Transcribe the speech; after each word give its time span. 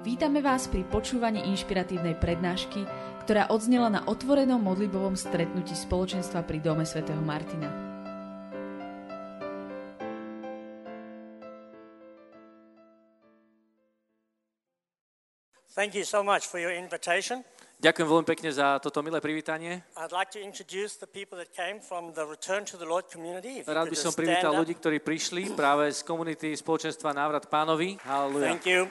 Vítame 0.00 0.40
vás 0.40 0.64
pri 0.64 0.80
počúvaní 0.88 1.44
inšpiratívnej 1.52 2.16
prednášky, 2.16 2.88
ktorá 3.20 3.52
odznela 3.52 3.92
na 3.92 4.00
otvorenom 4.08 4.56
modlibovom 4.56 5.12
stretnutí 5.12 5.76
spoločenstva 5.76 6.40
pri 6.40 6.56
Dome 6.64 6.88
svätého 6.88 7.20
Martina. 7.20 7.68
Thank 15.76 15.92
you 15.92 16.08
so 16.08 16.24
much 16.24 16.48
for 16.48 16.56
your 16.56 16.72
invitation. 16.72 17.44
Ďakujem 17.84 18.08
veľmi 18.08 18.26
pekne 18.28 18.56
za 18.56 18.80
toto 18.80 19.04
milé 19.04 19.20
privítanie. 19.20 19.84
I'd 20.00 20.16
like 20.16 20.32
to 20.32 20.40
introduce 20.40 20.96
the 20.96 21.08
people 21.08 21.36
that 21.36 21.52
came 21.52 21.76
from 21.76 22.16
the 22.16 22.24
Return 22.24 22.64
to 22.72 22.80
the 22.80 22.88
Lord 22.88 23.12
community. 23.12 23.60
If 23.60 23.68
you 23.68 23.76
Rád 23.76 23.92
by 23.92 24.00
som 24.00 24.16
privítal 24.16 24.56
ľudí, 24.56 24.80
ktorí 24.80 25.04
prišli 25.04 25.52
práve 25.52 25.92
z 25.92 26.00
komunity 26.08 26.56
spoločenstva 26.56 27.12
Návrat 27.12 27.52
pánovi. 27.52 28.00
Halleluja. 28.00 28.48
Thank 28.56 28.64
you. 28.64 28.88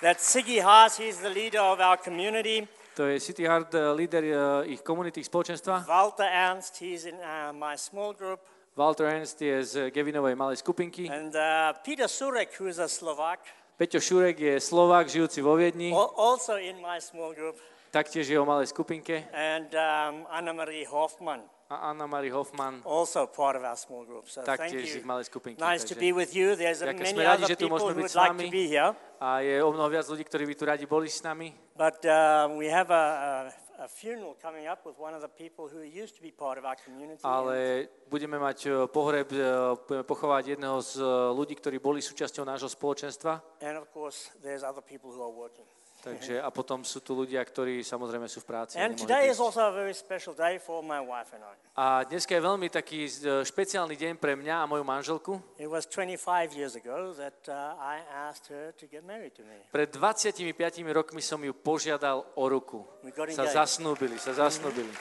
That's 0.00 0.22
Siggy 0.22 0.62
Haas, 0.62 0.96
he's 0.96 1.18
the 1.18 1.28
leader 1.30 1.60
of 1.60 1.80
our 1.80 1.96
community. 1.96 2.68
To 2.94 3.06
je 3.06 3.20
City 3.20 3.46
Heart, 3.46 3.74
eh, 3.74 3.94
líder 3.94 4.24
eh, 4.24 4.74
ich 4.74 4.82
komunity, 4.82 5.20
ich 5.20 5.26
spoločenstva. 5.26 5.86
Walter 5.86 6.26
Ernst, 6.26 6.78
he's 6.78 7.04
in 7.06 7.14
uh, 7.18 7.50
my 7.54 7.74
small 7.78 8.14
group. 8.14 8.40
Walter 8.76 9.06
Ernst 9.06 9.42
je 9.42 9.64
z 9.64 9.90
Gevinovej 9.90 10.34
malej 10.34 10.62
skupinky. 10.62 11.10
And 11.10 11.34
uh, 11.34 11.74
Peter 11.82 12.06
Surek, 12.06 12.54
who 12.58 12.66
is 12.70 12.78
a 12.78 12.86
Slovak, 12.86 13.42
Peťo 13.78 13.98
Šurek 14.02 14.38
je 14.38 14.58
Slovák, 14.58 15.06
žijúci 15.06 15.38
vo 15.42 15.54
Viedni. 15.54 15.90
al- 15.94 16.14
also 16.18 16.58
in 16.58 16.78
my 16.82 16.98
small 16.98 17.34
group. 17.34 17.58
Taktiež 17.90 18.26
je 18.30 18.38
o 18.38 18.46
malej 18.46 18.70
skupinke. 18.70 19.26
And 19.34 19.70
um, 19.74 20.26
Anna-Marie 20.30 20.86
Hoffman, 20.86 21.42
A 21.68 21.92
Anna-Marie 21.92 22.32
Hoffman, 22.32 22.80
also 22.84 23.26
part 23.28 23.52
of 23.56 23.62
our 23.62 23.76
small 23.76 24.00
group. 24.04 24.24
So 24.24 24.40
thank 24.40 24.72
you. 24.72 24.80
skupinky. 24.80 25.60
Nice 25.60 25.84
to 25.84 25.94
Takže- 25.94 26.00
be 26.00 26.12
with 26.16 26.32
you. 26.32 26.56
There's 26.56 26.80
uh, 26.80 26.88
Ďakujem, 26.88 27.12
many 27.12 27.20
radi, 27.20 27.44
other 27.44 27.56
people 27.56 27.78
who 27.78 27.92
would 27.92 28.14
like 28.16 28.36
to 28.40 28.48
be 28.48 28.64
here. 28.72 28.96
A 29.20 29.44
je 29.44 29.60
o 29.60 29.68
mnoho 29.68 29.92
viac 29.92 30.08
ľudí, 30.08 30.24
ktorí 30.24 30.48
by 30.48 30.54
tu 30.56 30.64
radi 30.64 30.84
boli 30.88 31.12
s 31.12 31.20
nami. 31.20 31.52
But 31.76 32.00
uh, 32.08 32.48
we 32.56 32.72
have 32.72 32.88
a, 32.88 33.04
a, 33.20 33.84
a 33.84 33.88
funeral 33.88 34.34
coming 34.40 34.66
up 34.66 34.86
with 34.86 34.98
one 34.98 35.14
of 35.14 35.22
the 35.22 35.28
people 35.28 35.68
who 35.68 35.84
used 35.84 36.16
to 36.16 36.22
be 36.22 36.30
part 36.30 36.58
of 36.58 36.64
our 36.64 36.76
community. 36.76 37.22
Ale 37.22 37.88
budeme 38.10 38.40
mať 38.40 38.58
eh, 38.66 38.72
pohreb, 38.90 39.30
eh, 39.30 39.76
budeme 39.86 40.04
pochovať 40.08 40.58
jedného 40.58 40.78
z 40.82 40.98
eh, 40.98 41.06
ľudí, 41.30 41.54
ktorí 41.54 41.78
boli 41.78 42.02
súčasťou 42.02 42.42
nášho 42.42 42.66
spoločenstva. 42.72 43.60
And 43.62 43.78
of 43.78 43.86
course, 43.94 44.34
there's 44.42 44.66
other 44.66 44.82
people 44.82 45.14
who 45.14 45.22
are 45.22 45.30
working. 45.30 45.68
Takže, 45.98 46.38
a 46.38 46.48
potom 46.54 46.86
sú 46.86 47.02
tu 47.02 47.10
ľudia, 47.10 47.42
ktorí 47.42 47.82
samozrejme 47.82 48.30
sú 48.30 48.38
v 48.40 48.46
práci. 48.46 48.78
a 48.78 48.86
And 48.86 48.94
today 48.94 49.26
is 49.26 49.42
also 49.42 49.66
a 49.66 49.74
very 49.74 49.90
special 49.90 50.30
day 50.30 50.62
for 50.62 50.78
my 50.78 51.02
wife 51.02 51.34
and 51.34 51.42
I. 51.42 51.54
A 51.74 52.06
dneska 52.06 52.38
je 52.38 52.42
veľmi 52.42 52.70
taký 52.70 53.10
eh, 53.10 53.42
špeciálny 53.42 53.98
deň 53.98 54.14
pre 54.22 54.38
mňa 54.38 54.62
a 54.62 54.64
moju 54.70 54.86
manželku. 54.86 55.42
It 55.58 55.66
was 55.66 55.90
25 55.90 56.54
years 56.54 56.78
ago 56.78 57.18
that 57.18 57.42
uh, 57.50 57.74
I 57.82 57.98
asked 58.30 58.46
her 58.54 58.70
to 58.78 58.84
get 58.86 59.02
married 59.02 59.34
to 59.36 59.42
me. 59.42 59.58
Pred 59.74 59.90
25 59.90 60.54
rokmi 60.94 61.18
som 61.18 61.42
ju 61.42 61.50
požiadal 61.50 62.22
o 62.38 62.44
ruku. 62.46 62.86
Sa 63.34 63.50
zasnúbili, 63.50 64.22
sa 64.22 64.38
zasnúbili. 64.38 64.94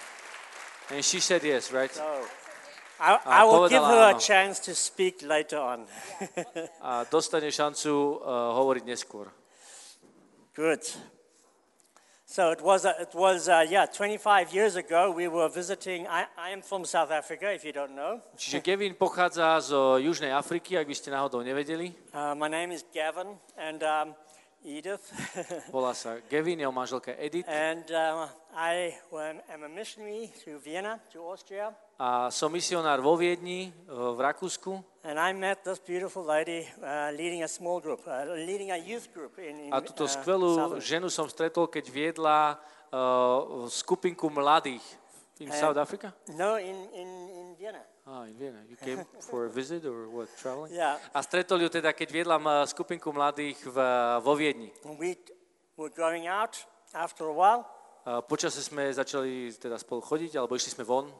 And 0.89 1.05
she 1.05 1.21
said 1.21 1.45
yes, 1.45 1.69
right? 1.69 1.93
So 1.93 2.05
I, 2.99 3.21
I 3.25 3.43
will 3.45 3.69
give 3.69 3.85
her 3.85 4.09
a 4.09 4.17
áno. 4.17 4.19
chance 4.19 4.57
to 4.65 4.73
speak 4.73 5.21
later 5.21 5.61
on. 5.61 5.85
A 6.81 7.05
dostane 7.05 7.53
šancu 7.53 8.17
uh, 8.17 8.57
hovoriť 8.57 8.83
neskôr. 8.89 9.29
Good. 10.57 10.81
So 12.25 12.49
it 12.49 12.61
was, 12.63 12.83
uh, 12.83 12.93
it 12.99 13.13
was 13.13 13.47
uh, 13.47 13.63
yeah, 13.69 13.85
25 13.85 14.51
years 14.51 14.75
ago 14.75 15.11
we 15.11 15.27
were 15.27 15.47
visiting. 15.49 16.07
I, 16.07 16.25
I 16.35 16.49
am 16.49 16.63
from 16.63 16.83
South 16.83 17.11
Africa, 17.11 17.53
if 17.53 17.63
you 17.63 17.71
don't 17.71 17.93
know. 17.93 18.17
Čiže 18.41 18.65
Kevin 18.65 18.97
pochádza 18.97 19.61
z 19.61 20.01
Južnej 20.01 20.33
Afriky, 20.33 20.81
ak 20.81 20.89
by 20.89 20.95
ste 20.97 21.13
náhodou 21.13 21.45
nevedeli. 21.45 21.93
Uh, 22.09 22.33
my 22.33 22.49
name 22.49 22.73
is 22.73 22.81
Gavin 22.89 23.37
and 23.53 23.85
um, 23.85 24.17
Edith. 24.65 25.13
Volá 25.69 25.93
sa 25.93 26.17
Gavin, 26.25 26.57
jeho 26.57 26.73
manželka 26.73 27.13
Edith. 27.21 27.45
and 27.45 27.85
uh, 27.93 28.25
I 28.57 28.97
am 29.53 29.61
a 29.61 29.69
missionary 29.69 30.33
to 30.41 30.57
Vienna, 30.57 30.97
to 31.13 31.21
Austria. 31.21 31.69
A 31.97 32.29
som 32.29 32.53
misionár 32.53 33.01
vo 33.01 33.17
Viedni, 33.17 33.73
eh, 33.73 33.89
v 33.89 34.19
Rakúsku. 34.21 34.85
And 35.01 35.17
I 35.17 35.33
met 35.33 35.65
this 35.65 35.81
beautiful 35.81 36.21
lady 36.21 36.67
uh, 36.77 37.09
leading 37.15 37.41
a 37.41 37.49
small 37.49 37.81
group, 37.81 38.05
uh, 38.05 38.21
leading 38.37 38.69
a 38.69 38.77
youth 38.77 39.09
group 39.15 39.39
in, 39.41 39.65
in 39.65 39.69
A 39.73 39.81
túto 39.81 40.05
uh, 40.05 40.11
skvelú 40.11 40.77
ženu 40.77 41.09
som 41.09 41.25
stretol, 41.25 41.65
keď 41.65 41.89
viedla 41.89 42.59
uh, 42.93 43.65
skupinku 43.71 44.29
mladých. 44.29 44.83
In 45.41 45.49
And- 45.49 45.57
South 45.57 45.79
Africa? 45.79 46.13
No, 46.37 46.61
in, 46.61 46.75
in, 46.93 47.09
in 47.33 47.47
Vienna. 47.57 47.81
Ah, 48.05 48.29
in 48.29 48.37
Vienna. 48.37 48.61
You 48.69 48.77
came 48.77 49.01
for 49.23 49.47
a 49.47 49.51
visit 49.51 49.81
or 49.87 50.05
what, 50.11 50.29
traveling? 50.37 50.75
Yeah. 50.75 51.01
A 51.15 51.23
stretol 51.25 51.65
ju 51.65 51.69
teda, 51.71 51.97
keď 51.97 52.07
viedla 52.13 52.37
skupinku 52.69 53.09
mladých 53.09 53.57
v, 53.63 53.77
vo 54.21 54.33
Viedni. 54.37 54.69
And 54.85 55.01
we 55.01 55.17
were 55.79 55.89
going 55.89 56.29
out 56.29 56.61
after 56.93 57.25
a 57.25 57.35
while, 57.35 57.65
A 58.07 58.23
počase 58.23 58.63
sme 58.63 58.87
začali 58.87 59.51
teda 59.51 59.75
spolu 59.75 59.99
chodiť, 59.99 60.39
alebo 60.39 60.55
išli 60.55 60.71
sme 60.71 60.87
von. 60.87 61.11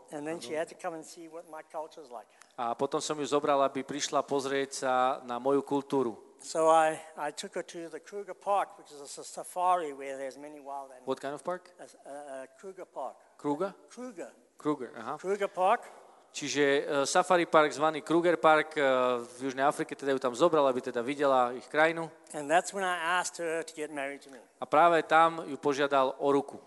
like. 2.07 2.31
A 2.55 2.71
potom 2.79 3.03
som 3.03 3.19
ju 3.19 3.27
zobral, 3.27 3.59
aby 3.59 3.83
prišla 3.83 4.23
pozrieť 4.23 4.87
sa 4.87 5.19
na 5.27 5.35
moju 5.35 5.67
kultúru. 5.67 6.15
So 6.39 6.71
I, 6.71 6.95
I 7.19 7.35
took 7.35 7.59
her 7.59 7.65
to 7.75 7.91
the 7.91 7.99
Kruger 7.99 8.31
Park, 8.31 8.79
which 8.79 8.87
is 8.95 9.03
a 9.03 9.23
safari 9.23 9.91
where 9.91 10.15
there's 10.15 10.39
many 10.39 10.63
wild 10.63 10.95
animals. 10.95 11.11
What 11.11 11.19
kind 11.19 11.35
of 11.35 11.43
park? 11.43 11.75
Uh, 11.75 11.83
uh, 11.83 12.47
Kruger 12.55 12.87
Park. 12.87 13.19
Kruger? 13.35 13.75
Kruger. 13.91 14.31
Kruger, 14.55 14.89
aha. 14.95 15.17
Kruger 15.19 15.51
Park. 15.51 15.83
Čiže 16.31 16.63
uh, 16.63 17.03
safari 17.03 17.49
park 17.49 17.73
zvaný 17.73 18.05
Kruger 18.05 18.37
Park 18.37 18.77
uh, 18.77 19.25
v 19.25 19.49
Južnej 19.49 19.65
Afrike, 19.65 19.97
teda 19.97 20.13
ju 20.13 20.19
tam 20.21 20.35
zobral, 20.37 20.63
aby 20.69 20.79
teda 20.85 21.01
videla 21.01 21.51
ich 21.51 21.65
krajinu. 21.67 22.07
And 22.31 22.45
that's 22.45 22.71
when 22.71 22.85
I 22.85 23.19
asked 23.19 23.41
her 23.41 23.63
to 23.63 23.73
get 23.73 23.89
married 23.89 24.21
to 24.23 24.29
me. 24.29 24.37
A 24.61 24.65
práve 24.69 25.01
tam 25.03 25.41
ju 25.49 25.57
požiadal 25.57 26.13
o 26.21 26.29
ruku. 26.29 26.61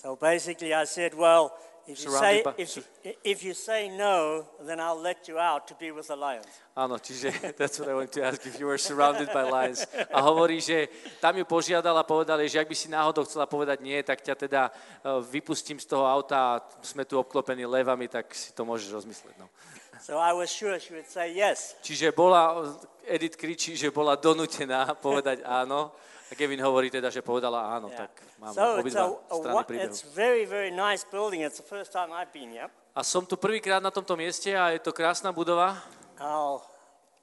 So 0.00 0.16
basically 0.16 0.72
I 0.72 0.84
said, 0.84 1.12
well, 1.12 1.52
if 1.86 2.04
you, 2.04 2.10
say, 2.10 2.44
if, 2.56 2.88
if 3.24 3.44
you 3.44 3.52
say 3.52 3.90
no, 3.92 4.46
then 4.64 4.80
I'll 4.80 5.00
let 5.00 5.28
you 5.28 5.38
out 5.38 5.68
to 5.68 5.74
be 5.74 5.90
with 5.90 6.08
the 6.08 6.16
lions. 6.16 6.48
Áno, 6.72 6.96
čiže 6.96 7.28
that's 7.60 7.76
what 7.76 7.88
I 7.92 7.92
want 7.92 8.08
to 8.16 8.24
ask, 8.24 8.40
if 8.48 8.56
you 8.56 8.64
were 8.64 8.80
surrounded 8.80 9.28
by 9.28 9.44
lions. 9.44 9.84
A 10.08 10.24
hovorí, 10.24 10.56
že 10.64 10.88
tam 11.20 11.36
ju 11.36 11.44
požiadal 11.44 11.92
a 12.00 12.04
povedal 12.06 12.40
jej, 12.40 12.56
že 12.56 12.60
ak 12.64 12.70
by 12.72 12.76
si 12.78 12.88
náhodou 12.88 13.28
chcela 13.28 13.44
povedať 13.44 13.84
nie, 13.84 14.00
tak 14.00 14.24
ťa 14.24 14.34
teda 14.40 14.62
uh, 14.72 15.20
vypustím 15.20 15.76
z 15.76 15.92
toho 15.92 16.08
auta 16.08 16.56
a 16.56 16.62
sme 16.80 17.04
tu 17.04 17.20
obklopení 17.20 17.68
levami, 17.68 18.08
tak 18.08 18.32
si 18.32 18.56
to 18.56 18.64
môžeš 18.64 19.04
rozmyslieť. 19.04 19.36
No. 19.36 19.52
So 20.00 20.16
I 20.16 20.32
was 20.32 20.48
sure 20.48 20.80
she 20.80 20.96
would 20.96 21.08
say 21.08 21.32
yes. 21.36 21.76
Čiže 21.84 22.16
bola, 22.16 22.72
Edith 23.04 23.36
kričí, 23.36 23.76
že 23.76 23.92
bola 23.92 24.16
donútená 24.16 24.88
povedať 25.06 25.44
áno. 25.44 25.92
A 26.30 26.38
Kevin 26.38 26.62
hovorí 26.62 26.88
teda, 26.94 27.10
že 27.10 27.20
povedala 27.26 27.74
áno, 27.74 27.90
Yeah. 27.90 28.06
tak 28.06 28.12
máme 28.38 28.54
So 28.54 28.64
it's, 28.80 28.94
a, 28.94 29.06
obidva 29.34 29.60
strany 29.60 29.66
príbehu. 29.66 29.86
it's 29.90 30.02
very, 30.14 30.46
very 30.46 30.70
nice 30.70 31.02
building. 31.04 31.42
It's 31.42 31.58
the 31.58 31.66
first 31.66 31.90
time 31.90 32.14
I've 32.14 32.30
been 32.32 32.54
here. 32.54 32.70
A 32.94 33.02
som 33.02 33.26
tu 33.26 33.34
prvýkrát 33.36 33.82
na 33.82 33.90
tomto 33.90 34.14
mieste 34.18 34.50
a 34.54 34.70
je 34.74 34.78
to 34.82 34.94
krásna 34.94 35.34
budova. 35.34 35.78
I'll 36.22 36.62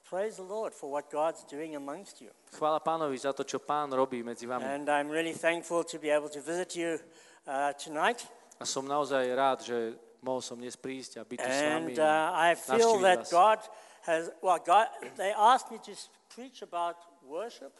praise 0.08 0.36
the 0.36 0.44
Lord 0.44 0.72
for 0.76 0.92
what 0.92 1.08
God's 1.08 1.44
doing 1.48 1.72
amongst 1.76 2.20
you. 2.20 2.28
Chvála 2.52 2.80
pánovi 2.80 3.16
za 3.16 3.32
to, 3.32 3.44
čo 3.44 3.60
pán 3.60 3.92
robí 3.92 4.20
medzi 4.24 4.44
vami. 4.48 4.64
And 4.64 4.88
I'm 4.88 5.08
really 5.08 5.36
thankful 5.36 5.84
to 5.88 5.96
be 6.00 6.08
able 6.12 6.28
to 6.32 6.40
visit 6.44 6.76
you 6.76 7.00
uh, 7.48 7.72
tonight. 7.80 8.24
A 8.60 8.64
som 8.68 8.84
naozaj 8.84 9.24
rád, 9.32 9.58
že 9.64 9.76
mohol 10.22 10.42
som 10.42 10.58
dnes 10.58 10.76
prísť 10.76 11.20
a 11.20 11.22
byť 11.24 11.38
tu 11.38 11.50
s 11.50 11.60
vami. 11.62 11.92
And 11.92 11.98
uh, 11.98 12.34
I 12.34 12.58
feel 12.58 12.98
that 13.02 13.26
vás. 13.26 13.32
God 13.32 13.60
has, 14.06 14.22
well, 14.42 14.58
God, 14.58 14.88
they 15.16 15.32
asked 15.34 15.70
me 15.70 15.78
to 15.84 15.92
preach 16.32 16.62
about 16.62 16.96
worship 17.24 17.74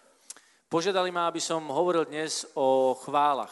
Požiadali 0.69 1.09
ma, 1.09 1.33
aby 1.33 1.41
som 1.41 1.65
hovoril 1.73 2.05
dnes 2.05 2.45
o 2.53 2.93
chválach, 2.93 3.49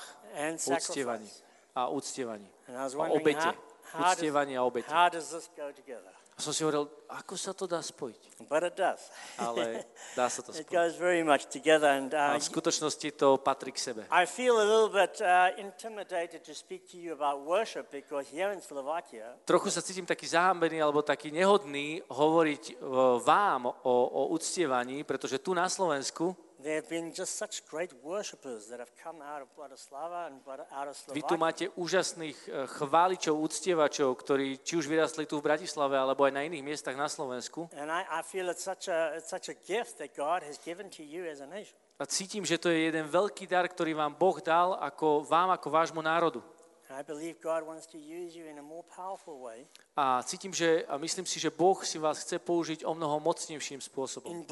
uctievaní 0.69 1.31
a 1.73 1.89
uctievaní. 1.89 2.45
Wondering 2.69 3.17
obete. 3.17 3.51
Uctievanie 3.97 4.61
a 4.61 4.63
obete. 4.63 4.93
how 4.93 5.09
does 5.09 5.33
this 5.33 5.49
go 5.57 5.73
together? 5.73 6.13
A 6.37 6.45
som 6.45 6.53
si 6.53 6.61
hovoril, 6.61 6.85
ako 7.09 7.33
sa 7.33 7.57
to 7.57 7.65
dá 7.65 7.81
spojiť? 7.81 8.45
But 8.45 8.61
it 8.69 8.77
does. 8.77 9.09
Ale 9.41 9.89
dá 10.13 10.29
sa 10.29 10.45
to 10.45 10.53
it 10.57 10.69
spojiť. 10.69 10.69
goes 10.69 10.93
very 11.01 11.25
much 11.25 11.49
together. 11.49 11.89
And 11.89 12.13
uh, 12.13 12.37
A 12.37 12.41
v 12.41 12.45
skutočnosti 12.45 13.09
to 13.17 13.41
patrí 13.41 13.73
k 13.73 13.81
sebe. 13.81 14.03
I 14.13 14.29
feel 14.29 14.61
a 14.61 14.67
little 14.69 14.93
bit 14.93 15.17
uh, 15.25 15.57
intimidated 15.57 16.45
to 16.45 16.53
speak 16.53 16.85
to 16.93 17.01
you 17.01 17.17
about 17.17 17.41
worship 17.41 17.89
because 17.89 18.29
here 18.29 18.53
in 18.53 18.61
Slovakia, 18.61 19.33
Trochu 19.49 19.73
sa 19.73 19.81
cítim 19.81 20.05
taký 20.05 20.29
zahambený 20.29 20.85
alebo 20.85 21.01
taký 21.01 21.33
nehodný 21.33 22.05
hovoriť 22.13 22.63
e, 22.69 22.75
vám 23.25 23.73
o, 23.73 23.95
o 24.05 24.23
uctievaní, 24.37 25.09
pretože 25.09 25.41
tu 25.41 25.57
na 25.57 25.73
Slovensku 25.73 26.37
vy 31.13 31.23
tu 31.23 31.37
máte 31.37 31.69
úžasných 31.77 32.39
e, 32.49 32.65
chváličov, 32.65 33.37
uctievačov, 33.37 34.09
ktorí 34.17 34.65
či 34.65 34.81
už 34.81 34.89
vyrastli 34.89 35.29
tu 35.29 35.37
v 35.39 35.47
Bratislave 35.53 36.01
alebo 36.01 36.25
aj 36.25 36.33
na 36.33 36.43
iných 36.49 36.65
miestach 36.65 36.97
na 36.97 37.13
Slovensku. 37.13 37.69
A 41.97 42.05
cítim, 42.05 42.45
že 42.45 42.61
to 42.61 42.69
je 42.69 42.93
jeden 42.93 43.09
veľký 43.09 43.49
dar, 43.49 43.65
ktorý 43.65 43.97
vám 43.97 44.13
Boh 44.17 44.37
dal 44.41 44.77
ako 44.77 45.25
vám, 45.25 45.53
ako 45.57 45.69
vášmu 45.73 46.01
národu. 46.05 46.45
And 46.89 46.99
I 46.99 47.03
believe 47.03 47.43
God 47.43 47.67
wants 47.67 47.87
to 47.91 47.99
use 47.99 48.39
you 48.39 48.47
in 48.47 48.59
a 48.59 48.63
more 48.63 48.87
powerful 48.87 49.43
way 49.43 49.67
A 49.97 50.23
cítim, 50.23 50.55
že, 50.55 50.85
a 50.89 50.97
myslím 50.99 51.27
si, 51.27 51.41
že 51.41 51.51
Boh 51.51 51.85
si 51.85 51.99
vás 51.99 52.19
chce 52.23 52.39
použiť 52.39 52.85
o 52.85 52.95
mnoho 52.95 53.21
mocnejším 53.21 53.81
spôsobom. 53.81 54.47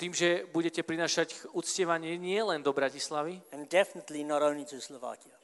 Tým, 0.00 0.12
že 0.16 0.28
budete 0.50 0.82
prinášať 0.82 1.46
uctievanie 1.52 2.18
nie 2.18 2.42
len 2.42 2.64
do 2.64 2.72
Bratislavy 2.72 3.38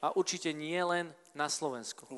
a 0.01 0.07
určite 0.17 0.49
nie 0.51 0.81
len 0.83 1.13
na 1.37 1.47
Slovensku. 1.47 2.09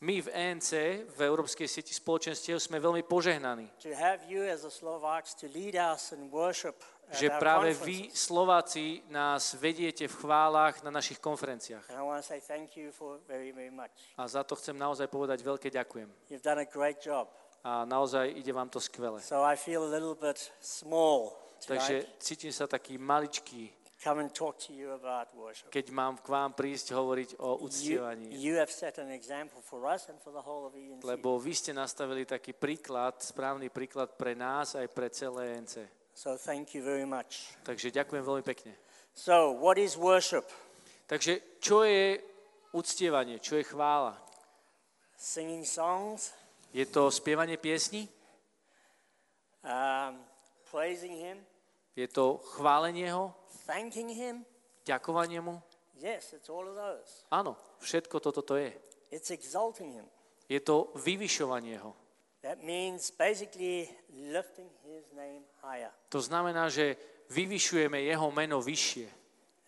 My 0.00 0.16
v 0.24 0.32
ENC, 0.32 0.70
v 1.12 1.20
Európskej 1.28 1.68
sieti 1.68 1.92
spoločenstiev, 1.92 2.56
sme 2.56 2.80
veľmi 2.80 3.04
požehnaní, 3.04 3.68
že 7.10 7.26
práve 7.36 7.76
vy, 7.76 8.08
Slováci, 8.08 9.04
nás 9.12 9.60
vediete 9.60 10.08
v 10.08 10.14
chválach 10.14 10.80
na 10.80 10.88
našich 10.88 11.20
konferenciách. 11.20 11.84
A 14.16 14.22
za 14.24 14.40
to 14.40 14.56
chcem 14.56 14.78
naozaj 14.78 15.04
povedať 15.04 15.44
veľké 15.44 15.68
ďakujem. 15.68 16.08
A 17.60 17.84
naozaj 17.84 18.40
ide 18.40 18.52
vám 18.56 18.72
to 18.72 18.80
skvele. 18.80 19.20
Takže 21.60 22.08
cítim 22.16 22.52
sa 22.56 22.64
taký 22.64 22.96
maličký, 22.96 23.68
Come 24.00 24.24
and 24.24 24.32
talk 24.32 24.56
to 24.64 24.72
you 24.72 24.96
about 24.96 25.28
worship. 25.36 25.68
keď 25.68 25.92
mám 25.92 26.16
k 26.16 26.32
vám 26.32 26.56
prísť 26.56 26.96
hovoriť 26.96 27.36
o 27.36 27.60
You, 27.60 27.68
uctievaní. 27.68 28.32
you 28.32 28.56
have 28.56 28.72
set 28.72 28.96
an 28.96 29.12
example 29.12 29.60
for 29.60 29.84
us 29.84 30.08
and 30.08 30.16
for 30.24 30.32
the 30.32 30.40
whole 30.40 30.64
of 30.64 30.72
ENC. 30.72 31.04
Lebo 31.04 31.36
vy 31.36 31.52
ste 31.52 31.76
nastavili 31.76 32.24
taký 32.24 32.56
príklad, 32.56 33.20
správny 33.20 33.68
príklad 33.68 34.16
pre 34.16 34.32
nás 34.32 34.72
aj 34.72 34.88
pre 34.88 35.12
celé 35.12 35.60
ENC. 35.60 35.84
So 36.16 36.40
thank 36.40 36.72
you 36.72 36.80
very 36.80 37.04
much. 37.04 37.52
Takže 37.60 37.92
ďakujem 37.92 38.24
veľmi 38.24 38.40
pekne. 38.40 38.72
So, 39.12 39.52
what 39.52 39.76
is 39.76 40.00
worship? 40.00 40.48
Takže 41.04 41.60
čo 41.60 41.84
je 41.84 42.16
uctievanie, 42.72 43.36
čo 43.36 43.60
je 43.60 43.68
chvála? 43.68 44.16
Singing 45.20 45.68
songs, 45.68 46.32
Je 46.72 46.88
to 46.88 47.12
spievanie 47.12 47.60
piesni? 47.60 48.08
um, 49.60 50.16
praising 50.72 51.12
Him, 51.12 51.36
Je 51.96 52.06
to 52.08 52.38
chválenie 52.56 53.10
ho? 53.10 53.34
thanking 53.70 54.10
Him. 54.10 54.42
Ďakovanie 54.82 55.38
mu? 55.38 55.62
Yes, 56.00 56.32
it's 56.32 56.48
all 56.48 56.66
of 56.66 56.74
those. 56.74 57.28
Áno, 57.30 57.54
všetko 57.78 58.18
toto 58.18 58.42
to 58.42 58.56
je. 58.56 58.72
It's 59.12 59.30
exalting 59.30 59.92
Him. 59.94 60.06
Je 60.50 60.58
to 60.58 60.90
vyvyšovanie 60.98 61.78
ho. 61.78 61.94
That 62.42 62.64
means 62.64 63.12
basically 63.12 63.86
lifting 64.10 64.72
His 64.82 65.04
name 65.12 65.44
higher. 65.60 65.92
To 66.10 66.18
znamená, 66.24 66.72
že 66.72 66.96
vyvyšujeme 67.30 68.00
jeho 68.00 68.32
meno 68.32 68.58
vyššie. 68.64 69.20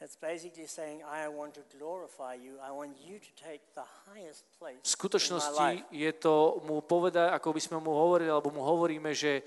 That's 0.02 0.18
basically 0.18 0.66
saying, 0.66 1.06
I 1.06 1.30
want 1.30 1.54
to 1.54 1.62
glorify 1.78 2.34
you. 2.34 2.58
I 2.58 2.74
want 2.74 2.98
you 2.98 3.22
to 3.22 3.30
take 3.38 3.62
the 3.78 3.86
highest 4.10 4.42
place 4.58 4.82
V 4.82 4.90
skutočnosti 4.98 5.94
je 5.94 6.10
to 6.18 6.58
mu 6.66 6.82
povedať, 6.82 7.30
ako 7.30 7.54
by 7.54 7.60
sme 7.62 7.78
mu 7.78 7.94
hovorili, 7.94 8.26
alebo 8.26 8.50
mu 8.50 8.66
hovoríme, 8.66 9.14
že 9.14 9.46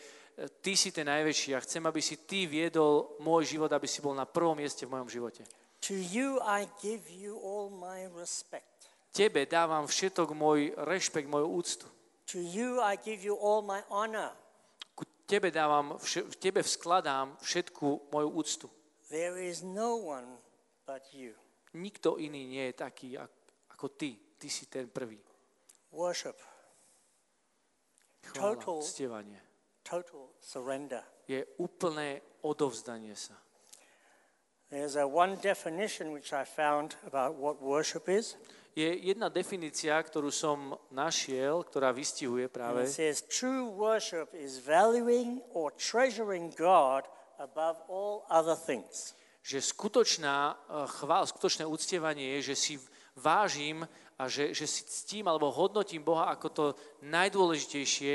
ty 0.61 0.75
si 0.75 0.91
ten 0.91 1.07
najväčší 1.07 1.55
a 1.55 1.63
chcem, 1.63 1.79
aby 1.85 2.01
si 2.01 2.17
ty 2.17 2.43
viedol 2.43 3.15
môj 3.23 3.55
život, 3.55 3.71
aby 3.71 3.87
si 3.87 4.03
bol 4.03 4.11
na 4.11 4.27
prvom 4.27 4.55
mieste 4.59 4.83
v 4.83 4.91
mojom 4.91 5.09
živote. 5.09 5.41
To 5.85 5.93
you 5.93 6.41
I 6.43 6.67
give 6.81 7.07
you 7.07 7.37
all 7.39 7.69
my 7.69 8.09
respect. 8.19 8.67
Tebe 9.15 9.47
dávam 9.47 9.87
všetok 9.87 10.35
môj 10.35 10.75
rešpekt, 10.75 11.29
moju 11.31 11.47
úctu. 11.47 11.87
To 12.33 12.41
you 12.41 12.83
I 12.83 12.99
give 12.99 13.23
you 13.23 13.37
all 13.39 13.63
my 13.63 13.79
honor. 13.87 14.33
Ku 14.91 15.07
tebe 15.23 15.53
dávam, 15.53 15.95
vše- 16.01 16.25
v 16.25 16.35
tebe 16.35 16.59
vskladám 16.59 17.37
všetku 17.39 18.11
moju 18.11 18.29
úctu. 18.35 18.67
There 19.07 19.39
is 19.39 19.63
no 19.63 19.95
one 20.03 20.25
but 20.83 21.05
you. 21.13 21.31
Nikto 21.77 22.17
iný 22.19 22.43
nie 22.49 22.65
je 22.71 22.75
taký 22.75 23.15
ak- 23.15 23.31
ako 23.71 23.87
ty. 23.95 24.19
Ty 24.35 24.47
si 24.51 24.65
ten 24.67 24.89
prvý. 24.91 25.21
Worship, 25.95 26.35
Chvála, 28.35 28.55
Total-. 28.59 28.83
Total 29.85 30.33
surrender. 30.41 31.05
Je 31.29 31.45
úplné 31.61 32.25
odovzdanie 32.41 33.13
sa. 33.13 33.37
There's 34.73 34.97
a 34.97 35.05
one 35.05 35.37
definition 35.37 36.09
which 36.09 36.33
I 36.33 36.41
found 36.43 36.97
about 37.05 37.37
what 37.37 37.61
worship 37.61 38.09
is. 38.09 38.33
Je 38.75 38.91
jedna 38.91 39.31
definícia, 39.31 39.95
ktorú 40.03 40.27
som 40.33 40.75
našiel, 40.91 41.63
ktorá 41.63 41.95
vystihuje 41.95 42.51
And 42.51 42.55
práve, 42.59 42.81
it 42.83 42.91
says 42.91 43.23
true 43.23 43.71
worship 43.71 44.35
is 44.35 44.59
valuing 44.59 45.39
or 45.55 45.71
treasuring 45.79 46.51
God 46.59 47.07
above 47.39 47.79
all 47.87 48.27
other 48.27 48.57
things. 48.59 49.15
že 49.45 49.61
skutočná 49.61 50.57
eh, 50.57 50.89
chvál, 50.89 51.23
skutočné 51.29 51.63
uctievanie 51.69 52.41
je, 52.41 52.51
že 52.51 52.55
si 52.57 52.73
vážim 53.13 53.85
a 54.17 54.25
že, 54.25 54.51
že 54.51 54.65
si 54.65 54.81
ctím 54.83 55.29
alebo 55.29 55.53
hodnotím 55.53 56.01
Boha 56.01 56.33
ako 56.33 56.47
to 56.49 56.65
najdôležitejšie 57.05 58.13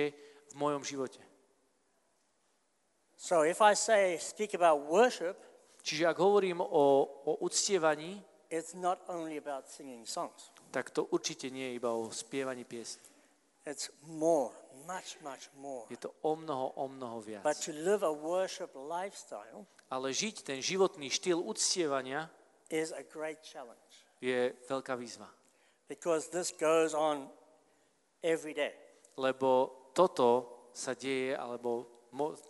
v 0.51 0.55
mojom 0.59 0.83
živote. 0.83 1.30
So 3.21 3.45
if 3.45 3.61
I 3.61 3.77
say 3.77 4.17
speak 4.17 4.57
about 4.57 4.89
worship, 4.89 5.37
Čiže 5.85 6.09
ak 6.09 6.17
hovorím 6.21 6.61
o, 6.61 7.05
o 7.25 7.33
uctievaní, 7.45 8.21
it's 8.49 8.73
not 8.73 9.01
only 9.09 9.37
about 9.37 9.69
singing 9.69 10.09
songs. 10.09 10.49
tak 10.73 10.89
to 10.89 11.05
určite 11.09 11.53
nie 11.53 11.69
je 11.69 11.73
iba 11.77 11.93
o 11.93 12.09
spievaní 12.09 12.65
piesní. 12.65 13.05
It's 13.69 13.93
more, 14.09 14.57
much, 14.89 15.21
much 15.21 15.53
more. 15.61 15.85
Je 15.93 15.97
to 16.01 16.13
o 16.25 16.33
mnoho, 16.37 16.73
o 16.81 16.89
mnoho 16.89 17.21
viac. 17.21 17.45
But 17.45 17.61
to 17.61 17.73
live 17.77 18.01
a 18.01 18.13
worship 18.13 18.73
lifestyle 18.73 19.69
Ale 19.93 20.13
žiť 20.17 20.41
ten 20.47 20.59
životný 20.65 21.11
štýl 21.13 21.45
uctievania 21.45 22.31
is 22.73 22.89
a 22.97 23.05
great 23.05 23.45
challenge 23.45 24.09
je 24.25 24.53
veľká 24.69 24.97
výzva. 24.97 25.29
because 25.93 26.31
this 26.33 26.55
goes 26.57 26.95
on 26.97 27.29
every 28.25 28.55
day. 28.57 28.73
Lebo 29.21 29.69
toto 29.93 30.47
sa 30.73 30.95
deje, 30.95 31.35
alebo 31.35 31.90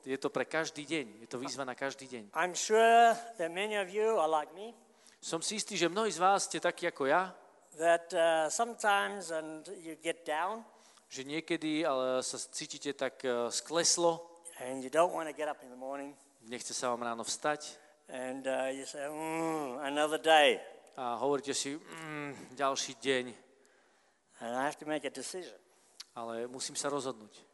je 0.04 0.18
to 0.18 0.28
pre 0.30 0.44
každý 0.44 0.84
deň. 0.86 1.06
Je 1.24 1.28
to 1.28 1.38
výzva 1.38 1.64
na 1.64 1.74
každý 1.74 2.08
deň. 2.08 2.32
I'm 2.34 2.56
sure 2.56 3.12
that 3.38 3.52
many 3.52 3.76
of 3.76 3.92
you 3.92 4.16
are 4.18 4.28
like 4.30 4.50
me, 4.56 4.72
Som 5.20 5.44
si 5.44 5.60
istý, 5.60 5.76
že 5.76 5.92
mnohí 5.92 6.08
z 6.08 6.16
vás 6.16 6.48
ste 6.48 6.56
takí 6.64 6.88
ako 6.88 7.04
ja, 7.04 7.28
that 7.76 8.08
uh, 8.16 8.48
sometimes 8.48 9.28
and 9.28 9.68
you 9.84 9.92
get 10.00 10.24
down 10.24 10.64
že 11.10 11.26
niekedy 11.26 11.82
ale 11.84 12.22
sa 12.24 12.38
cítite 12.38 12.94
tak 12.96 13.20
eh, 13.26 13.50
skleslo, 13.52 14.40
and 14.64 14.80
you 14.80 14.88
don't 14.88 15.12
want 15.12 15.28
to 15.28 15.34
get 15.36 15.50
up 15.50 15.60
in 15.60 15.68
the 15.68 15.76
morning 15.76 16.16
nechce 16.48 16.72
sa 16.72 16.88
vám 16.94 17.02
ráno 17.04 17.22
vstať 17.26 17.76
and 18.08 18.48
uh, 18.48 18.72
you 18.72 18.86
say, 18.88 19.04
mm, 19.06 19.82
another 19.84 20.16
day. 20.22 20.56
a 20.96 21.20
hovoríte 21.20 21.52
si, 21.52 21.76
mm, 21.76 22.56
ďalší 22.56 22.96
deň, 22.96 23.24
And 24.40 24.56
I 24.56 24.64
have 24.64 24.80
to 24.80 24.88
make 24.88 25.04
a 25.04 25.12
decision. 25.12 25.52
ale 26.16 26.48
musím 26.48 26.72
sa 26.74 26.88
rozhodnúť. 26.88 27.49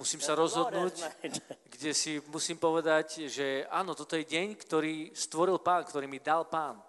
Musím 0.00 0.24
sa 0.24 0.32
rozhodnúť, 0.32 1.04
kde 1.76 1.92
si 1.92 2.16
musím 2.32 2.56
povedať, 2.56 3.28
že 3.28 3.68
áno, 3.68 3.92
toto 3.92 4.16
je 4.16 4.24
deň, 4.24 4.56
ktorý 4.56 5.12
stvoril 5.12 5.60
pán, 5.60 5.84
ktorý 5.84 6.08
mi 6.08 6.16
dal 6.16 6.48
pán. 6.48 6.80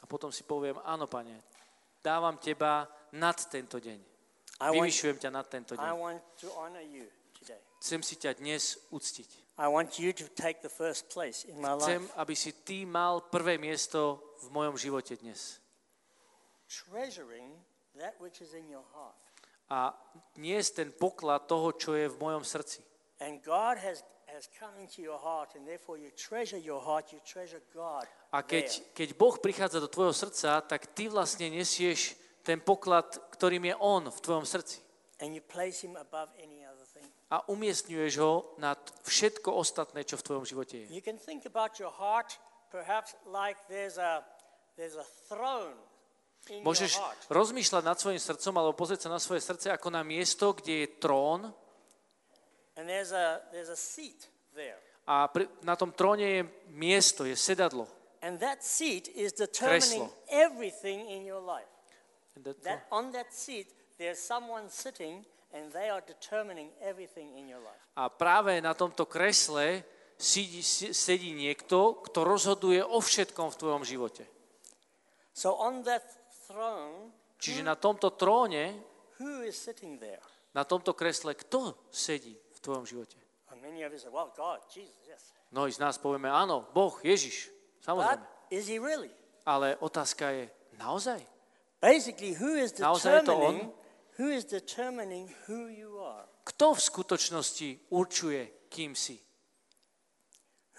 A 0.00 0.04
potom 0.04 0.28
si 0.28 0.44
poviem, 0.44 0.76
áno, 0.84 1.08
pane, 1.08 1.40
dávam 2.04 2.36
teba 2.36 2.84
nad 3.16 3.38
tento 3.48 3.80
deň. 3.80 3.98
Vyvyšujem 4.76 5.16
ťa 5.16 5.30
nad 5.32 5.46
tento 5.48 5.72
deň. 5.72 5.88
Today. 7.38 7.60
Chcem 7.80 8.00
si 8.02 8.16
ťa 8.16 8.40
dnes 8.40 8.80
uctiť. 8.90 9.46
I 9.56 9.68
want 9.72 9.96
you 9.96 10.12
to 10.12 10.28
take 10.36 10.60
the 10.60 10.68
first 10.68 11.08
place 11.08 11.48
in 11.48 11.56
my 11.56 11.72
life. 11.72 11.88
Chcem, 11.88 12.02
aby 12.20 12.34
si 12.36 12.52
ty 12.64 12.84
mal 12.84 13.24
prvé 13.24 13.56
miesto 13.56 14.20
v 14.44 14.52
mojom 14.52 14.76
živote 14.76 15.16
dnes. 15.16 15.60
Treasuring 16.68 17.56
that 17.96 18.18
which 18.20 18.44
is 18.44 18.52
in 18.52 18.68
your 18.68 18.84
heart. 18.92 19.16
A 19.72 19.96
dnes 20.36 20.70
ten 20.74 20.92
poklad 20.92 21.48
toho, 21.48 21.72
čo 21.72 21.96
je 21.96 22.10
v 22.10 22.16
mojom 22.20 22.44
srdci. 22.44 22.84
And 23.24 23.40
God 23.40 23.80
has, 23.80 24.04
has 24.28 24.44
come 24.52 24.76
into 24.76 25.00
your 25.00 25.16
heart, 25.16 25.56
and 25.56 25.64
therefore 25.64 25.96
you 25.96 26.12
treasure 26.12 26.60
your 26.60 26.82
heart, 26.82 27.14
you 27.16 27.20
treasure 27.24 27.64
God. 27.72 28.04
A 28.36 28.44
keď, 28.44 28.92
keď 28.92 29.08
Boh 29.16 29.40
prichádza 29.40 29.80
do 29.80 29.88
tvojho 29.88 30.12
srdca, 30.12 30.60
tak 30.68 30.92
ty 30.92 31.08
vlastne 31.08 31.48
nesieš 31.48 32.12
ten 32.44 32.60
poklad, 32.60 33.08
ktorým 33.32 33.72
je 33.72 33.74
On 33.80 34.04
v 34.04 34.20
tvojom 34.20 34.44
srdci. 34.44 34.84
And 35.24 35.32
you 35.32 35.40
place 35.40 35.80
him 35.80 35.96
above 35.96 36.28
any. 36.36 36.65
A 37.26 37.42
umiestňuješ 37.50 38.12
ho 38.22 38.54
nad 38.56 38.78
všetko 39.02 39.50
ostatné, 39.50 40.06
čo 40.06 40.14
v 40.14 40.22
tvojom 40.22 40.44
živote 40.46 40.74
je. 40.78 40.86
You 40.94 41.02
can 41.02 41.18
think 41.18 41.42
about 41.42 41.74
your 41.82 41.90
heart 41.90 42.38
perhaps 42.70 43.18
like 43.26 43.58
there's 43.66 43.98
a, 43.98 44.22
there's 44.78 44.94
a 44.94 45.06
throne 45.26 45.74
in 46.46 46.62
Môžeš 46.62 46.94
your 46.94 47.02
heart. 47.02 47.20
rozmýšľať 47.26 47.82
nad 47.82 47.98
svojim 47.98 48.22
srdcom 48.22 48.54
alebo 48.54 48.78
pozrieť 48.78 49.06
sa 49.06 49.10
na 49.10 49.18
svoje 49.18 49.42
srdce 49.42 49.74
ako 49.74 49.90
na 49.90 50.06
miesto, 50.06 50.54
kde 50.54 50.86
je 50.86 50.88
trón 51.02 51.50
And 52.78 52.86
there's 52.86 53.10
a, 53.10 53.42
there's 53.50 53.72
a 53.72 53.78
seat 53.78 54.28
there. 54.54 54.78
a 55.08 55.26
pri, 55.26 55.48
na 55.64 55.74
tom 55.74 55.90
tróne 55.90 56.26
je 56.28 56.42
miesto, 56.70 57.24
je 57.26 57.34
sedadlo. 57.34 57.88
And 58.22 58.38
that 58.38 58.62
seat 58.62 59.10
is 59.14 59.34
determining 59.34 60.06
Kreslo. 60.06 60.30
everything 60.30 61.10
in 61.10 61.26
your 61.26 61.42
life. 61.42 61.66
That- 62.38 62.60
That 62.62 62.84
on 62.92 63.10
that 63.16 63.32
seat, 63.32 63.66
there's 63.98 64.20
someone 64.20 64.68
sitting, 64.68 65.24
and 65.56 65.72
they 65.72 65.88
are 65.88 66.04
determining 66.04 66.68
everything 66.84 67.32
in 67.32 67.48
your 67.48 67.64
life. 67.64 67.80
A 67.96 68.12
práve 68.12 68.60
na 68.60 68.76
tomto 68.76 69.08
kresle 69.08 69.80
sedí, 70.20 70.60
sedí 70.92 71.32
niekto, 71.32 71.96
kto 72.04 72.20
rozhoduje 72.28 72.84
o 72.84 73.00
všetkom 73.00 73.48
v 73.48 73.56
tvojom 73.56 73.82
živote. 73.88 74.28
So 75.32 75.56
on 75.56 75.80
that 75.88 76.04
throne, 76.44 77.12
Čiže 77.40 77.64
na 77.64 77.76
tomto 77.76 78.12
tróne, 78.16 78.72
who 79.20 79.44
is 79.44 79.56
sitting 79.56 79.96
there? 80.00 80.20
na 80.56 80.64
tomto 80.64 80.96
kresle, 80.96 81.36
kto 81.36 81.76
sedí 81.92 82.32
v 82.32 82.58
tvojom 82.64 82.84
živote? 82.88 83.16
And 83.52 83.60
many 83.60 83.84
of 83.84 83.92
us 83.92 84.04
say, 84.04 84.12
well, 84.12 84.32
God, 84.32 84.60
Jesus, 84.72 84.96
yes. 85.04 85.20
Mnohí 85.52 85.72
z 85.72 85.80
nás 85.80 86.00
povieme, 86.00 86.32
áno, 86.32 86.64
Boh, 86.72 86.96
Ježiš, 87.04 87.48
But 87.80 87.84
samozrejme. 87.84 88.24
is 88.52 88.64
he 88.68 88.76
really? 88.80 89.12
Ale 89.44 89.76
otázka 89.78 90.32
je, 90.32 90.44
naozaj? 90.80 91.20
Basically, 91.76 92.32
who 92.34 92.56
is 92.56 92.72
Naozaj 92.80 93.20
je 93.20 93.28
to 93.28 93.36
on? 93.36 93.56
Who 94.18 94.28
is 94.32 94.44
determining 94.44 95.28
who 95.46 95.68
you 95.68 96.00
are? 96.00 96.24
Kto 96.44 96.74
v 96.74 96.80
skutočnosti 96.80 97.68
určuje, 97.92 98.68
kým 98.72 98.96
si? 98.96 99.20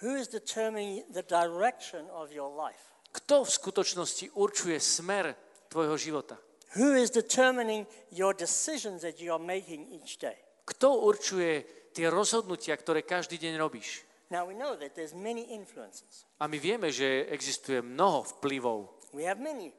Who 0.01 0.13
is 0.17 0.29
determining 0.29 1.05
the 1.09 1.25
direction 1.25 2.05
of 2.13 2.29
your 2.29 2.53
life? 2.53 2.81
Kto 3.13 3.43
v 3.43 3.49
skutočnosti 3.49 4.25
určuje 4.37 4.77
smer 4.77 5.33
tvojho 5.73 5.97
života? 5.97 6.37
Who 6.77 6.93
is 6.93 7.09
determining 7.09 7.87
your 8.13 8.35
decisions 8.37 9.01
that 9.01 9.17
you 9.17 9.33
are 9.33 9.41
making 9.41 9.89
each 9.89 10.21
day? 10.21 10.37
Kto 10.67 11.01
určuje 11.07 11.65
tie 11.95 12.11
rozhodnutia, 12.11 12.77
ktoré 12.77 13.01
každý 13.01 13.41
deň 13.41 13.57
robíš? 13.57 14.03
Now 14.29 14.43
we 14.43 14.53
know 14.53 14.75
that 14.75 14.93
there's 14.93 15.15
many 15.15 15.47
influences. 15.49 16.27
A 16.43 16.51
my 16.51 16.59
vieme, 16.59 16.91
že 16.91 17.25
existuje 17.31 17.79
mnoho 17.79 18.27
vplyvov. 18.37 19.09
We 19.15 19.23
have 19.23 19.39
many 19.39 19.71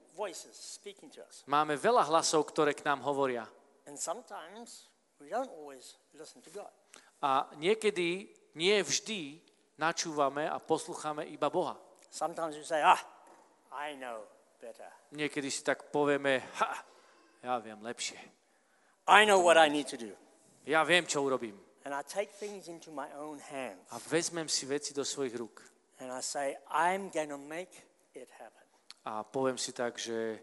Máme 1.46 1.74
veľa 1.78 2.02
hlasov, 2.10 2.50
ktoré 2.50 2.74
k 2.74 2.82
nám 2.82 3.06
hovoria. 3.06 3.46
A 7.22 7.30
niekedy, 7.58 8.08
nie 8.54 8.76
vždy, 8.82 9.20
načúvame 9.78 10.50
a 10.50 10.58
poslucháme 10.58 11.26
iba 11.30 11.46
Boha. 11.50 11.78
Ah. 12.82 13.00
Niekedy 15.14 15.48
si 15.54 15.62
tak 15.62 15.94
povieme, 15.94 16.42
ha, 16.58 16.82
ja 17.42 17.54
viem 17.62 17.78
lepšie. 17.78 18.18
Ja 20.68 20.84
viem, 20.84 21.06
čo 21.06 21.24
urobím. 21.24 21.56
And 21.88 21.96
I 21.96 22.04
take 22.04 22.28
things 22.36 22.68
into 22.68 22.92
my 22.92 23.08
own 23.16 23.40
hands. 23.40 23.80
A 23.88 23.96
vezmem 24.12 24.44
si 24.44 24.68
veci 24.68 24.92
do 24.92 25.08
svojich 25.08 25.32
rúk. 25.40 25.64
And 26.04 26.12
I 26.12 26.20
say, 26.20 26.60
I'm 26.68 27.08
going 27.08 27.32
to 27.32 27.40
make 27.40 27.72
it 28.12 28.28
happen. 28.36 28.67
A 29.08 29.24
poviem 29.24 29.56
si 29.56 29.72
tak, 29.72 29.96
že 29.96 30.36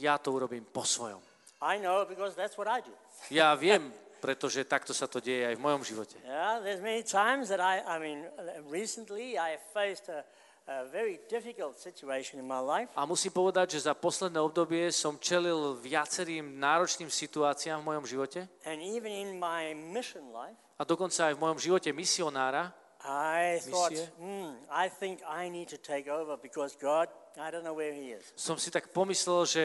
ja 0.00 0.16
to 0.16 0.32
urobím 0.32 0.64
po 0.64 0.80
svojom. 0.88 1.20
I 1.60 1.76
know 1.76 2.08
because 2.08 2.32
that's 2.32 2.56
what 2.56 2.64
I 2.64 2.80
do. 2.80 2.96
Ja 3.28 3.52
viem, 3.52 3.92
pretože 4.24 4.64
takto 4.64 4.96
sa 4.96 5.04
to 5.04 5.20
deje 5.20 5.52
aj 5.52 5.54
v 5.56 5.62
mojom 5.64 5.84
živote. 5.84 6.16
Yeah, 6.24 6.64
there's 6.64 6.80
many 6.80 7.04
times 7.04 7.52
that 7.52 7.60
I, 7.60 7.84
I 7.84 8.00
mean, 8.00 8.24
recently 8.72 9.36
I 9.36 9.60
faced 9.76 10.08
a, 10.08 10.24
a 10.64 10.88
very 10.88 11.20
difficult 11.28 11.76
situation 11.76 12.40
in 12.40 12.48
my 12.48 12.64
life. 12.64 12.88
A 12.96 13.04
musím 13.04 13.36
povedať, 13.36 13.76
že 13.76 13.84
za 13.84 13.92
posledné 13.92 14.40
obdobie 14.40 14.88
som 14.88 15.20
čelil 15.20 15.76
viacerým 15.76 16.56
náročným 16.56 17.12
situáciám 17.12 17.84
v 17.84 17.88
mojom 17.92 18.04
živote 18.08 18.48
And 18.64 18.80
even 18.80 19.12
in 19.12 19.36
my 19.36 19.76
mission 19.76 20.32
life, 20.32 20.56
a 20.80 20.88
dokonca 20.88 21.28
aj 21.28 21.36
v 21.36 21.40
mojom 21.44 21.60
živote 21.60 21.92
misionára 21.92 22.72
I 23.04 23.60
thought, 23.64 23.92
Misie. 23.92 24.08
hmm, 24.20 24.52
I 24.68 24.88
think 24.88 25.20
I 25.24 25.48
need 25.48 25.68
to 25.72 25.80
take 25.80 26.08
over 26.08 26.36
because 26.36 26.76
God, 26.76 27.08
I 27.38 27.48
don't 27.50 27.62
know 27.62 27.76
where 27.76 27.94
He 27.94 28.16
is. 28.16 28.24
som 28.34 28.58
si 28.58 28.70
tak 28.70 28.90
pomyslel, 28.90 29.46
že 29.46 29.64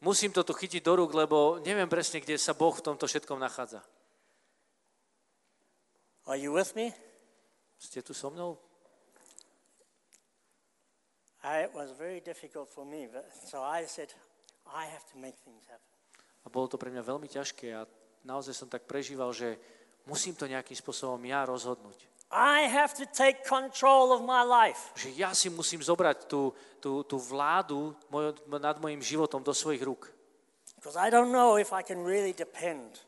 musím 0.00 0.32
toto 0.32 0.54
chytiť 0.56 0.80
do 0.80 1.04
rúk, 1.04 1.12
lebo 1.12 1.60
neviem 1.60 1.88
presne, 1.90 2.22
kde 2.22 2.38
sa 2.38 2.54
Boh 2.54 2.72
v 2.72 2.84
tomto 2.84 3.04
všetkom 3.04 3.36
nachádza. 3.36 3.82
Are 6.28 6.36
you 6.36 6.52
with 6.52 6.76
me? 6.76 6.92
Ste 7.80 8.04
tu 8.04 8.12
so 8.12 8.28
mnou? 8.28 8.60
I, 11.40 11.64
it 11.64 11.72
was 11.72 11.94
very 11.96 12.20
difficult 12.20 12.68
for 12.68 12.84
me. 12.84 13.08
But, 13.08 13.24
so 13.32 13.62
I 13.62 13.86
said, 13.86 14.12
I 14.68 14.84
have 14.90 15.06
to 15.14 15.16
make 15.16 15.38
things 15.40 15.64
happen. 15.64 15.88
A 16.44 16.52
bolo 16.52 16.68
to 16.68 16.76
pre 16.76 16.92
mňa 16.92 17.04
veľmi 17.04 17.28
ťažké 17.28 17.72
a 17.72 17.88
naozaj 18.24 18.52
som 18.52 18.68
tak 18.68 18.84
prežíval, 18.84 19.32
že 19.32 19.56
musím 20.04 20.36
to 20.36 20.48
nejakým 20.48 20.76
spôsobom 20.76 21.20
ja 21.24 21.44
rozhodnúť. 21.44 21.96
I 22.28 22.68
have 22.68 22.92
to 23.00 23.08
take 23.08 23.40
control 23.48 24.12
of 24.12 24.20
my 24.20 24.44
life. 24.44 24.92
Že 25.00 25.08
ja 25.16 25.32
si 25.32 25.48
musím 25.48 25.80
zobrať 25.80 26.28
tú, 26.28 26.52
tú, 26.76 27.00
tú 27.00 27.16
vládu 27.16 27.96
moj, 28.12 28.36
nad 28.60 28.76
mojim 28.76 29.00
životom 29.00 29.40
do 29.40 29.56
svojich 29.56 29.80
rúk. 29.80 30.12
Because 30.76 30.94
I 30.94 31.08
don't 31.08 31.32
know 31.32 31.56
if 31.56 31.72
I 31.72 31.80
can 31.80 32.04
really 32.04 32.36
depend 32.36 33.00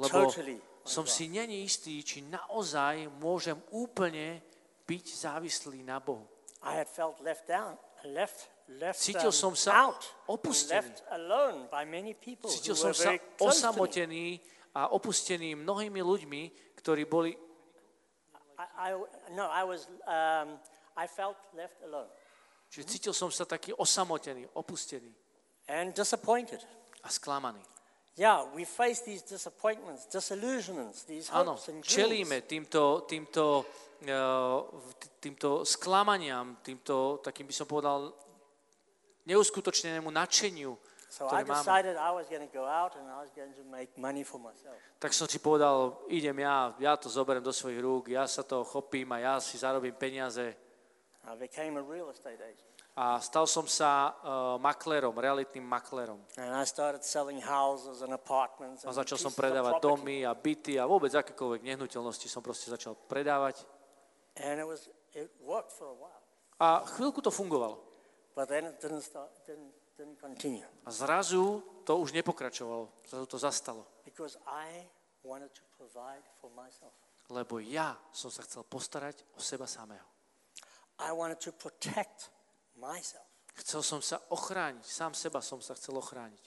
Lebo 0.00 0.32
totally. 0.32 0.58
som 0.82 1.04
si 1.04 1.28
není 1.28 1.62
istý, 1.62 2.02
či 2.02 2.24
naozaj 2.24 3.06
môžem 3.20 3.54
úplne 3.70 4.42
byť 4.88 5.04
závislý 5.12 5.84
na 5.84 6.00
Bohu. 6.00 6.24
I 6.64 6.80
had 6.80 6.88
felt 6.88 7.20
left 7.20 7.44
down, 7.44 7.76
left, 8.08 8.48
left 8.66 8.96
Cítil 8.96 9.28
um, 9.28 9.36
som 9.36 9.52
sa 9.52 9.92
out, 9.92 10.00
opustený. 10.24 10.80
left 10.80 11.04
alone 11.12 11.68
by 11.68 11.84
many 11.84 12.16
people 12.16 12.48
Cítil 12.48 12.72
som 12.72 12.96
sa 12.96 13.12
osamotený 13.36 14.40
a 14.72 14.88
opustený 14.90 15.54
mnohými 15.54 16.00
ľuďmi, 16.00 16.42
ktorí 16.80 17.04
boli... 17.04 17.36
I, 18.58 18.66
I, 18.78 18.88
no, 19.34 19.50
I 19.50 19.62
was, 19.64 19.88
um, 20.06 20.58
I 20.96 21.06
felt 21.06 21.36
left 21.56 21.82
alone 21.82 22.08
Čiže 22.74 22.90
cítil 22.90 23.14
som 23.14 23.30
sa 23.30 23.46
taký 23.46 23.70
osamotený, 23.70 24.50
opustený 24.58 25.06
and 25.70 25.94
disappointed. 25.94 26.58
a 27.04 27.08
sklamaný. 27.12 27.62
Yeah, 28.18 28.46
we 28.50 28.66
face 28.66 29.02
these 29.06 29.22
disappointments, 29.22 30.06
disillusionments, 30.10 31.06
these 31.06 31.30
Áno, 31.30 31.54
hopes 31.54 31.70
and 31.70 31.82
dreams. 31.82 31.94
čelíme 31.94 32.36
týmto, 32.46 33.06
týmto, 33.06 33.62
uh, 34.06 34.58
týmto 35.22 35.62
sklamaniam, 35.62 36.58
týmto, 36.62 37.22
takým 37.22 37.46
by 37.46 37.54
som 37.54 37.66
povedal, 37.70 38.10
neuskutočnenému 39.26 40.10
nadšeniu, 40.10 40.74
So 41.14 41.30
I 41.30 41.46
ktoré 41.46 41.46
máme. 41.46 41.62
decided 41.62 41.94
I 41.94 42.10
was 42.10 42.26
going 42.26 42.42
to 42.42 42.50
go 42.50 42.66
out 42.66 42.98
and 42.98 43.06
I 43.06 43.22
was 43.22 43.30
going 43.30 43.54
to 43.54 43.62
make 43.70 43.94
money 43.94 44.26
for 44.26 44.42
myself. 44.42 44.74
Tak 44.98 45.14
som 45.14 45.30
si 45.30 45.38
povedal, 45.38 46.02
idem 46.10 46.42
ja, 46.42 46.74
ja 46.82 46.98
to 46.98 47.06
zoberiem 47.06 47.38
do 47.38 47.54
svojich 47.54 47.78
rúk, 47.78 48.10
ja 48.10 48.26
sa 48.26 48.42
toho 48.42 48.66
chopím 48.66 49.14
a 49.14 49.22
ja 49.22 49.34
si 49.38 49.54
zarobím 49.54 49.94
peniaze. 49.94 50.58
I 51.22 51.38
became 51.38 51.78
a 51.78 51.84
real 51.86 52.10
estate 52.10 52.42
agent. 52.42 52.66
A 52.98 53.18
stal 53.22 53.46
som 53.46 53.66
sa 53.66 54.14
uh, 54.22 54.54
maklérom, 54.58 55.14
realitným 55.14 55.62
maklérom. 55.62 56.18
And 56.34 56.50
I 56.50 56.66
started 56.66 57.06
selling 57.06 57.38
houses 57.38 58.02
and 58.02 58.10
apartments. 58.10 58.82
A 58.82 58.90
začal 58.90 59.18
som 59.18 59.30
predávať 59.30 59.82
domy 59.82 60.26
a 60.26 60.34
byty 60.34 60.78
a 60.78 60.86
vôbec 60.86 61.14
akékoľvek 61.14 61.62
nehnuteľnosti 61.62 62.26
som 62.26 62.42
proste 62.42 62.70
začal 62.70 62.98
predávať. 63.06 63.62
And 64.38 64.58
it, 64.58 64.66
was, 64.66 64.90
it 65.14 65.30
worked 65.42 65.70
for 65.70 65.90
a 65.90 65.96
while. 65.98 66.22
A 66.58 66.86
chvíľku 66.86 67.22
to 67.22 67.34
fungovalo. 67.34 67.82
But 68.34 68.50
then 68.50 68.66
it 68.66 68.82
didn't, 68.82 69.02
start, 69.02 69.30
didn't, 69.46 69.74
A 70.84 70.90
zrazu 70.90 71.62
to 71.84 71.98
už 71.98 72.12
nepokračovalo. 72.12 72.90
Zrazu 73.06 73.26
to 73.26 73.38
zastalo. 73.38 73.86
Lebo 77.30 77.58
ja 77.58 77.96
som 78.12 78.30
sa 78.30 78.42
chcel 78.42 78.62
postarať 78.68 79.24
o 79.36 79.40
seba 79.40 79.66
samého. 79.66 80.04
Chcel 83.54 83.82
som 83.82 84.02
sa 84.02 84.18
ochrániť, 84.34 84.82
sám 84.82 85.14
seba 85.14 85.38
som 85.38 85.62
sa 85.62 85.78
chcel 85.78 85.94
ochrániť. 85.94 86.42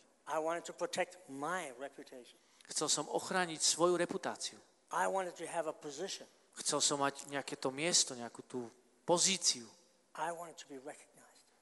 Chcel 2.67 2.89
som 2.91 3.07
ochrániť 3.07 3.63
svoju 3.63 3.95
reputáciu. 3.95 4.59
Chcel 6.57 6.79
som 6.83 6.99
mať 6.99 7.31
nejaké 7.31 7.55
to 7.55 7.71
miesto, 7.71 8.11
nejakú 8.11 8.43
tú 8.43 8.67
pozíciu. 9.07 9.67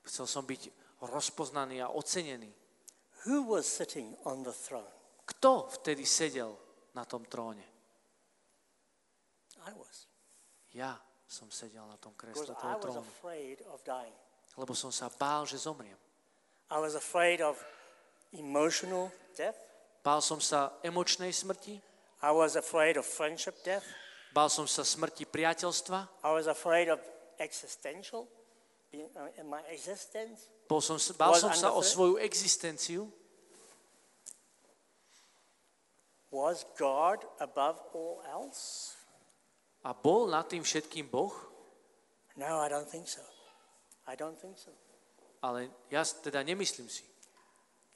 Chcel 0.06 0.26
som 0.26 0.46
byť 0.46 0.85
rozpoznaný 1.02 1.82
a 1.82 1.92
ocenený. 1.92 2.54
Who 3.26 3.50
was 3.50 3.66
sitting 3.66 4.16
on 4.24 4.44
the 4.46 4.54
throne? 4.54 4.92
Kto 5.26 5.66
vtedy 5.82 6.06
sedel 6.06 6.54
na 6.94 7.06
tom 7.06 7.26
tróne? 7.26 7.66
I 9.66 9.74
was. 9.74 10.06
Ja 10.78 11.02
som 11.26 11.50
sedel 11.50 11.84
na 11.90 11.98
tom 11.98 12.14
kresle 12.14 12.54
toho 12.54 12.78
trónu. 12.78 13.04
Lebo 14.56 14.74
som 14.78 14.94
sa 14.94 15.10
bál, 15.10 15.44
že 15.50 15.58
zomriem. 15.58 15.98
I 16.70 16.78
was 16.80 16.96
afraid 16.96 17.42
of 17.42 17.58
emotional 18.32 19.12
death. 19.36 19.58
Bál 20.06 20.22
som 20.22 20.38
sa 20.38 20.78
emočnej 20.86 21.34
smrti, 21.34 21.82
I 22.22 22.32
was 22.32 22.56
afraid 22.56 22.98
of 22.98 23.06
friendship 23.06 23.58
death. 23.66 23.86
bál 24.34 24.50
som 24.50 24.70
sa 24.70 24.86
smrti 24.86 25.26
priateľstva, 25.26 26.24
I 26.24 26.32
was 26.32 26.46
afraid 26.46 26.90
of 26.90 27.02
existential, 27.42 28.30
uh, 28.94 29.30
my 29.44 29.62
existence. 29.70 30.50
Bol 30.66 30.82
som, 30.82 30.98
bál 31.18 31.38
som 31.38 31.54
sa 31.54 31.72
o 31.74 31.82
svoju 31.82 32.18
existenciu. 32.18 33.06
Was 36.34 36.68
God 36.76 37.24
above 37.40 37.80
all 37.96 38.20
else? 38.28 38.94
A 39.86 39.94
bol 39.94 40.28
nad 40.28 40.50
tým 40.50 40.66
všetkým 40.66 41.08
Boh? 41.08 41.32
No, 42.36 42.60
I 42.60 42.68
don't 42.68 42.90
think 42.90 43.08
so. 43.08 43.24
I 44.10 44.18
don't 44.20 44.36
think 44.36 44.60
so. 44.60 44.74
Ale 45.40 45.70
ja 45.94 46.02
teda 46.04 46.44
nemyslím 46.44 46.90
si. 46.90 47.06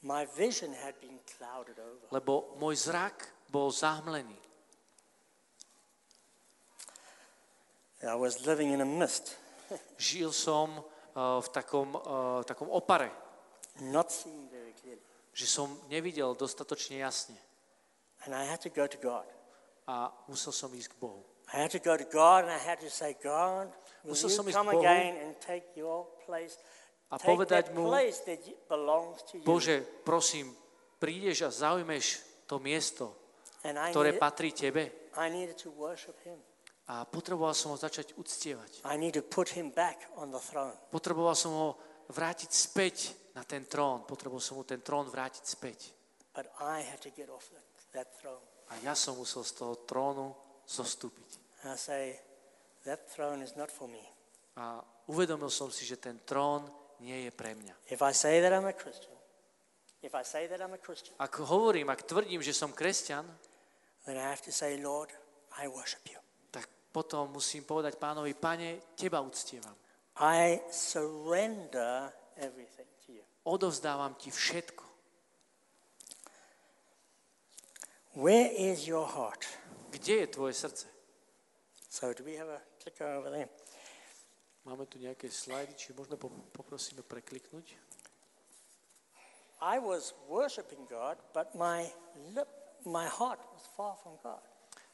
My 0.00 0.24
vision 0.24 0.72
had 0.72 0.96
been 1.02 1.20
clouded 1.36 1.76
over. 1.76 2.08
Lebo 2.08 2.56
môj 2.56 2.78
zrak 2.78 3.28
bol 3.52 3.68
zahmlený. 3.68 4.38
I 8.00 8.16
was 8.16 8.48
living 8.48 8.72
in 8.72 8.80
a 8.80 8.88
mist, 8.88 9.36
Žil 10.00 10.32
som 10.32 10.80
v 11.40 11.48
takom, 11.52 11.88
uh, 11.96 12.40
takom 12.46 12.68
opare, 12.70 13.10
not 13.80 14.12
seeing 14.12 14.48
very 14.48 14.72
clearly. 14.76 15.02
že 15.34 15.46
som 15.46 15.70
nevidel 15.88 16.34
dostatočne 16.34 17.00
jasne. 17.00 17.38
And 18.26 18.36
I 18.36 18.44
had 18.44 18.60
to 18.66 18.70
go 18.72 18.84
to 18.84 18.98
God. 19.00 19.24
A 19.88 20.12
musel 20.28 20.52
som 20.52 20.68
ísť 20.70 20.92
k 20.92 20.96
Bohu. 21.00 21.24
I 21.50 21.66
had 21.66 21.72
to 21.74 21.82
go 21.82 21.96
to 21.96 22.06
God 22.06 22.46
and 22.46 22.52
I 22.52 22.62
had 22.62 22.78
to 22.84 22.90
say, 22.92 23.16
God, 23.18 23.72
will 24.06 24.14
Musel 24.14 24.30
you 24.30 24.54
come 24.54 24.70
Bohu 24.70 24.84
again 24.84 25.18
and 25.18 25.34
take 25.42 25.74
your 25.74 26.06
place? 26.26 26.54
A 27.10 27.18
take 27.18 27.26
povedať 27.26 27.74
mu, 27.74 27.90
place 27.90 28.22
that 28.22 28.38
belongs 28.70 29.18
to 29.26 29.42
you. 29.42 29.44
Bože, 29.46 29.82
prosím, 30.06 30.54
prídeš 31.02 31.42
a 31.42 31.50
zaujmeš 31.50 32.22
to 32.46 32.62
miesto, 32.62 33.18
ktoré 33.66 34.14
patrí 34.14 34.54
Tebe. 34.54 35.10
I 35.18 35.26
needed 35.26 35.58
to 35.58 35.74
worship 35.74 36.14
him. 36.22 36.38
A 36.90 37.06
potreboval 37.06 37.54
som 37.54 37.70
ho 37.70 37.78
začať 37.78 38.18
uctievať. 38.18 38.82
I 38.82 38.98
need 38.98 39.14
to 39.14 39.22
put 39.22 39.54
him 39.54 39.70
back 39.70 40.10
on 40.18 40.34
the 40.34 40.42
throne. 40.42 40.74
Potreboval 40.90 41.38
som 41.38 41.54
ho 41.54 41.68
vrátiť 42.10 42.50
späť 42.50 43.14
na 43.38 43.46
ten 43.46 43.62
trón. 43.62 44.02
Potreboval 44.02 44.42
som 44.42 44.58
mu 44.58 44.66
ten 44.66 44.82
trón 44.82 45.06
vrátiť 45.06 45.44
späť. 45.46 45.94
But 46.34 46.50
I 46.58 46.82
had 46.82 46.98
to 47.06 47.14
get 47.14 47.30
off 47.30 47.46
that, 47.54 47.66
that 47.94 48.08
throne. 48.18 48.42
A 48.70 48.78
ja 48.82 48.98
som 48.98 49.14
musel 49.14 49.46
z 49.46 49.54
toho 49.54 49.78
trónu 49.86 50.34
zostúpiť. 50.66 51.62
I 51.62 51.78
say, 51.78 52.18
that 52.82 53.06
throne 53.06 53.38
is 53.42 53.54
not 53.54 53.70
for 53.70 53.86
me. 53.86 54.02
A 54.58 54.82
uvedomil 55.06 55.50
som 55.50 55.70
si, 55.70 55.86
že 55.86 55.94
ten 55.94 56.18
trón 56.26 56.66
nie 56.98 57.26
je 57.26 57.30
pre 57.30 57.54
mňa. 57.54 57.74
If 57.86 58.02
I 58.02 58.10
say 58.10 58.42
that 58.42 58.50
I'm 58.50 58.66
a 58.66 58.74
Christian, 58.74 59.14
if 60.02 60.10
I 60.10 60.26
say 60.26 60.50
that 60.50 60.58
I'm 60.58 60.74
a 60.74 60.82
Christian, 60.82 61.14
Ak 61.22 61.38
hovorím, 61.38 61.86
ak 61.94 62.02
tvrdím, 62.02 62.42
že 62.42 62.50
som 62.50 62.74
kresťan, 62.74 63.26
then 64.06 64.18
I 64.18 64.26
have 64.26 64.42
to 64.42 64.50
say, 64.50 64.74
Lord, 64.82 65.14
I 65.54 65.70
worship 65.70 66.02
you. 66.10 66.18
Potom 66.90 67.30
musím 67.30 67.62
povedať 67.62 67.94
pánovi, 67.96 68.34
pane, 68.34 68.94
teba 68.98 69.22
uctievam. 69.22 69.74
I 70.18 70.60
surrender 70.68 72.12
everything 72.36 72.86
to 73.06 73.12
you. 73.14 73.24
Odovzdávam 73.46 74.14
ti 74.18 74.30
všetko. 74.30 74.84
Where 78.18 78.50
is 78.50 78.90
your 78.90 79.06
heart? 79.06 79.46
Kde 79.90 80.14
je 80.14 80.26
tvoje 80.26 80.54
srdce? 80.54 80.86
So 81.88 82.12
do 82.14 82.26
we 82.26 82.34
have 82.36 82.50
a 82.50 82.60
clicker 82.82 83.06
over 83.06 83.30
there? 83.30 83.48
Máme 84.66 84.86
tu 84.86 84.98
nejaké 84.98 85.30
slajdy, 85.30 85.72
či 85.78 85.94
po- 85.96 86.06
poprosíme 86.52 87.00
prekliknúť. 87.06 87.74
I 89.60 89.78
was 89.78 90.12
worshiping 90.28 90.84
God, 90.88 91.16
but 91.32 91.54
my 91.54 91.88
lip, 92.34 92.48
my 92.84 93.06
heart 93.08 93.40
was 93.52 93.64
far 93.76 93.96
from 94.02 94.18
God. 94.20 94.42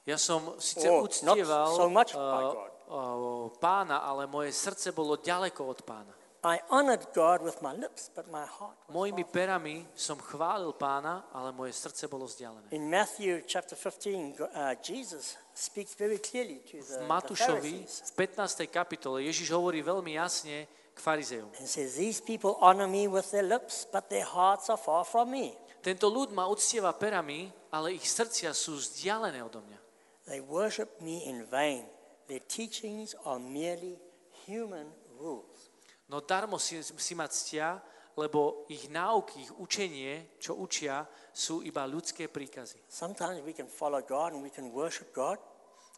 Ja 0.06 0.14
som 0.16 0.54
síce 0.62 0.86
Oh, 0.86 1.02
not 1.02 1.34
uctieval 1.34 1.68
so 1.74 1.90
much 1.90 2.14
by 2.14 2.42
uh, 2.46 2.54
God. 2.54 2.70
uh, 2.86 3.46
pána, 3.58 4.06
ale 4.06 4.30
moje 4.30 4.54
srdce 4.54 4.94
bolo 4.94 5.18
ďaleko 5.18 5.66
od 5.66 5.82
pána. 5.82 6.14
I 6.46 6.62
honored 6.70 7.10
God 7.10 7.42
with 7.42 7.58
my 7.58 7.74
lips, 7.74 8.06
but 8.14 8.30
my 8.30 8.46
heart 8.46 8.78
was 8.86 8.94
Mojimi 8.94 9.26
perami 9.26 9.82
som 9.98 10.14
chválil 10.14 10.70
pána, 10.78 11.26
ale 11.34 11.50
moje 11.50 11.74
srdce 11.74 12.06
bolo 12.06 12.30
vzdialené. 12.30 12.70
In 12.70 12.86
Matthew 12.86 13.42
chapter 13.50 13.74
15, 13.74 14.38
go- 14.38 14.46
uh, 14.54 14.78
Jesus 14.78 15.34
speaks 15.58 15.98
very 15.98 16.22
clearly 16.22 16.62
to 16.70 16.78
V 16.78 16.86
the, 16.86 17.02
the 17.02 17.10
Matúšovi 17.10 17.82
v 17.82 18.12
15. 18.14 18.62
kapitole 18.70 19.26
Ježiš 19.26 19.50
hovorí 19.50 19.82
veľmi 19.82 20.14
jasne 20.14 20.70
k 20.94 20.98
farizejom. 21.02 21.50
and 21.58 21.66
says, 21.66 21.98
These 21.98 22.22
people 22.22 22.54
honor 22.62 22.86
me 22.86 23.10
with 23.10 23.26
their 23.34 23.42
lips, 23.42 23.82
but 23.90 24.06
their 24.06 24.22
hearts 24.22 24.70
are 24.70 24.78
far 24.78 25.02
from 25.02 25.34
me. 25.34 25.50
Tento 25.82 26.06
ľud 26.06 26.30
ma 26.30 26.46
uctieva 26.46 26.94
perami, 26.94 27.50
ale 27.74 27.98
ich 27.98 28.06
srdcia 28.06 28.54
sú 28.54 28.78
vzdialené 28.78 29.42
odo 29.42 29.66
mňa. 29.66 29.78
They 30.26 30.42
worship 30.42 31.00
me 31.00 31.26
in 31.30 31.46
vain. 31.46 31.86
Their 32.26 32.42
teachings 32.42 33.14
are 33.24 33.38
merely 33.38 33.98
human 34.46 34.90
rules. 35.18 35.70
No 36.10 36.20
darmo 36.20 36.58
si, 36.58 36.82
si 36.82 37.14
ma 37.14 37.26
ctia, 37.30 37.82
lebo 38.18 38.66
ich 38.68 38.90
náuky, 38.90 39.42
ich 39.42 39.52
učenie, 39.54 40.38
čo 40.38 40.54
učia, 40.58 41.06
sú 41.30 41.62
iba 41.62 41.86
ľudské 41.86 42.26
príkazy. 42.26 42.82
Sometimes 42.90 43.42
we 43.46 43.54
can 43.54 43.70
follow 43.70 44.02
God 44.02 44.34
and 44.34 44.42
we 44.42 44.50
can 44.50 44.70
worship 44.74 45.14
God. 45.14 45.38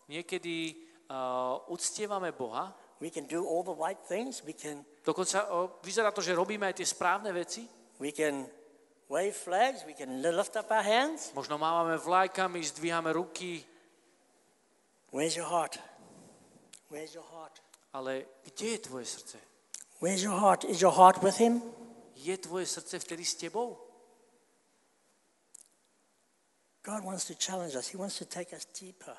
Niekedy 0.09 0.77
uh, 1.09 1.61
uctievame 1.69 2.33
Boha, 2.33 2.73
We 3.01 3.11
can 3.11 3.27
do 3.27 3.47
all 3.47 3.63
the 3.63 3.75
right 3.79 3.99
things. 4.09 4.43
We 4.43 4.53
can, 4.53 4.83
dokonca 5.07 5.47
uh, 5.47 5.71
vyzerá 5.83 6.11
to, 6.11 6.19
že 6.19 6.35
robíme 6.35 6.67
aj 6.67 6.83
tie 6.83 6.87
správne 6.87 7.31
veci, 7.31 7.63
we 8.03 8.11
can 8.11 8.51
wave 9.07 9.39
flags. 9.39 9.87
We 9.87 9.95
can 9.95 10.19
li- 10.19 10.35
lift 10.35 10.59
up 10.59 10.67
our 10.75 10.83
hands. 10.83 11.31
možno 11.31 11.63
mávame 11.63 11.95
vlajkami, 11.95 12.59
zdvíhame 12.59 13.15
ruky, 13.15 13.63
Where's 15.13 15.37
your 15.37 15.47
heart? 15.47 15.79
Where's 16.91 17.15
your 17.15 17.27
heart? 17.33 17.63
ale 17.93 18.25
kde 18.45 18.67
je 18.67 18.79
tvoje 18.79 19.05
srdce? 19.07 19.39
Where's 20.01 20.23
your 20.23 20.39
heart? 20.39 20.65
Is 20.65 20.81
your 20.81 20.95
heart 20.95 21.23
with 21.23 21.37
Him? 21.37 21.63
Je 22.15 22.39
tvoje 22.39 22.67
srdce 22.67 22.99
vtedy 22.99 23.25
s 23.25 23.35
tebou? 23.35 23.79
God 26.83 27.05
wants 27.05 27.25
to 27.25 27.35
challenge 27.35 27.75
us. 27.75 27.89
He 27.89 27.99
wants 27.99 28.19
to 28.19 28.25
take 28.25 28.57
us 28.57 28.67
deeper. 28.81 29.17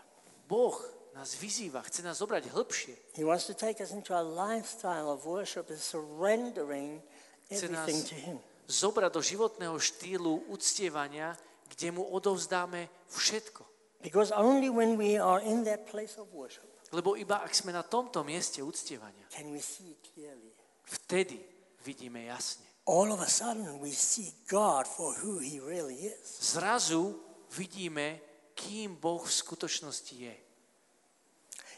Boh 0.47 0.81
nás 1.13 1.35
vyzýva, 1.35 1.81
chce 1.81 2.01
nás 2.01 2.17
zobrať 2.17 2.49
hĺbšie. 2.49 2.95
He 3.13 3.25
wants 3.25 3.45
to 3.45 3.53
take 3.53 3.83
us 3.83 3.91
into 3.91 4.13
a 4.15 4.21
lifestyle 4.21 5.09
of 5.11 5.25
worship 5.25 5.69
and 5.69 5.79
surrendering 5.79 7.01
everything 7.49 8.03
to 8.09 8.15
Him. 8.15 8.39
zobrať 8.69 9.13
do 9.13 9.21
životného 9.21 9.75
štýlu 9.79 10.49
uctievania, 10.53 11.37
kde 11.67 11.91
mu 11.91 12.03
odovzdáme 12.05 12.89
všetko. 13.09 13.65
Because 13.99 14.31
only 14.31 14.69
when 14.71 14.95
we 14.95 15.19
are 15.19 15.43
in 15.43 15.63
that 15.67 15.87
place 15.91 16.15
of 16.15 16.31
worship 16.31 16.69
Lebo 16.89 17.13
iba 17.13 17.45
ak 17.45 17.53
sme 17.53 17.69
na 17.69 17.85
tomto 17.85 18.25
mieste 18.25 18.65
uctievania, 18.65 19.29
can 19.29 19.53
we 19.53 19.61
see 19.61 19.93
clearly. 20.01 20.49
vtedy 20.89 21.37
vidíme 21.85 22.25
jasne. 22.25 22.65
All 22.89 23.13
of 23.13 23.21
a 23.21 23.29
sudden, 23.29 23.77
we 23.77 23.93
see 23.93 24.33
God 24.49 24.89
for 24.89 25.13
who 25.21 25.37
He 25.37 25.61
really 25.61 26.09
is. 26.09 26.25
Zrazu 26.41 27.13
vidíme, 27.53 28.17
kým 28.57 28.97
Boh 28.97 29.21
v 29.21 29.29
skutočnosti 29.29 30.15
je. 30.17 30.35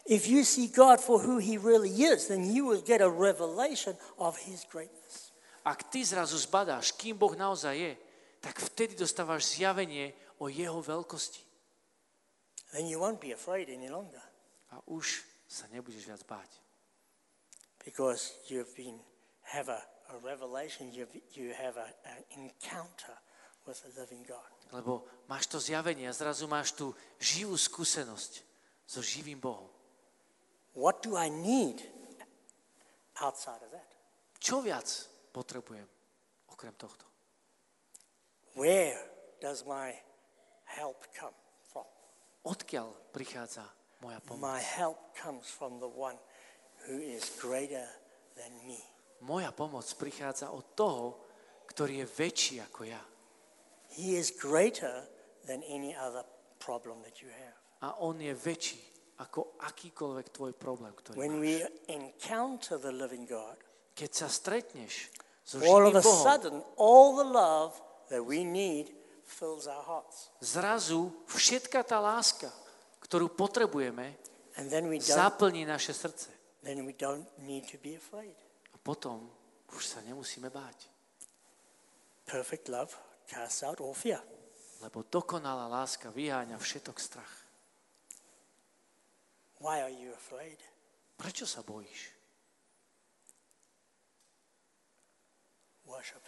If 0.08 0.32
you 0.32 0.48
see 0.48 0.72
God 0.72 1.04
for 1.04 1.20
who 1.20 1.44
He 1.44 1.60
really 1.60 1.92
is, 1.92 2.32
then 2.32 2.48
you 2.48 2.64
will 2.64 2.80
get 2.80 3.04
a 3.04 3.12
revelation 3.12 4.00
of 4.16 4.40
His 4.48 4.64
greatness. 4.64 5.36
Ak 5.68 5.92
ty 5.92 6.08
zrazu 6.08 6.40
zbadáš, 6.40 6.96
kým 6.96 7.20
Boh 7.20 7.36
naozaj 7.36 7.76
je, 7.76 7.94
tak 8.40 8.64
vtedy 8.64 8.96
dostávaš 8.96 9.60
zjavenie 9.60 10.16
o 10.40 10.48
jeho 10.48 10.80
veľkosti. 10.80 11.51
Then 12.72 12.88
you 12.88 13.00
won't 13.00 13.20
be 13.20 13.32
afraid 13.36 13.68
any 13.70 13.92
longer 13.92 14.22
A 14.72 14.80
už 14.88 15.28
sa 15.52 15.68
nebudeš 15.68 16.08
viac 16.08 16.24
báť. 16.24 16.50
because 17.84 18.38
you've 18.48 18.72
been 18.78 19.00
have 19.42 19.68
a, 19.70 19.82
a 20.14 20.18
revelation. 20.24 20.88
You've, 20.94 21.12
you 21.34 21.52
have 21.54 21.76
a, 21.78 21.88
an 22.08 22.24
encounter 22.38 23.16
with 23.68 23.82
the 23.84 23.92
living 24.00 24.24
God. 24.24 24.52
Lebo 24.72 25.04
máš 25.28 25.52
to 25.52 25.60
zjavenie 25.60 26.08
a 26.08 26.16
zrazu 26.16 26.48
máš 26.48 26.72
tú 26.72 26.96
živú 27.20 27.58
skúsenosť 27.60 28.48
so 28.88 29.04
živým 29.04 29.42
Bohom. 29.44 29.68
What 30.72 31.04
do 31.04 31.20
I 31.20 31.28
need 31.28 31.84
outside 33.20 33.60
of 33.60 33.72
that? 33.76 33.90
Čo 34.40 34.64
viac 34.64 34.88
potrebujem 35.36 35.84
okrem 36.48 36.72
tohto? 36.80 37.04
Where 38.56 38.96
does 39.44 39.68
my 39.68 39.92
help 40.64 41.04
come? 41.12 41.36
Odkiaľ 42.42 43.14
prichádza 43.14 43.66
moja 44.02 44.18
pomoc? 44.24 44.42
My 44.42 44.58
help 44.58 44.98
comes 45.14 45.46
from 45.46 45.78
the 45.78 45.90
one 45.90 46.18
who 46.90 46.98
is 46.98 47.22
greater 47.38 47.86
than 48.34 48.50
me. 48.66 48.82
Moja 49.22 49.54
pomoc 49.54 49.86
prichádza 50.02 50.50
od 50.50 50.66
toho, 50.74 51.22
ktorý 51.70 52.02
je 52.02 52.08
väčší 52.10 52.56
ako 52.66 52.90
ja. 52.90 53.02
He 53.94 54.18
is 54.18 54.34
greater 54.34 55.06
than 55.46 55.62
any 55.70 55.94
other 55.94 56.26
problem 56.58 57.06
that 57.06 57.22
you 57.22 57.30
have. 57.30 57.58
A 57.86 57.98
on 58.02 58.18
je 58.18 58.34
väčší 58.34 58.82
ako 59.22 59.62
akýkoľvek 59.62 60.28
tvoj 60.34 60.54
problém, 60.58 60.94
ktorý 60.98 61.16
When 61.22 61.38
máš. 61.38 61.46
we 61.46 61.54
encounter 61.94 62.82
the 62.82 62.90
living 62.90 63.30
God, 63.30 63.62
Keď 63.94 64.10
sa 64.10 64.28
stretneš 64.32 65.14
so 65.46 65.62
all 65.62 65.86
of 65.86 65.94
živým 65.94 66.02
a 66.02 66.02
Bohom, 66.02 66.24
sudden, 66.26 66.56
all 66.82 67.14
the 67.14 67.28
love 67.28 67.78
that 68.10 68.26
we 68.26 68.42
need 68.42 68.90
fills 69.32 69.66
our 69.66 69.82
hearts. 69.82 70.30
zrazu 70.44 71.08
všetka 71.26 71.82
tá 71.82 71.98
láska, 71.98 72.52
ktorú 73.02 73.32
potrebujeme, 73.32 74.14
And 74.60 74.68
then 74.68 74.92
we 74.92 75.00
don't, 75.00 75.16
zaplní 75.16 75.64
naše 75.64 75.96
srdce. 75.96 76.28
then 76.68 76.84
we 76.84 76.92
don't 76.92 77.24
need 77.40 77.64
to 77.72 77.80
be 77.80 77.96
afraid. 77.96 78.36
A 78.76 78.78
potom 78.78 79.32
už 79.72 79.84
sa 79.88 80.04
nemusíme 80.04 80.52
báť, 80.52 80.92
Perfect 82.28 82.68
love 82.68 82.92
casts 83.28 83.64
out 83.64 83.80
all 83.80 83.96
fear. 83.96 84.20
lebo 84.84 85.04
dokonalá 85.08 85.72
láska 85.72 86.12
vyháňa 86.12 86.60
všetok 86.60 86.98
strach. 87.00 87.34
Why 89.62 89.80
are 89.86 89.94
you 89.94 90.10
afraid? 90.12 90.58
Prečo 91.22 91.46
sa 91.46 91.62
bojíš? 91.62 92.12
Worship. 95.86 96.24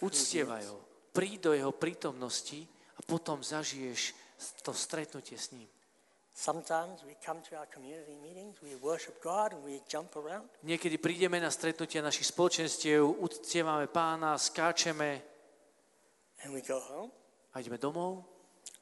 Uctievaj 0.00 0.64
ho. 0.70 0.78
Príď 1.14 1.38
do 1.40 1.50
jeho 1.54 1.72
prítomnosti 1.74 2.66
a 2.98 3.00
potom 3.02 3.42
zažiješ 3.42 4.14
to 4.62 4.74
stretnutie 4.74 5.38
s 5.38 5.50
ním. 5.54 5.68
Sometimes 6.34 7.06
we 7.06 7.14
come 7.22 7.38
to 7.46 7.54
our 7.54 7.66
community 7.70 8.18
meetings, 8.18 8.58
we 8.58 8.74
worship 8.82 9.22
God 9.22 9.54
and 9.54 9.62
we 9.62 9.78
jump 9.86 10.10
around. 10.18 10.50
Niekedy 10.66 10.98
prídeme 10.98 11.38
na 11.38 11.46
stretnutia 11.46 12.02
našich 12.02 12.26
spoločenstiev, 12.34 13.06
uctievame 13.06 13.86
pána, 13.86 14.34
skáčeme 14.34 15.22
And 16.42 16.50
we 16.50 16.60
go 16.60 16.82
home 16.82 17.14
a 17.54 17.62
ideme 17.62 17.78
domov 17.78 18.26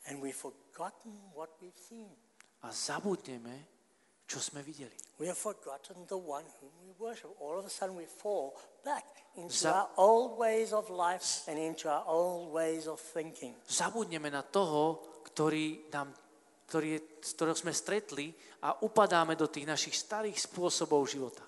and 0.09 0.25
we've 0.25 0.37
forgotten 0.37 1.13
what 1.37 1.53
we've 1.61 1.77
seen. 1.77 2.09
a 2.65 2.73
zabudneme, 2.73 3.69
čo 4.33 4.41
sme 4.41 4.65
videli. 4.65 4.97
We 5.21 5.29
have 5.29 5.37
forgotten 5.37 6.09
the 6.09 6.17
one 6.17 6.49
whom 6.65 6.73
we 6.81 6.97
worship. 6.97 7.29
All 7.37 7.61
of 7.61 7.69
a 7.69 7.73
sudden 7.73 7.93
we 7.93 8.09
fall 8.09 8.57
back 8.81 9.05
into 9.37 9.53
Za- 9.53 9.85
our 9.85 9.89
old 10.01 10.41
ways 10.41 10.73
of 10.73 10.89
life 10.89 11.45
and 11.45 11.61
into 11.61 11.93
our 11.93 12.01
old 12.09 12.49
ways 12.49 12.89
of 12.89 12.97
thinking. 12.97 13.53
Zabudneme 13.69 14.33
na 14.33 14.41
toho, 14.41 15.05
ktorý 15.29 15.93
nám, 15.93 16.17
ktorý 16.65 16.97
je, 16.97 17.01
z 17.21 17.31
ktorého 17.37 17.57
sme 17.61 17.77
stretli 17.77 18.33
a 18.65 18.73
upadáme 18.81 19.37
do 19.37 19.53
tých 19.53 19.69
našich 19.69 19.93
starých 20.01 20.41
spôsobov 20.41 21.05
života. 21.05 21.45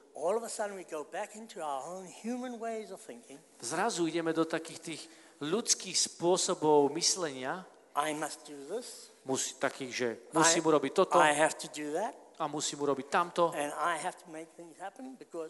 Zrazu 3.64 4.00
ideme 4.06 4.32
do 4.32 4.44
takých 4.44 4.80
tých 4.80 5.02
ľudských 5.42 5.96
spôsobov 5.98 6.92
myslenia, 6.94 7.64
I 7.94 8.10
must 8.14 8.42
do 8.46 8.58
this. 8.70 9.10
musí, 9.24 9.54
takých, 9.58 9.92
že 9.94 10.08
musím 10.34 10.62
I, 10.62 10.66
urobiť 10.66 10.92
toto 10.94 11.16
I 11.18 11.34
have 11.34 11.54
to 11.58 11.70
do 11.70 11.94
that. 11.94 12.14
A 12.38 12.44
musím 12.50 12.82
urobiť 12.82 13.06
tamto 13.10 13.54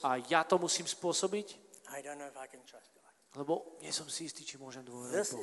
a 0.02 0.10
ja 0.28 0.40
to 0.44 0.56
musím 0.58 0.86
spôsobiť, 0.86 1.46
I 1.94 2.00
don't 2.00 2.16
know 2.16 2.28
if 2.28 2.36
I 2.36 2.48
can 2.48 2.60
trust 2.64 2.92
God. 2.96 3.04
lebo 3.34 3.78
nie 3.82 3.90
som 3.90 4.06
si 4.06 4.30
istý, 4.30 4.46
či 4.46 4.54
môžem 4.56 4.86
dôverovať. 4.86 5.34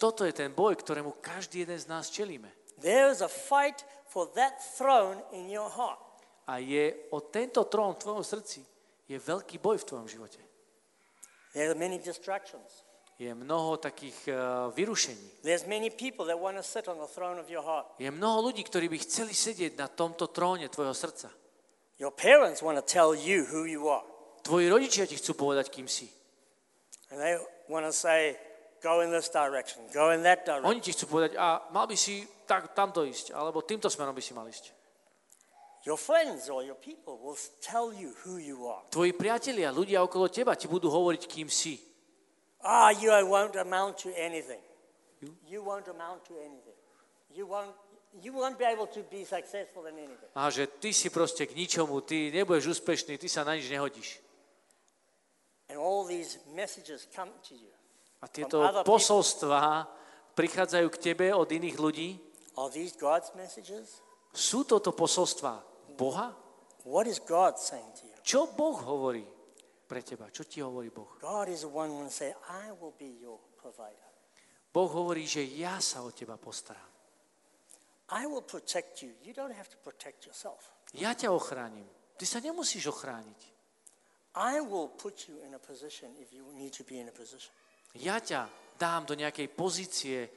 Toto 0.00 0.24
je 0.24 0.32
ten 0.32 0.50
boj, 0.54 0.72
ktorému 0.80 1.20
každý 1.20 1.68
jeden 1.68 1.76
z 1.76 1.86
nás 1.86 2.08
čelíme. 2.08 2.48
There 2.80 3.12
is 3.12 3.20
a 3.20 3.28
fight 3.28 3.84
for 4.08 4.28
that 4.36 4.56
throne 4.76 5.20
in 5.32 5.48
your 5.52 5.68
heart. 5.68 6.00
A 6.46 6.62
je 6.62 7.10
o 7.10 7.20
tento 7.20 7.66
trón 7.66 7.98
v 7.98 8.06
tvojom 8.06 8.24
srdci 8.24 8.62
je 9.06 9.18
veľký 9.18 9.58
boj 9.58 9.82
v 9.82 9.84
tvojom 9.84 10.06
živote. 10.06 10.38
There 11.52 11.72
are 11.72 11.78
many 11.78 11.98
distractions. 11.98 12.85
Je 13.16 13.32
mnoho 13.32 13.80
takých 13.80 14.28
uh, 14.28 14.68
vyrušení. 14.76 15.40
There's 15.40 15.64
many 15.64 15.88
people 15.88 16.28
that 16.28 16.36
want 16.36 16.60
to 16.60 16.64
sit 16.64 16.84
on 16.84 17.00
the 17.00 17.08
throne 17.08 17.40
of 17.40 17.48
your 17.48 17.64
heart. 17.64 17.88
Je 17.96 18.12
mnoho 18.12 18.52
ľudí, 18.52 18.60
ktorí 18.60 18.92
by 18.92 19.00
chceli 19.00 19.32
sedieť 19.32 19.72
na 19.80 19.88
tomto 19.88 20.28
tróne 20.28 20.68
tvojho 20.68 20.92
srdca. 20.92 21.32
Your 21.96 22.12
parents 22.12 22.60
want 22.60 22.76
to 22.76 22.84
tell 22.84 23.16
you 23.16 23.48
who 23.48 23.64
you 23.64 23.88
are. 23.88 24.04
Tvoji 24.44 24.68
rodičia 24.68 25.08
ti 25.08 25.16
chcú 25.16 25.32
povedať, 25.32 25.72
kým 25.72 25.88
si. 25.88 26.12
And 27.08 27.16
they 27.16 27.40
want 27.72 27.88
to 27.88 27.94
say, 27.94 28.36
go 28.84 29.00
in 29.00 29.08
this 29.08 29.32
direction, 29.32 29.80
go 29.96 30.12
in 30.12 30.20
that 30.20 30.44
direction. 30.44 30.68
Oni 30.68 30.84
ti 30.84 30.92
chcú 30.92 31.08
povedať, 31.08 31.40
a 31.40 31.64
mal 31.72 31.88
by 31.88 31.96
si 31.96 32.20
tak, 32.44 32.76
tamto 32.76 33.00
ísť, 33.00 33.32
alebo 33.32 33.64
týmto 33.64 33.88
smerom 33.88 34.12
by 34.12 34.20
si 34.20 34.36
mal 34.36 34.44
ísť. 34.44 34.76
Your 35.88 35.96
friends 35.96 36.52
or 36.52 36.60
your 36.60 36.76
people 36.76 37.16
will 37.16 37.38
tell 37.64 37.96
you 37.96 38.12
who 38.28 38.36
you 38.36 38.68
are. 38.68 38.84
Tvoji 38.92 39.16
priatelia, 39.16 39.72
ľudia 39.72 40.04
okolo 40.04 40.28
teba 40.28 40.52
ti 40.52 40.68
budú 40.68 40.92
hovoriť, 40.92 41.24
kým 41.24 41.48
si. 41.48 41.80
Ah, 42.66 42.90
you 42.90 43.14
won't 43.30 43.54
amount 43.54 44.02
to 44.02 44.10
anything. 44.18 44.58
You 45.46 45.62
won't 45.62 45.86
amount 45.86 46.26
to 46.26 46.34
anything. 46.34 46.74
You 47.30 47.46
won't, 47.46 47.70
you 48.18 48.34
won't 48.34 48.58
be 48.58 48.66
able 48.66 48.90
to 48.90 49.06
be 49.06 49.22
successful 49.22 49.86
in 49.86 49.94
anything. 49.94 50.30
A 50.34 50.50
že 50.50 50.66
ty 50.66 50.90
si 50.90 51.06
proste 51.06 51.46
k 51.46 51.54
ničomu, 51.54 52.02
ty 52.02 52.34
nebudeš 52.34 52.82
úspešný, 52.82 53.14
ty 53.22 53.30
sa 53.30 53.46
na 53.46 53.54
nič 53.54 53.70
nehodíš. 53.70 54.18
And 55.70 55.78
all 55.78 56.02
these 56.02 56.42
messages 56.50 57.06
come 57.14 57.30
to 57.46 57.54
you. 57.54 57.70
A 58.18 58.26
tieto 58.26 58.58
posolstvá 58.82 59.86
prichádzajú 60.34 60.86
k 60.90 60.98
tebe 60.98 61.26
od 61.30 61.46
iných 61.46 61.76
ľudí. 61.78 62.18
Are 62.58 62.72
these 62.72 62.98
God's 62.98 63.30
messages? 63.38 64.02
Sú 64.34 64.66
toto 64.66 64.90
posolstvá 64.90 65.62
Boha? 65.94 66.34
What 66.82 67.06
is 67.06 67.22
God 67.22 67.62
saying 67.62 67.94
to 68.00 68.02
you? 68.10 68.16
Čo 68.26 68.50
Boh 68.50 68.74
hovorí 68.74 69.35
pre 69.86 70.02
teba? 70.02 70.26
Čo 70.34 70.44
ti 70.44 70.58
hovorí 70.58 70.90
Boh? 70.90 71.16
God 71.22 71.46
is 71.46 71.62
the 71.62 71.70
one 71.70 71.88
who 71.88 72.02
will 72.02 72.12
say, 72.12 72.34
I 72.50 72.74
will 72.74 72.92
be 72.98 73.22
your 73.22 73.38
provider. 73.54 74.06
Boh 74.74 74.90
hovorí, 74.90 75.24
že 75.24 75.46
ja 75.56 75.80
sa 75.80 76.04
o 76.04 76.10
teba 76.10 76.36
postarám. 76.36 76.92
I 78.10 78.26
will 78.26 78.42
protect 78.42 79.02
you. 79.02 79.14
You 79.22 79.32
don't 79.32 79.54
have 79.54 79.70
to 79.70 79.78
protect 79.80 80.26
yourself. 80.26 80.62
Ja 80.94 81.14
ťa 81.14 81.32
ochránim. 81.34 81.86
Ty 82.18 82.24
sa 82.26 82.38
nemusíš 82.38 82.90
ochrániť. 82.90 83.40
I 84.36 84.60
will 84.60 84.92
put 84.92 85.26
you 85.32 85.40
in 85.42 85.56
a 85.56 85.62
position 85.62 86.12
if 86.20 86.30
you 86.30 86.44
need 86.52 86.76
to 86.76 86.84
be 86.84 87.00
in 87.00 87.08
a 87.08 87.14
position. 87.14 87.50
Ja 87.96 88.20
ťa 88.20 88.46
dám 88.76 89.08
do 89.08 89.16
nejakej 89.16 89.48
pozície, 89.56 90.28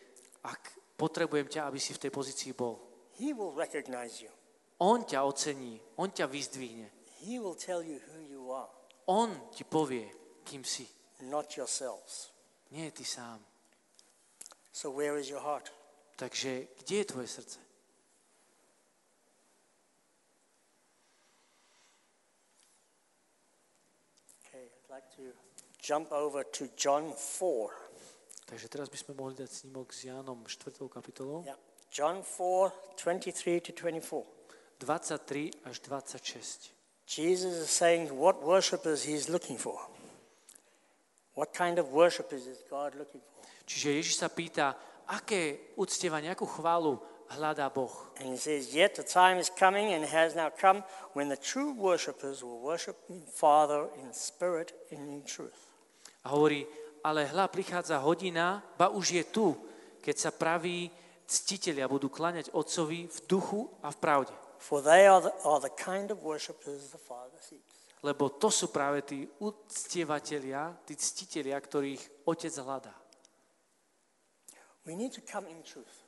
ak 0.47 0.95
potrebujem 0.95 1.51
ťa, 1.51 1.67
aby 1.67 1.77
si 1.77 1.91
v 1.91 2.07
tej 2.07 2.11
pozícii 2.11 2.55
bol. 2.55 2.79
He 3.19 3.35
will 3.35 3.51
recognize 3.51 4.23
you. 4.23 4.31
On 4.79 5.03
ťa 5.03 5.27
ocení, 5.27 5.75
on 5.99 6.15
ťa 6.15 6.31
vyzdvihne. 6.31 6.87
He 7.19 7.35
will 7.35 7.59
tell 7.59 7.83
you 7.83 7.99
who 7.99 8.23
On 9.09 9.33
ti 9.49 9.65
povie, 9.65 10.05
kým 10.45 10.61
si. 10.61 10.85
not 11.21 11.57
yourselves. 11.57 12.31
Nie 12.71 12.91
ty 12.91 13.05
sám. 13.05 13.45
So 14.71 14.91
where 14.91 15.19
is 15.19 15.29
your 15.29 15.41
heart? 15.41 15.73
Takže 16.15 16.67
kde 16.77 16.95
je 16.95 17.05
tvoje 17.05 17.27
srdce? 17.27 17.59
Okay, 24.45 24.63
I'd 24.63 24.93
like 24.93 25.07
to 25.15 25.21
jump 25.93 26.11
over 26.11 26.45
to 26.45 26.65
John 26.77 27.13
4. 27.13 27.69
Takže 28.45 28.69
teraz 28.69 28.89
by 28.89 28.97
sme 28.97 29.13
mohli 29.13 29.35
dať 29.35 29.49
snímok 29.49 29.93
s 29.93 30.05
Jánom 30.09 30.45
4. 30.45 30.89
kapitolou. 30.89 31.45
Yeah. 31.45 31.57
John 31.89 32.21
4, 32.21 32.71
23 32.97 33.61
to 33.61 33.71
24. 33.73 34.25
23 34.79 35.51
až 35.65 35.79
26. 35.79 36.78
Jesus 37.09 37.57
is 37.57 37.73
saying 37.73 38.13
what 38.13 38.45
worshippers 38.45 39.01
he's 39.01 39.33
looking 39.33 39.57
for. 39.57 39.81
What 41.33 41.57
kind 41.57 41.81
of 41.81 41.89
worshippers 41.89 42.45
is 42.45 42.61
God 42.69 42.93
looking 42.93 43.25
for? 43.25 43.41
Čiže 43.65 43.87
Ježiš 43.97 44.15
sa 44.21 44.29
pýta, 44.29 44.77
aké 45.09 45.73
uctievanie, 45.73 46.29
akú 46.29 46.45
chválu 46.45 47.01
hľadá 47.33 47.65
Boh. 47.73 47.89
And 48.21 48.29
he 48.29 48.37
says, 48.37 48.69
Yet 48.77 48.93
the 48.93 49.05
time 49.05 49.41
is 49.41 49.49
coming 49.49 49.89
and 49.89 50.05
has 50.05 50.37
now 50.37 50.53
come 50.53 50.85
when 51.17 51.33
the 51.33 51.37
true 51.37 51.73
worshippers 51.73 52.45
will 52.45 52.61
worship 52.61 52.93
the 53.09 53.17
Father 53.33 53.89
in 53.97 54.13
spirit 54.13 54.77
and 54.93 55.09
in 55.09 55.25
truth. 55.25 55.57
A 56.25 56.37
hovorí, 56.37 56.69
ale 57.01 57.25
hľa 57.25 57.49
prichádza 57.49 57.97
hodina, 57.97 58.61
ba 58.77 58.93
už 58.93 59.17
je 59.17 59.23
tu, 59.25 59.57
keď 60.05 60.15
sa 60.17 60.29
praví 60.29 60.93
ctitelia 61.25 61.89
budú 61.89 62.09
klaňať 62.09 62.53
Otcovi 62.53 63.09
v 63.09 63.17
duchu 63.25 63.65
a 63.81 63.89
v 63.89 63.97
pravde. 63.97 64.35
For 64.59 64.83
they 64.83 65.07
are 65.07 65.23
the, 65.23 65.33
are 65.47 65.63
the 65.63 65.71
kind 65.71 66.11
of 66.11 66.19
worshippers 66.21 66.91
the 66.91 66.99
Father 66.99 67.39
seeks. 67.39 67.79
Lebo 68.03 68.31
to 68.39 68.47
sú 68.47 68.71
práve 68.71 69.03
tí 69.03 69.27
uctievatelia, 69.43 70.71
tí 70.87 70.95
ctitelia, 70.95 71.59
ktorých 71.59 72.27
Otec 72.27 72.53
hľadá. 72.59 72.95
We 74.87 74.95
need 74.95 75.11
to 75.19 75.23
come 75.23 75.51
in 75.51 75.59
truth. 75.63 76.07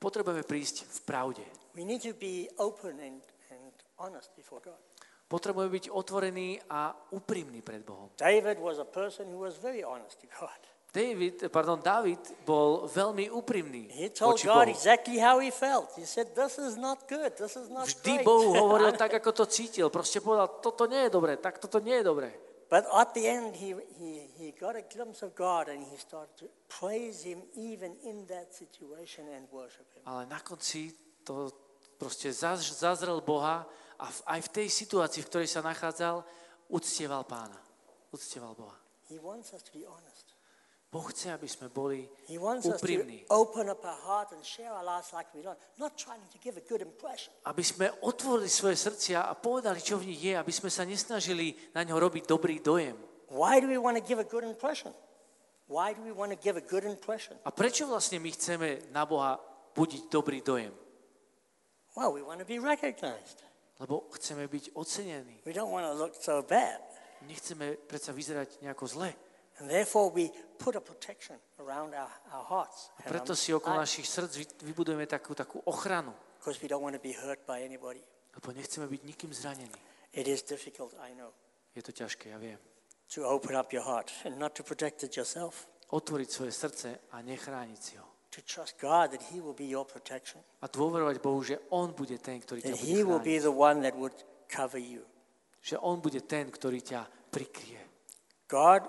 Potrebujeme 0.00 0.42
prísť 0.42 0.88
v 0.88 0.98
pravde. 1.04 1.44
We 1.76 1.84
need 1.84 2.00
to 2.04 2.16
be 2.16 2.48
open 2.58 2.96
and, 3.00 3.20
and 3.52 3.72
honest 4.00 4.32
before 4.34 4.64
God. 4.64 4.80
Potrebujeme 5.28 5.72
byť 5.72 5.86
otvorení 5.92 6.60
a 6.68 6.92
úprimní 7.12 7.64
pred 7.64 7.84
Bohom. 7.84 8.12
David 8.16 8.60
was 8.60 8.76
a 8.76 8.88
person 8.88 9.32
who 9.32 9.40
was 9.40 9.56
very 9.56 9.80
honest 9.84 10.20
to 10.20 10.28
God. 10.28 10.60
David, 10.92 11.48
pardon, 11.48 11.80
David 11.80 12.20
bol 12.44 12.84
veľmi 12.84 13.32
úprimný 13.32 13.88
He 13.96 14.12
told 14.12 14.36
God 14.44 14.68
exactly 14.68 15.16
how 15.16 15.40
he 15.40 15.48
felt. 15.48 15.88
He 15.96 16.04
said, 16.04 16.36
This 16.36 16.60
is 16.60 16.76
not 16.76 17.08
good. 17.08 17.32
This 17.32 17.56
is 17.56 17.72
not 17.72 17.88
Vždy 17.88 18.20
great. 18.20 18.28
Bohu 18.28 18.52
hovoril 18.52 18.92
tak, 19.00 19.16
ako 19.16 19.32
to 19.32 19.44
cítil. 19.48 19.88
Proste 19.88 20.20
povedal, 20.20 20.60
toto 20.60 20.84
nie 20.84 21.08
je 21.08 21.10
dobré, 21.10 21.40
tak 21.40 21.56
toto 21.56 21.80
nie 21.80 21.96
je 21.96 22.04
dobré. 22.04 22.28
But 22.68 22.84
at 22.92 23.16
the 23.16 23.24
end, 23.24 23.56
he, 23.56 23.72
he, 23.96 24.28
he 24.36 24.46
got 24.52 24.76
a 24.76 24.84
glimpse 24.84 25.24
of 25.24 25.32
God 25.32 25.72
and 25.72 25.80
he 25.80 25.96
started 25.96 26.36
to 26.44 26.52
praise 26.68 27.24
him 27.24 27.40
even 27.56 27.96
in 28.04 28.28
that 28.28 28.52
situation 28.52 29.28
and 29.32 29.48
worship 29.48 29.88
him. 29.96 30.04
Ale 30.04 30.28
na 30.28 30.44
konci 30.44 30.92
to 31.24 31.48
proste 31.96 32.28
zaz, 32.36 32.68
zazrel 32.68 33.24
Boha 33.24 33.64
a 33.96 34.06
v, 34.12 34.18
aj 34.28 34.40
v 34.44 34.48
tej 34.60 34.68
situácii, 34.68 35.24
v 35.24 35.28
ktorej 35.28 35.48
sa 35.48 35.64
nachádzal, 35.64 36.20
uctieval 36.68 37.24
pána. 37.24 37.56
Uctieval 38.12 38.52
Boha. 38.52 38.76
He 39.08 39.16
wants 39.16 39.56
us 39.56 39.64
to 39.64 39.72
be 39.72 39.88
honest. 39.88 40.31
Boh 40.92 41.08
chce, 41.08 41.32
aby 41.32 41.48
sme 41.48 41.72
boli 41.72 42.04
úprimní. 42.68 43.24
Aby 47.48 47.64
sme 47.64 47.86
otvorili 48.04 48.50
svoje 48.52 48.76
srdcia 48.76 49.24
a 49.24 49.32
povedali, 49.32 49.80
čo 49.80 49.96
v 49.96 50.12
nich 50.12 50.20
je, 50.20 50.36
aby 50.36 50.52
sme 50.52 50.68
sa 50.68 50.84
nesnažili 50.84 51.56
na 51.72 51.80
ňo 51.80 51.96
robiť 51.96 52.28
dobrý 52.28 52.60
dojem. 52.60 52.92
A 57.40 57.50
prečo 57.56 57.88
vlastne 57.88 58.18
my 58.20 58.30
chceme 58.36 58.68
na 58.92 59.08
Boha 59.08 59.40
budiť 59.72 60.02
dobrý 60.12 60.44
dojem? 60.44 60.76
Well, 61.96 62.12
we 62.12 62.20
want 62.20 62.44
to 62.44 62.48
be 62.48 62.60
recognized. 62.60 63.40
Lebo 63.80 64.12
chceme 64.12 64.44
byť 64.44 64.76
ocenení. 64.76 65.40
We 65.48 65.56
don't 65.56 65.72
want 65.72 65.88
to 65.88 65.96
look 65.96 66.12
so 66.12 66.44
bad. 66.44 66.84
Nechceme 67.24 67.80
predsa 67.88 68.12
vyzerať 68.12 68.60
nejako 68.60 68.84
zle. 68.84 69.16
And 69.60 69.68
therefore, 69.68 70.10
we 70.10 70.32
put 70.58 70.74
a 70.76 70.80
protection 70.80 71.36
around 71.60 71.92
our, 71.94 72.08
our 72.32 72.44
hearts. 72.48 72.90
A 72.98 73.08
preto 73.08 73.36
si 73.36 73.52
okolo 73.52 73.82
našich 73.84 74.08
srdc 74.08 74.32
vy- 74.38 74.72
vybudujeme 74.72 75.04
takú, 75.06 75.34
takú 75.36 75.60
ochranu. 75.68 76.14
Because 76.40 76.58
we 76.58 76.66
don't 76.66 76.82
want 76.82 76.96
to 76.96 77.02
be 77.02 77.12
hurt 77.14 77.44
by 77.46 77.62
anybody. 77.62 78.02
Lebo 78.32 78.50
nechceme 78.56 78.88
byť 78.88 79.00
nikým 79.04 79.30
zranení. 79.30 79.76
It 80.12 80.28
is 80.28 80.42
difficult, 80.42 80.96
I 81.00 81.12
know, 81.14 81.32
Je 81.72 81.80
to 81.80 81.92
ťažké, 81.92 82.32
ja 82.32 82.38
viem. 82.40 82.58
to 83.12 83.24
open 83.28 83.56
up 83.56 83.72
your 83.72 83.84
heart 83.84 84.08
and 84.24 84.40
not 84.40 84.56
to 84.56 84.64
protect 84.64 85.04
it 85.04 85.12
yourself. 85.16 85.68
Otvoriť 85.92 86.28
svoje 86.32 86.52
srdce 86.52 86.88
a 87.12 87.20
nechrániť 87.20 87.80
si 87.80 88.00
ho. 88.00 88.08
To 88.32 88.40
trust 88.40 88.80
God 88.80 89.12
that 89.12 89.20
He 89.28 89.44
will 89.44 89.52
be 89.52 89.68
your 89.68 89.84
protection. 89.84 90.40
A 90.64 90.68
dôverovať 90.68 91.20
Bohu, 91.20 91.44
že 91.44 91.60
On 91.68 91.92
bude 91.92 92.16
ten, 92.16 92.40
ktorý 92.40 92.64
ťa 92.64 92.72
bude 92.72 92.88
He 92.88 93.04
will 93.04 93.20
be 93.20 93.36
the 93.36 93.52
one 93.52 93.84
that 93.84 93.92
would 93.92 94.16
cover 94.48 94.80
you. 94.80 95.04
Že 95.60 95.84
On 95.84 96.00
bude 96.00 96.24
ten, 96.24 96.48
ktorý 96.48 96.80
ťa 96.80 97.04
prikrie. 97.28 97.76
God 98.48 98.88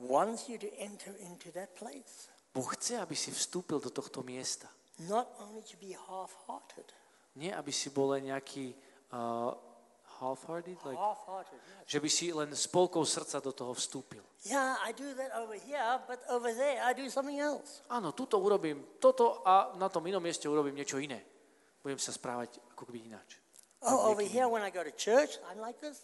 wants 0.00 0.48
you 0.48 0.58
to 0.58 0.70
enter 0.78 1.12
into 1.20 1.50
that 1.52 1.74
place. 1.78 2.28
Boh 2.54 2.66
chce, 2.70 2.98
aby 3.02 3.18
si 3.18 3.34
vstúpil 3.34 3.82
do 3.82 3.90
tohto 3.90 4.22
miesta. 4.22 4.70
Not 5.10 5.26
only 5.42 5.62
to 5.66 5.74
be 5.82 5.90
half-hearted. 5.94 6.86
Nie, 7.34 7.50
aby 7.50 7.74
si 7.74 7.90
bol 7.90 8.14
len 8.14 8.30
nejaký 8.30 8.78
uh, 9.10 9.50
half-hearted, 10.22 10.78
like, 10.86 10.94
Half-hearted, 10.94 11.58
yes. 11.58 11.82
že 11.90 11.98
by 11.98 12.08
si 12.10 12.30
len 12.30 12.54
spolkou 12.54 13.02
srdca 13.02 13.42
do 13.42 13.50
toho 13.50 13.74
vstúpil. 13.74 14.22
Yeah, 14.46 14.78
I 14.86 14.94
do 14.94 15.10
that 15.18 15.34
over 15.34 15.58
here, 15.58 15.98
but 16.06 16.22
over 16.30 16.54
there 16.54 16.78
I 16.78 16.94
do 16.94 17.10
something 17.10 17.42
else. 17.42 17.82
Áno, 17.90 18.14
tuto 18.14 18.38
urobím 18.38 19.00
toto 19.02 19.42
a 19.42 19.74
na 19.74 19.90
tom 19.90 20.06
inom 20.06 20.22
mieste 20.22 20.46
urobím 20.46 20.78
niečo 20.78 21.02
iné. 21.02 21.26
Budem 21.82 21.98
sa 21.98 22.14
správať 22.14 22.62
ako 22.78 22.86
keby 22.86 23.10
ináč. 23.10 23.42
Oh, 23.82 24.14
over 24.14 24.22
here 24.22 24.46
when 24.46 24.62
I 24.62 24.70
go 24.70 24.86
to 24.86 24.94
church, 24.94 25.42
I'm 25.50 25.58
like 25.58 25.82
this. 25.82 26.00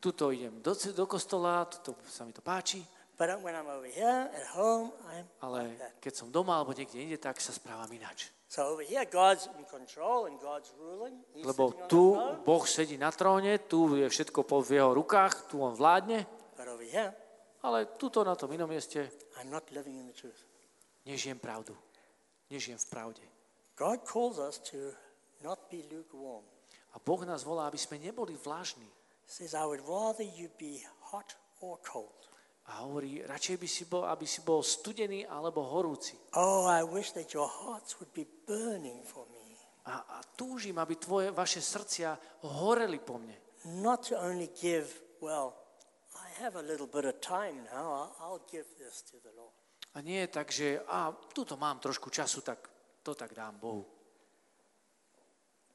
Tuto 0.00 0.32
idem 0.32 0.62
do, 0.62 0.72
do 0.72 1.04
kostola, 1.04 1.66
tuto 1.68 1.98
sa 2.08 2.24
mi 2.24 2.32
to 2.32 2.40
páči, 2.40 2.80
But 3.20 3.44
when 3.44 3.52
I'm 3.52 3.68
over 3.68 3.84
here 3.84 4.32
at 4.32 4.46
home, 4.56 4.96
I'm 5.12 5.28
ale 5.44 5.76
keď 6.00 6.12
som 6.16 6.32
doma 6.32 6.56
alebo 6.56 6.72
niekde 6.72 7.04
inde, 7.04 7.20
tak 7.20 7.36
sa 7.36 7.52
správam 7.52 7.92
ináč. 7.92 8.32
So 8.48 8.64
over 8.72 8.80
here, 8.80 9.04
God's 9.04 9.44
in 9.60 9.68
control 9.68 10.24
and 10.24 10.40
God's 10.40 10.72
ruling. 10.80 11.20
He's 11.36 11.44
Lebo 11.44 11.84
tu. 11.84 12.16
Boh 12.48 12.64
sedí 12.64 12.96
na 12.96 13.12
tróne, 13.12 13.60
tu 13.68 13.92
je 13.92 14.08
všetko 14.08 14.40
v 14.40 14.70
jeho 14.72 14.96
rukách, 14.96 15.52
tu 15.52 15.60
on 15.60 15.76
vládne, 15.76 16.24
But 16.56 16.72
over 16.72 16.80
here, 16.80 17.12
ale 17.60 17.92
tuto 18.00 18.24
na 18.24 18.32
tom 18.32 18.48
inom 18.56 18.72
mieste 18.72 19.12
I'm 19.36 19.52
not 19.52 19.68
living 19.68 20.00
in 20.00 20.08
the 20.08 20.16
truth. 20.16 20.40
nežijem 21.04 21.36
pravdu. 21.36 21.76
Nežijem 22.48 22.80
v 22.80 22.88
pravde. 22.88 23.24
God 23.76 24.00
calls 24.08 24.40
us 24.40 24.56
to 24.72 24.96
not 25.44 25.68
be 25.68 25.84
lukewarm. 25.92 26.48
A 26.96 26.98
Boh 27.04 27.20
nás 27.28 27.44
volá, 27.44 27.68
aby 27.68 27.76
sme 27.76 28.00
neboli 28.00 28.32
vlažní. 28.32 28.88
He 29.28 29.44
says, 29.44 29.52
I 29.52 29.68
would 29.68 29.84
rather 29.84 30.24
you 30.24 30.48
be 30.56 30.80
hot 31.12 31.36
or 31.60 31.76
cold. 31.84 32.29
A 32.70 32.86
hovorí, 32.86 33.26
radšej 33.26 33.56
by 33.58 33.68
si 33.68 33.84
bol, 33.90 34.06
aby 34.06 34.22
si 34.22 34.46
bol 34.46 34.62
studený 34.62 35.26
alebo 35.26 35.66
horúci. 35.66 36.14
Oh, 36.38 36.70
I 36.70 36.86
wish 36.86 37.10
that 37.18 37.34
your 37.34 37.50
hearts 37.50 37.98
would 37.98 38.14
be 38.14 38.22
burning 38.46 39.02
for 39.02 39.26
me. 39.34 39.58
A, 39.90 39.98
a 39.98 40.18
túžim, 40.38 40.78
aby 40.78 40.94
tvoje, 40.94 41.34
vaše 41.34 41.58
srdcia 41.58 42.14
horeli 42.46 43.02
po 43.02 43.18
mne. 43.18 43.34
Not 43.82 44.06
to 44.08 44.14
only 44.22 44.54
give, 44.54 44.86
well, 45.18 45.58
I 46.14 46.30
have 46.38 46.54
a 46.54 46.62
little 46.62 46.86
bit 46.86 47.04
of 47.10 47.18
time 47.18 47.66
now, 47.74 48.14
I'll, 48.22 48.46
give 48.46 48.66
this 48.78 49.02
to 49.10 49.18
the 49.18 49.34
Lord. 49.34 49.52
A 49.94 50.06
nie 50.06 50.22
je 50.22 50.30
tak, 50.30 50.54
že 50.54 50.78
a 50.86 51.10
tuto 51.10 51.58
mám 51.58 51.82
trošku 51.82 52.10
času, 52.14 52.40
tak 52.46 52.70
to 53.02 53.18
tak 53.18 53.34
dám 53.34 53.58
Bohu. 53.58 53.82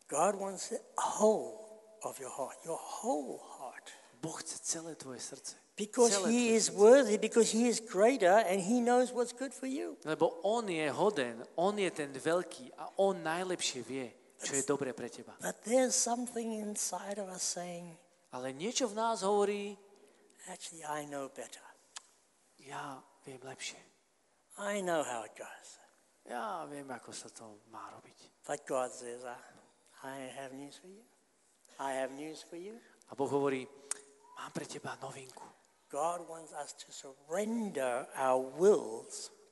God 0.08 0.39
wants 0.39 0.71
the 0.71 0.79
whole 0.95 1.60
of 2.08 2.15
your 2.23 2.31
heart, 2.31 2.55
your 2.63 2.79
whole 2.79 3.43
heart. 3.60 3.91
Boh 4.21 4.38
chce 4.39 4.63
celé 4.63 4.95
tvoje 4.95 5.19
srdce. 5.19 5.64
Because 5.75 6.15
He 6.31 6.55
is 6.55 6.71
worthy, 6.71 7.17
because 7.19 7.51
He 7.51 7.67
is 7.67 7.83
greater, 7.83 8.39
and 8.47 8.63
He 8.63 8.79
knows 8.79 9.11
what's 9.11 9.35
good 9.35 9.51
for 9.51 9.67
you. 9.67 9.99
Lebo 10.07 10.39
On 10.43 10.63
je 10.63 10.88
hoden, 10.88 11.43
On 11.59 11.75
je 11.75 11.91
ten 11.91 12.15
veľký 12.15 12.71
a 12.79 12.95
On 13.03 13.11
najlepšie 13.11 13.83
vie, 13.83 14.07
čo 14.39 14.55
je 14.55 14.63
dobré 14.63 14.95
pre 14.95 15.11
teba. 15.11 15.35
But 15.43 15.59
there's 15.67 15.95
something 15.95 16.55
inside 16.63 17.19
of 17.19 17.27
us 17.27 17.43
saying, 17.43 17.91
Ale 18.31 18.55
niečo 18.55 18.88
v 18.88 18.95
nás 18.95 19.19
hovorí, 19.23 19.75
actually, 20.47 20.83
I 20.88 21.03
know 21.11 21.27
better. 21.27 21.63
ja 22.65 23.03
viem 23.27 23.39
lepšie. 23.43 23.79
I 24.57 24.79
know 24.79 25.03
how 25.03 25.27
it 25.27 25.35
goes. 25.35 25.67
Ja 26.25 26.63
viem, 26.65 26.88
ako 26.88 27.11
sa 27.11 27.27
to 27.29 27.61
má 27.69 27.91
robiť. 27.93 28.47
But 28.47 28.63
God 28.63 28.89
says, 28.95 29.21
I 30.01 30.31
have 30.39 30.55
news 30.55 30.79
for 30.79 30.88
you. 30.88 31.03
I 31.77 31.99
have 31.99 32.15
news 32.15 32.41
for 32.41 32.55
you. 32.55 32.79
A 33.11 33.15
Boh 33.15 33.27
hovorí, 33.29 33.67
mám 34.39 34.51
pre 34.55 34.65
teba 34.65 34.95
novinku. 35.03 35.54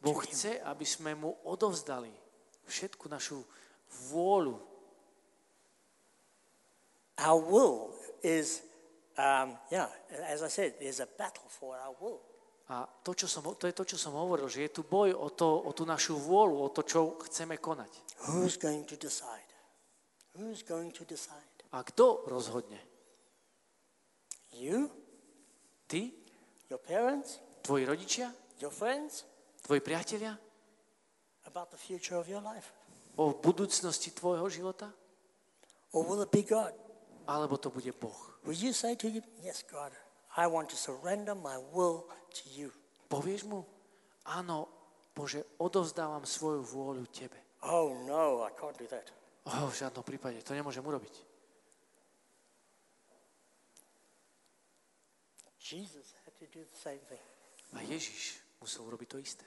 Boh 0.03 0.19
chce, 0.27 0.59
aby 0.59 0.83
sme 0.83 1.15
mu 1.15 1.31
odovzdali 1.47 2.11
všetku 2.67 3.07
našu 3.07 3.39
vôľu. 4.11 4.59
Our 7.23 7.39
will 7.39 7.93
is, 8.25 8.65
um, 9.15 9.55
yeah, 9.71 9.87
as 10.27 10.43
I 10.43 10.49
said, 10.49 10.75
there's 10.81 10.99
a 10.99 11.07
battle 11.07 11.47
for 11.47 11.77
our 11.77 11.95
will. 12.01 12.19
A 12.71 12.87
to, 13.03 13.13
čo 13.13 13.27
som, 13.27 13.43
to 13.55 13.67
je 13.67 13.75
to, 13.75 13.83
čo 13.83 13.97
som 13.99 14.15
hovoril, 14.15 14.47
že 14.47 14.65
je 14.65 14.71
tu 14.79 14.87
boj 14.87 15.11
o, 15.13 15.29
to, 15.29 15.45
o 15.45 15.71
tú 15.75 15.83
našu 15.83 16.15
vôľu, 16.15 16.57
o 16.63 16.69
to, 16.71 16.81
čo 16.87 17.19
chceme 17.27 17.59
konať. 17.59 17.91
Who's 18.31 18.55
going 18.55 18.87
to 18.87 18.95
decide? 18.95 19.51
Who's 20.39 20.63
going 20.63 20.89
to 20.95 21.03
decide? 21.03 21.53
A 21.75 21.83
kto 21.83 22.25
rozhodne? 22.25 22.79
You, 24.55 24.89
Ty? 25.91 26.22
Your 26.73 26.81
parents, 26.81 27.37
Tvoji 27.61 27.85
rodičia? 27.85 28.33
your 28.57 28.73
friends, 28.73 29.25
Tvoji 29.61 29.79
priatelia? 29.79 30.33
about 31.45 31.69
the 31.69 31.77
future 31.77 32.17
of 32.17 32.25
your 32.25 32.41
life? 32.41 32.73
O 33.15 33.29
budúcnosti 33.29 34.09
tvojho 34.09 34.49
života? 34.49 34.89
Or 35.93 36.01
will 36.01 36.25
it 36.25 36.33
be 36.33 36.41
God? 36.41 36.73
Alebo 37.29 37.61
to 37.61 37.69
bude 37.69 37.93
Boh? 38.01 38.17
Will 38.41 38.57
you 38.57 38.73
say 38.73 38.97
to 38.97 39.05
him, 39.05 39.21
Yes, 39.45 39.61
God, 39.69 39.93
I 40.33 40.49
want 40.49 40.73
to 40.73 40.77
surrender 40.77 41.37
my 41.37 41.61
will 41.71 42.09
to 42.09 42.43
you? 42.49 42.73
Povieš 43.05 43.45
mu? 43.45 43.61
Áno, 44.25 44.65
Bože, 45.13 45.45
odovzdávam 45.61 46.25
svoju 46.25 46.65
vôľu 46.65 47.05
Tebe. 47.13 47.37
Oh, 47.61 47.93
no, 48.09 48.41
I 48.41 48.51
can't 48.57 48.75
do 48.75 48.89
that. 48.89 49.13
Oh, 49.45 49.69
v 49.69 49.75
žiadnom 49.77 50.01
prípade, 50.01 50.41
to 50.41 50.57
nemôžem 50.57 50.81
urobiť. 50.81 51.13
Jesus 55.61 56.11
to 56.43 56.49
do 56.51 56.63
the 56.67 56.79
same 56.79 56.99
thing. 57.07 57.21
A 57.73 57.81
Ježiš 57.81 58.37
musel 58.61 58.85
urobiť 58.85 59.07
to 59.09 59.17
isté. 59.17 59.45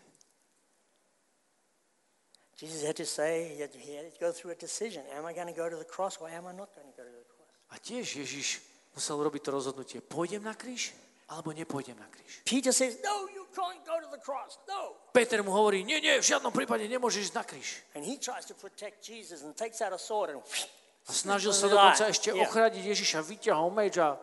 Jesus 2.56 2.82
had 2.82 2.96
to 2.96 3.04
say, 3.04 3.52
he 3.52 3.60
had, 3.60 3.68
he 3.76 3.92
had 3.94 4.08
to 4.08 4.16
go 4.16 4.32
through 4.32 4.50
a 4.52 4.58
decision. 4.58 5.04
Am 5.12 5.28
I 5.28 5.36
going 5.36 5.46
to 5.46 5.52
go 5.52 5.68
to 5.68 5.76
the 5.76 5.84
cross 5.84 6.16
or 6.16 6.28
am 6.28 6.48
I 6.48 6.56
not 6.56 6.72
going 6.72 6.88
to 6.88 6.96
go 6.96 7.04
to 7.04 7.12
the 7.12 7.28
cross? 7.28 7.52
A 7.68 7.76
tiež 7.76 8.16
Ježiš 8.24 8.64
musel 8.96 9.20
urobiť 9.20 9.42
to 9.44 9.50
rozhodnutie. 9.52 9.98
Pôjdem 10.00 10.40
na 10.40 10.56
kríž? 10.56 10.96
Alebo 11.28 11.52
nepôjdem 11.52 11.98
na 12.00 12.08
kríž? 12.08 12.40
Peter 12.48 12.72
says, 12.72 12.96
No, 13.04 13.28
you 13.28 13.44
can't 13.52 13.84
go 13.84 14.00
to 14.00 14.08
the 14.08 14.22
cross. 14.24 14.56
No. 14.64 14.96
Peter 15.12 15.44
mu 15.44 15.52
hovorí, 15.52 15.84
nie, 15.84 16.00
nie, 16.00 16.16
v 16.16 16.24
žiadnom 16.24 16.48
prípade 16.48 16.88
nemôžeš 16.88 17.28
ísť 17.28 17.36
na 17.36 17.44
kríž. 17.44 17.68
And 17.92 18.00
he 18.08 18.16
tries 18.16 18.48
to 18.48 18.56
protect 18.56 19.04
Jesus 19.04 19.44
and 19.44 19.52
takes 19.52 19.84
out 19.84 19.92
a 19.92 20.00
sword 20.00 20.32
and 20.32 20.40
A 21.06 21.12
snažil 21.12 21.52
sa 21.52 21.68
dokonca 21.72 22.08
ešte 22.08 22.32
Yeah. 22.32 22.48
ochrániť 22.48 22.82
Ježiša, 22.82 23.20
vyťahol 23.20 23.68
meč 23.68 24.00
a 24.00 24.16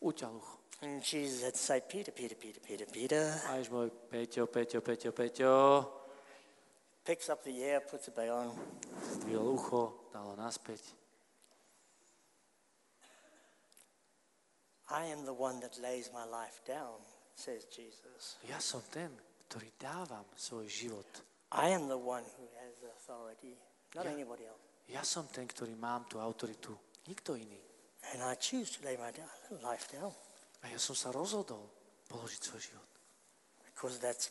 uťal 0.00 0.32
ucho. 0.32 0.53
And 0.84 1.02
Jesus 1.02 1.42
had 1.42 1.54
to 1.54 1.58
say, 1.58 1.80
Peter, 1.80 2.12
Peter, 2.12 2.34
Peter, 2.36 2.60
Peter, 2.60 2.84
Peter. 2.84 3.24
A 3.48 3.56
Ježiš 3.56 3.72
môj, 3.72 3.88
Peťo, 4.12 4.44
Peťo, 4.44 4.84
Peťo, 4.84 5.10
Peťo, 5.16 5.52
Picks 7.04 7.28
up 7.28 7.40
the 7.44 7.56
ear, 7.60 7.80
puts 7.80 8.08
it 8.08 8.16
back 8.16 8.28
on. 8.28 8.52
zdvihol 9.16 9.56
ucho, 9.56 10.08
dalo 10.12 10.36
naspäť. 10.36 10.80
I 14.92 15.08
am 15.08 15.24
the 15.24 15.32
one 15.32 15.60
that 15.60 15.76
lays 15.80 16.12
my 16.12 16.24
life 16.28 16.60
down, 16.68 17.00
says 17.32 17.64
Jesus. 17.72 18.36
Ja 18.44 18.60
som 18.60 18.84
ten, 18.92 19.08
ktorý 19.48 19.72
dávam 19.80 20.24
svoj 20.36 20.68
život. 20.68 21.08
I 21.52 21.72
am 21.72 21.88
the 21.88 21.96
one 21.96 22.24
who 22.36 22.44
has 22.60 22.76
the 22.84 22.92
authority, 22.92 23.56
not 23.96 24.04
Yeah. 24.04 24.16
anybody 24.16 24.44
else. 24.44 24.60
Ja 24.88 25.00
som 25.00 25.28
ten, 25.32 25.48
ktorý 25.48 25.76
mám 25.76 26.04
tú 26.08 26.20
autoritu. 26.20 26.76
Nikto 27.08 27.36
iný. 27.36 27.60
And 28.12 28.20
I 28.20 28.36
choose 28.36 28.76
to 28.76 28.84
lay 28.84 28.96
my 29.00 29.08
life 29.64 29.88
down 29.88 30.12
A 30.64 30.72
ja 30.72 30.80
som 30.80 30.96
sa 30.96 31.12
rozhodol 31.12 31.68
položiť 32.08 32.40
svoj 32.40 32.62
život. 32.72 32.90
because 33.74 33.98
that's 33.98 34.30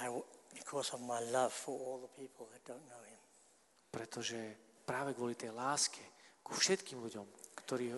I, 0.00 0.08
because 0.54 0.94
of 0.94 1.04
my 1.04 1.20
love 1.32 1.52
for 1.52 1.76
all 1.76 2.00
the 2.00 2.12
people 2.16 2.48
that 2.52 2.64
don't 2.64 2.86
know 2.88 3.02
Him. 3.04 3.20
Pretože 3.92 4.38
práve 4.88 5.12
kvôli 5.12 5.36
tej 5.36 5.52
láske 5.52 6.00
ku 6.40 6.56
všetkým 6.56 6.96
ľuďom, 6.96 7.26
ktorí 7.60 7.92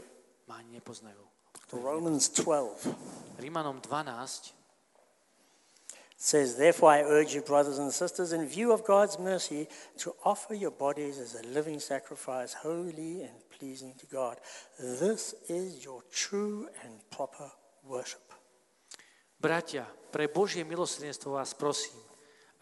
ma 0.50 0.58
nepoznajú. 0.74 1.22
Romans 1.70 2.34
12 2.34 3.38
Rímanom 3.38 3.78
12 3.78 4.63
says, 6.24 6.56
Therefore 6.56 6.88
I 6.88 7.02
urge 7.04 7.34
you, 7.34 7.42
brothers 7.42 7.76
and 7.76 7.92
sisters, 7.92 8.32
in 8.32 8.48
view 8.48 8.72
of 8.72 8.82
God's 8.82 9.18
mercy, 9.18 9.68
to 9.98 10.16
offer 10.24 10.54
your 10.54 10.70
bodies 10.72 11.20
as 11.20 11.36
a 11.36 11.44
living 11.52 11.78
sacrifice, 11.78 12.54
holy 12.54 13.28
and 13.28 13.36
pleasing 13.52 13.92
to 14.00 14.06
God. 14.06 14.40
This 14.80 15.36
is 15.52 15.84
your 15.84 16.00
true 16.08 16.66
and 16.82 16.96
proper 17.12 17.52
worship. 17.84 18.24
Bratia, 19.36 19.84
pre 20.08 20.32
Božie 20.32 20.64
milosrdenstvo 20.64 21.36
vás 21.36 21.52
prosím, 21.52 22.00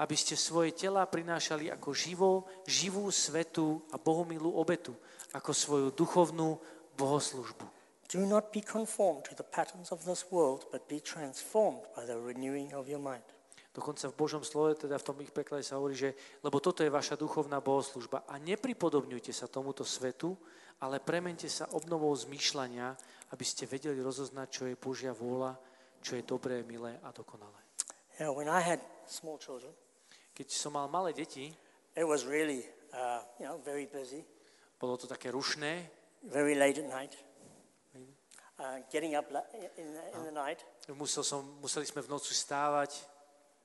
aby 0.02 0.18
ste 0.18 0.34
svoje 0.34 0.74
tela 0.74 1.06
prinášali 1.06 1.70
ako 1.70 1.94
živú, 1.94 2.42
živú, 2.66 3.06
svetú 3.14 3.86
a 3.94 3.96
bohomilú 3.96 4.58
obetu, 4.58 4.90
ako 5.30 5.54
svoju 5.54 5.88
duchovnú 5.94 6.58
bohoslužbu. 6.98 7.62
Do 8.10 8.26
not 8.26 8.50
be 8.50 8.58
conformed 8.58 9.30
to 9.30 9.38
the 9.38 9.46
patterns 9.46 9.94
of 9.94 10.02
this 10.02 10.26
world, 10.34 10.66
but 10.74 10.90
be 10.90 10.98
transformed 10.98 11.86
by 11.94 12.02
the 12.02 12.18
renewing 12.18 12.74
of 12.74 12.90
your 12.90 12.98
mind. 12.98 13.22
Dokonca 13.72 14.12
v 14.12 14.18
Božom 14.20 14.44
slove, 14.44 14.76
teda 14.76 15.00
v 15.00 15.06
tom 15.08 15.16
ich 15.24 15.32
preklade 15.32 15.64
sa 15.64 15.80
hovorí, 15.80 15.96
že 15.96 16.12
lebo 16.44 16.60
toto 16.60 16.84
je 16.84 16.92
vaša 16.92 17.16
duchovná 17.16 17.64
bohoslužba. 17.64 18.28
A 18.28 18.36
nepripodobňujte 18.36 19.32
sa 19.32 19.48
tomuto 19.48 19.80
svetu, 19.80 20.36
ale 20.84 21.00
premente 21.00 21.48
sa 21.48 21.72
obnovou 21.72 22.12
zmýšľania, 22.12 22.92
aby 23.32 23.44
ste 23.48 23.64
vedeli 23.64 23.96
rozoznať, 24.04 24.46
čo 24.52 24.62
je 24.68 24.76
Božia 24.76 25.16
vôľa, 25.16 25.56
čo 26.04 26.20
je 26.20 26.22
dobré, 26.26 26.60
milé 26.68 27.00
a 27.00 27.08
dokonalé. 27.16 27.56
Yeah, 28.20 28.28
when 28.28 28.50
I 28.50 28.60
had 28.60 28.84
small 29.08 29.40
children, 29.40 29.72
Keď 30.32 30.48
som 30.48 30.72
mal 30.72 30.88
malé 30.88 31.12
deti, 31.12 31.52
it 31.92 32.08
was 32.08 32.24
really, 32.24 32.64
uh, 32.96 33.20
you 33.36 33.44
know, 33.44 33.60
very 33.60 33.84
busy, 33.84 34.24
bolo 34.80 34.96
to 34.96 35.04
také 35.04 35.28
rušné, 35.28 35.84
very 36.32 36.56
late 36.56 36.80
at 36.80 36.88
night, 36.88 37.12
uh, 38.56 38.80
getting 38.88 39.12
up 39.12 39.28
in 39.76 39.92
the, 39.92 40.04
in 40.16 40.22
the 40.24 40.32
night, 40.32 40.64
musel 40.96 41.20
som, 41.20 41.44
museli 41.60 41.84
sme 41.84 42.00
v 42.00 42.16
noci 42.16 42.32
stávať, 42.32 43.04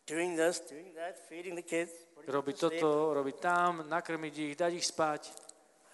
doing 0.08 0.40
this, 0.40 0.64
doing 0.66 0.96
that, 0.96 1.20
feeding 1.28 1.54
the 1.54 1.62
kids, 1.62 1.92
sleep. 2.16 2.58
toto, 2.58 3.14
robiť 3.14 3.38
tam, 3.44 3.84
nakrmiť 3.86 4.34
ich, 4.40 4.54
dať 4.56 4.72
ich 4.74 4.88
spať. 4.88 5.22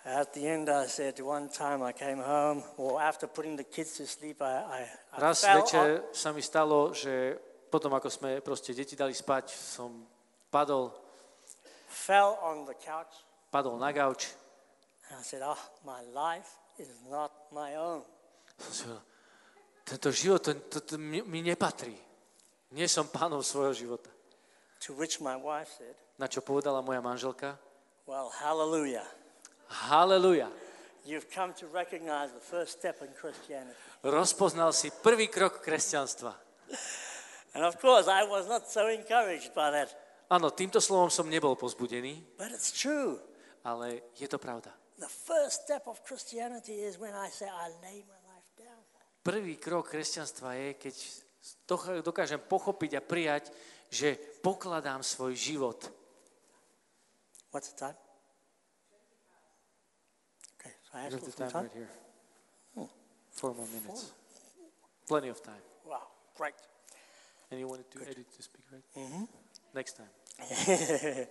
At 0.03 0.35
the 0.35 0.43
end, 0.43 0.67
I 0.67 0.85
said 0.85 1.15
one 1.23 1.47
time 1.47 1.79
I 1.81 1.95
came 1.95 2.19
home, 2.19 2.61
or 2.75 2.99
after 2.99 3.25
putting 3.25 3.55
the 3.55 3.63
kids 3.63 3.97
to 3.97 4.05
sleep, 4.05 4.43
I, 4.43 4.59
I, 4.59 4.81
I 5.15 5.17
Raz 5.17 5.47
večer 5.47 6.11
sa 6.11 6.35
mi 6.35 6.43
stalo, 6.43 6.91
že 6.91 7.39
potom 7.71 7.95
ako 7.95 8.11
sme 8.11 8.29
proste 8.43 8.75
deti 8.75 8.99
dali 8.99 9.15
spať, 9.15 9.49
som 9.49 10.03
padol, 10.51 10.91
fell 11.87 12.35
on 12.43 12.67
the 12.67 12.75
couch, 12.77 13.15
padol 13.49 13.79
na 13.79 13.95
gauč. 13.95 14.35
and 15.09 15.19
I 15.19 15.23
said, 15.23 15.41
"Oh, 15.43 15.59
my 15.87 16.03
life 16.11 16.59
is 16.77 16.89
not 17.09 17.31
my 17.51 17.75
own. 17.79 18.03
Som 18.59 18.71
si 18.73 18.83
hovoril, 18.85 19.03
tento 19.83 20.09
život 20.11 20.41
to, 20.43 20.51
to, 20.67 20.79
to 20.83 20.95
mi, 20.97 21.21
mi 21.21 21.39
nepatrí. 21.43 22.12
Nie 22.73 22.89
som 22.89 23.05
pánom 23.05 23.45
svojho 23.45 23.73
života. 23.85 24.09
To 24.89 24.97
which 24.97 25.21
my 25.21 25.37
wife 25.37 25.69
said, 25.77 25.93
Na 26.17 26.25
čo 26.25 26.41
povedala 26.41 26.81
moja 26.81 26.99
manželka? 26.99 27.55
Well, 28.09 28.33
hallelujah. 28.33 29.05
Haleluja. 29.69 30.49
You've 31.05 31.29
come 31.29 31.53
to 31.61 31.67
recognize 31.69 32.33
the 32.33 32.41
first 32.43 32.79
step 32.79 32.99
in 33.05 33.11
Christianity. 33.13 33.75
Rozpoznal 34.03 34.73
si 34.73 34.89
prvý 34.89 35.27
krok 35.29 35.61
kresťanstva. 35.61 36.33
And 37.53 37.61
of 37.63 37.77
course, 37.77 38.09
I 38.09 38.25
was 38.25 38.49
not 38.49 38.65
so 38.65 38.89
encouraged 38.89 39.53
by 39.53 39.69
that. 39.71 39.93
Áno, 40.33 40.49
týmto 40.49 40.81
slovom 40.81 41.13
som 41.13 41.29
nebol 41.29 41.53
pozbudený, 41.53 42.23
But 42.41 42.49
it's 42.49 42.73
true. 42.73 43.21
ale 43.61 44.01
je 44.17 44.25
to 44.25 44.41
pravda. 44.41 44.73
The 44.97 45.11
first 45.11 45.67
step 45.67 45.85
of 45.85 46.01
Christianity 46.07 46.81
is 46.81 46.97
when 46.97 47.13
I 47.13 47.29
say, 47.29 47.45
I 47.45 47.69
lay 47.85 48.01
my 48.07 48.19
life 48.33 48.47
down. 48.57 48.81
Prvý 49.23 49.55
krok 49.61 49.91
kresťanstva 49.91 50.55
je, 50.57 50.69
keď 50.79 50.95
dokážem 52.03 52.39
pochopiť 52.39 52.97
a 52.97 53.01
prijať, 53.01 53.51
že 53.91 54.15
pokladám 54.41 55.03
svoj 55.03 55.35
život. 55.37 55.79
What's 57.53 57.69
the 57.69 57.77
time? 57.77 57.97
Okay, 60.57 60.73
so 60.81 60.97
I 60.97 60.99
have 61.05 61.13
the 61.13 61.31
time 61.31 61.51
time. 61.51 61.63
right 61.69 61.77
here. 61.77 61.91
Four 63.33 63.53
more 63.53 63.67
minutes. 63.67 64.13
Plenty 65.07 65.29
of 65.29 65.41
time. 65.41 65.61
Wow, 65.85 66.07
great. 66.37 66.55
And 67.51 67.59
you 67.59 67.67
wanted 67.67 67.89
to 67.91 68.01
edit 68.01 68.25
to 68.37 68.41
speak, 68.41 68.65
right? 68.71 68.83
Next 69.73 69.97
time. 69.97 70.09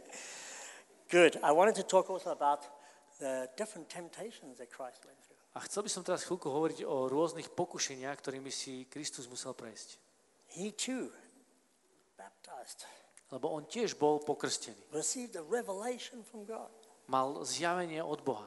Good. 1.11 1.39
I 1.43 1.53
wanted 1.53 1.75
to 1.77 1.83
talk 1.83 2.11
also 2.11 2.31
about 2.31 2.67
the 3.21 3.49
different 3.57 3.89
temptations 3.89 4.59
that 4.59 4.71
Christ 4.71 5.05
went 5.05 5.19
through. 5.23 5.39
A 5.55 5.61
chcel 5.69 5.85
by 5.85 5.91
som 5.93 6.03
teraz 6.03 6.25
chvíľku 6.25 6.49
hovoriť 6.49 6.89
o 6.89 7.13
rôznych 7.13 7.53
pokušeniach, 7.53 8.17
ktorými 8.19 8.49
si 8.49 8.89
Kristus 8.89 9.29
musel 9.29 9.53
prejsť. 9.53 10.02
He 10.53 10.73
too, 10.73 11.09
baptized, 12.17 12.85
Lebo 13.33 13.49
on 13.49 13.65
tiež 13.65 13.97
bol 13.97 14.21
pokrstený. 14.21 14.77
received 14.93 15.37
a 15.41 15.45
revelation 15.49 16.21
from 16.21 16.45
God. 16.45 16.69
Mal 17.09 17.45
zjavenie 17.45 18.05
od 18.05 18.21
Boha. 18.21 18.45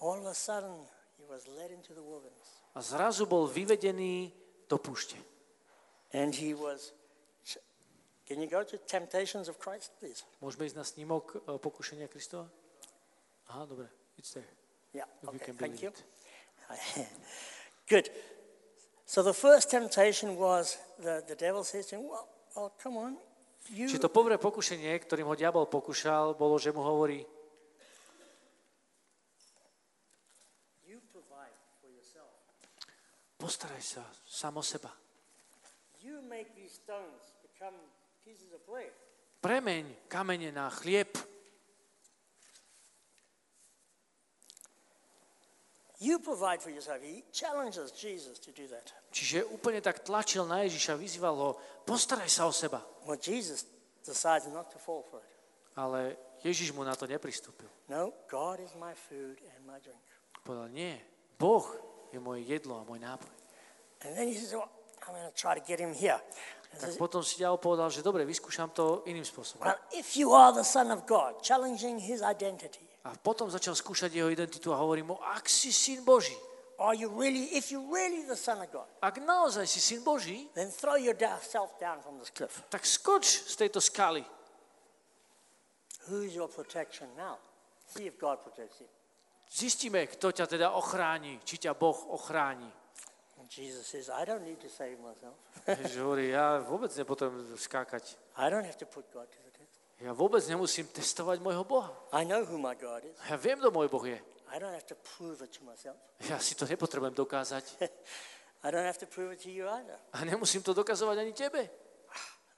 All 0.00 0.16
of 0.16 0.26
a 0.26 0.34
sudden, 0.34 0.72
he 1.20 1.24
was 1.28 1.44
led 1.46 1.70
into 1.70 1.92
the 1.92 2.00
wilderness. 2.00 2.48
A 2.72 2.80
zrazu 2.80 3.28
bol 3.28 3.44
vyvedený 3.44 4.32
do 4.68 4.80
púšte. 4.80 5.20
And 6.16 6.32
he 6.32 6.56
was. 6.56 6.96
Can 8.30 8.38
you 8.40 8.48
go 8.48 8.62
to 8.62 8.78
Temptations 8.86 9.50
of 9.50 9.58
Christ, 9.58 9.90
please? 9.98 10.22
Môžeme 10.40 10.64
ísť 10.70 10.76
na 10.78 10.86
snímok 10.86 11.34
e, 11.34 11.58
pokušenia 11.58 12.06
Kristova? 12.06 12.46
Aha, 13.50 13.66
dobre. 13.66 13.90
It's 14.16 14.30
there. 14.32 14.46
Yeah, 14.94 15.10
okay, 15.26 15.50
thank 15.58 15.82
you. 15.82 15.90
it. 15.90 15.98
Good. 17.90 18.06
So 19.10 19.26
the 19.26 19.34
first 19.34 19.74
temptation 19.74 20.38
was 20.38 20.78
the, 21.02 21.18
the 21.26 21.34
devil 21.34 21.66
says 21.66 21.90
to 21.90 21.98
him, 21.98 22.06
Well, 22.06 22.30
well 22.54 22.70
come 22.78 22.94
on. 22.94 23.18
You, 23.66 23.90
Čiže 23.90 24.06
to 24.06 24.10
povré 24.10 24.38
pokušenie, 24.38 24.94
ktorým 25.02 25.26
ho 25.26 25.34
diabol 25.34 25.66
pokúšal, 25.66 26.38
bolo, 26.38 26.62
že 26.62 26.70
mu 26.70 26.86
hovorí, 26.86 27.26
postaraj 33.40 33.82
sa 33.82 34.04
sám 34.28 34.60
o 34.60 34.64
seba. 34.64 34.94
You 36.06 36.22
make 36.30 36.54
these 36.54 36.78
stones 36.78 37.34
become 37.42 37.74
pieces 38.22 38.54
of 38.54 38.62
bread. 38.62 38.94
Premeň 39.42 40.06
kamene 40.06 40.54
na 40.54 40.70
chlieb. 40.70 41.29
You 46.00 46.18
provide 46.18 46.64
for 46.64 46.72
yourself. 46.72 47.04
He 47.04 47.22
challenges 47.28 47.92
Jesus 47.92 48.40
to 48.40 48.50
do 48.56 48.64
that. 48.72 48.88
Čiže 49.12 49.44
úplne 49.52 49.84
tak 49.84 50.00
tlačil 50.00 50.48
na 50.48 50.64
Ježiša, 50.64 50.96
vyzýval 50.96 51.36
ho, 51.36 51.50
postaraj 51.84 52.30
sa 52.32 52.48
o 52.48 52.52
seba. 52.56 52.80
Well, 53.04 53.20
Jesus 53.20 53.68
decides 54.00 54.48
not 54.48 54.72
to 54.72 54.80
fall 54.80 55.04
for 55.04 55.20
it. 55.20 55.28
Ale 55.76 56.16
Ježiš 56.40 56.72
mu 56.72 56.88
na 56.88 56.96
to 56.96 57.04
nepristúpil. 57.04 57.68
No, 57.92 58.16
God 58.32 58.64
is 58.64 58.72
my 58.80 58.96
food 58.96 59.44
and 59.44 59.60
my 59.68 59.76
drink. 59.84 60.00
Povedal, 60.40 60.72
nie, 60.72 60.96
Boh 61.36 61.68
je 62.08 62.16
moje 62.16 62.48
jedlo 62.48 62.80
a 62.80 62.82
môj 62.88 62.96
nápoj. 62.96 63.32
And 64.08 64.16
then 64.16 64.24
he 64.24 64.34
says, 64.40 64.56
well, 64.56 64.72
I'm 65.04 65.12
going 65.12 65.28
to 65.28 65.36
try 65.36 65.52
to 65.52 65.60
get 65.60 65.76
him 65.76 65.92
here. 65.92 66.16
Tak 66.70 66.96
potom 66.96 67.20
si 67.20 67.42
ďalej 67.42 67.60
povedal, 67.60 67.90
že 67.90 68.00
dobre, 68.00 68.22
vyskúšam 68.24 68.70
to 68.72 69.02
iným 69.04 69.26
spôsobom. 69.26 69.66
well, 69.66 69.76
if 69.92 70.16
you 70.16 70.32
are 70.32 70.54
the 70.54 70.64
Son 70.64 70.88
of 70.88 71.04
God, 71.04 71.42
challenging 71.44 72.00
his 72.00 72.22
identity, 72.22 72.86
A 73.04 73.16
potom 73.16 73.48
začal 73.48 73.72
skúšať 73.72 74.12
jeho 74.12 74.28
identitu 74.28 74.76
a 74.76 74.80
hovorí 74.80 75.00
mu, 75.00 75.16
ak 75.16 75.48
si 75.48 75.72
syn 75.72 76.04
Boží, 76.04 76.36
are 76.76 76.92
you 76.92 77.08
really, 77.16 77.56
if 77.56 77.72
you're 77.72 77.88
really 77.88 78.28
the 78.28 78.36
Son 78.36 78.60
of 78.60 78.68
God, 78.68 78.88
ak 79.00 79.16
naozaj 79.24 79.64
si 79.64 79.80
syn 79.80 80.04
Boží, 80.04 80.52
then 80.52 80.68
throw 80.68 81.00
yourself 81.00 81.72
down 81.80 82.04
from 82.04 82.20
this 82.20 82.28
cliff. 82.28 82.60
tak 82.68 82.84
skoč 82.84 83.24
z 83.24 83.56
tejto 83.56 83.80
skaly. 83.80 84.24
Who's 86.12 86.36
your 86.36 86.48
protection 86.52 87.08
now? 87.16 87.40
See 87.88 88.04
if 88.04 88.20
God 88.20 88.44
protects 88.44 88.84
you. 88.84 88.88
Zistíme, 89.50 90.06
kto 90.06 90.30
ťa 90.30 90.46
teda 90.46 90.68
ochráni, 90.76 91.40
či 91.42 91.58
ťa 91.58 91.74
Boh 91.74 91.96
ochráni. 92.14 92.68
And 93.40 93.48
Jesus 93.48 93.88
says, 93.88 94.06
I 94.12 94.28
don't 94.28 94.44
need 94.44 94.60
to 94.60 94.68
save 94.68 95.00
myself. 95.00 95.34
Ježiš 95.66 95.98
hovorí, 96.04 96.30
ja 96.30 96.60
vôbec 96.60 96.92
nepotrebujem 96.92 97.56
skákať. 97.56 98.14
I 98.36 98.52
don't 98.52 98.62
have 98.68 98.78
to 98.78 98.86
put 98.86 99.08
God 99.10 99.26
to 99.26 99.38
the. 99.42 99.49
Ja 100.00 100.16
vôbec 100.16 100.40
nemusím 100.48 100.88
testovať 100.88 101.44
môjho 101.44 101.60
Boha. 101.68 101.92
I 102.16 102.24
know 102.24 102.40
who 102.48 102.56
my 102.56 102.72
God 102.72 103.04
is. 103.04 103.12
Ja 103.28 103.36
viem, 103.36 103.60
kto 103.60 103.68
môj 103.68 103.92
Boh 103.92 104.00
je. 104.00 104.16
I 104.48 104.56
don't 104.56 104.72
have 104.72 104.88
to 104.88 104.96
prove 105.16 105.44
it 105.44 105.52
to 105.52 105.62
myself. 105.62 106.00
Ja 106.24 106.40
si 106.40 106.56
to 106.56 106.64
nepotrebujem 106.64 107.12
dokázať. 107.12 107.64
I 108.64 108.68
don't 108.72 108.88
have 108.88 108.98
to 108.98 109.06
prove 109.06 109.36
it 109.36 109.44
to 109.44 109.52
you 109.52 109.68
either. 109.68 110.00
A 110.16 110.24
nemusím 110.24 110.64
to 110.64 110.72
dokazovať 110.72 111.16
ani 111.20 111.32
tebe. 111.36 111.68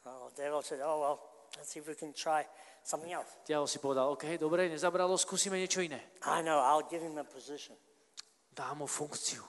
Oh, 0.07 0.31
devil 0.35 0.63
said, 0.63 0.81
oh, 0.83 0.99
well, 0.99 1.17
let's 1.59 1.71
see 1.71 1.79
if 1.79 1.87
we 1.87 1.95
can 1.95 2.15
try 2.15 2.47
something 2.83 3.11
else. 3.11 3.31
Diabol 3.47 3.67
si 3.67 3.79
povedal, 3.79 4.11
OK, 4.11 4.39
dobre, 4.39 4.67
nezabralo, 4.67 5.15
skúsime 5.19 5.59
niečo 5.59 5.83
iné. 5.83 5.99
I 6.27 6.43
know, 6.43 6.59
I'll 6.59 6.87
give 6.87 7.03
him 7.03 7.19
a 7.19 7.27
position. 7.27 7.75
Dám 8.55 8.83
mu 8.83 8.87
funkciu. 8.87 9.43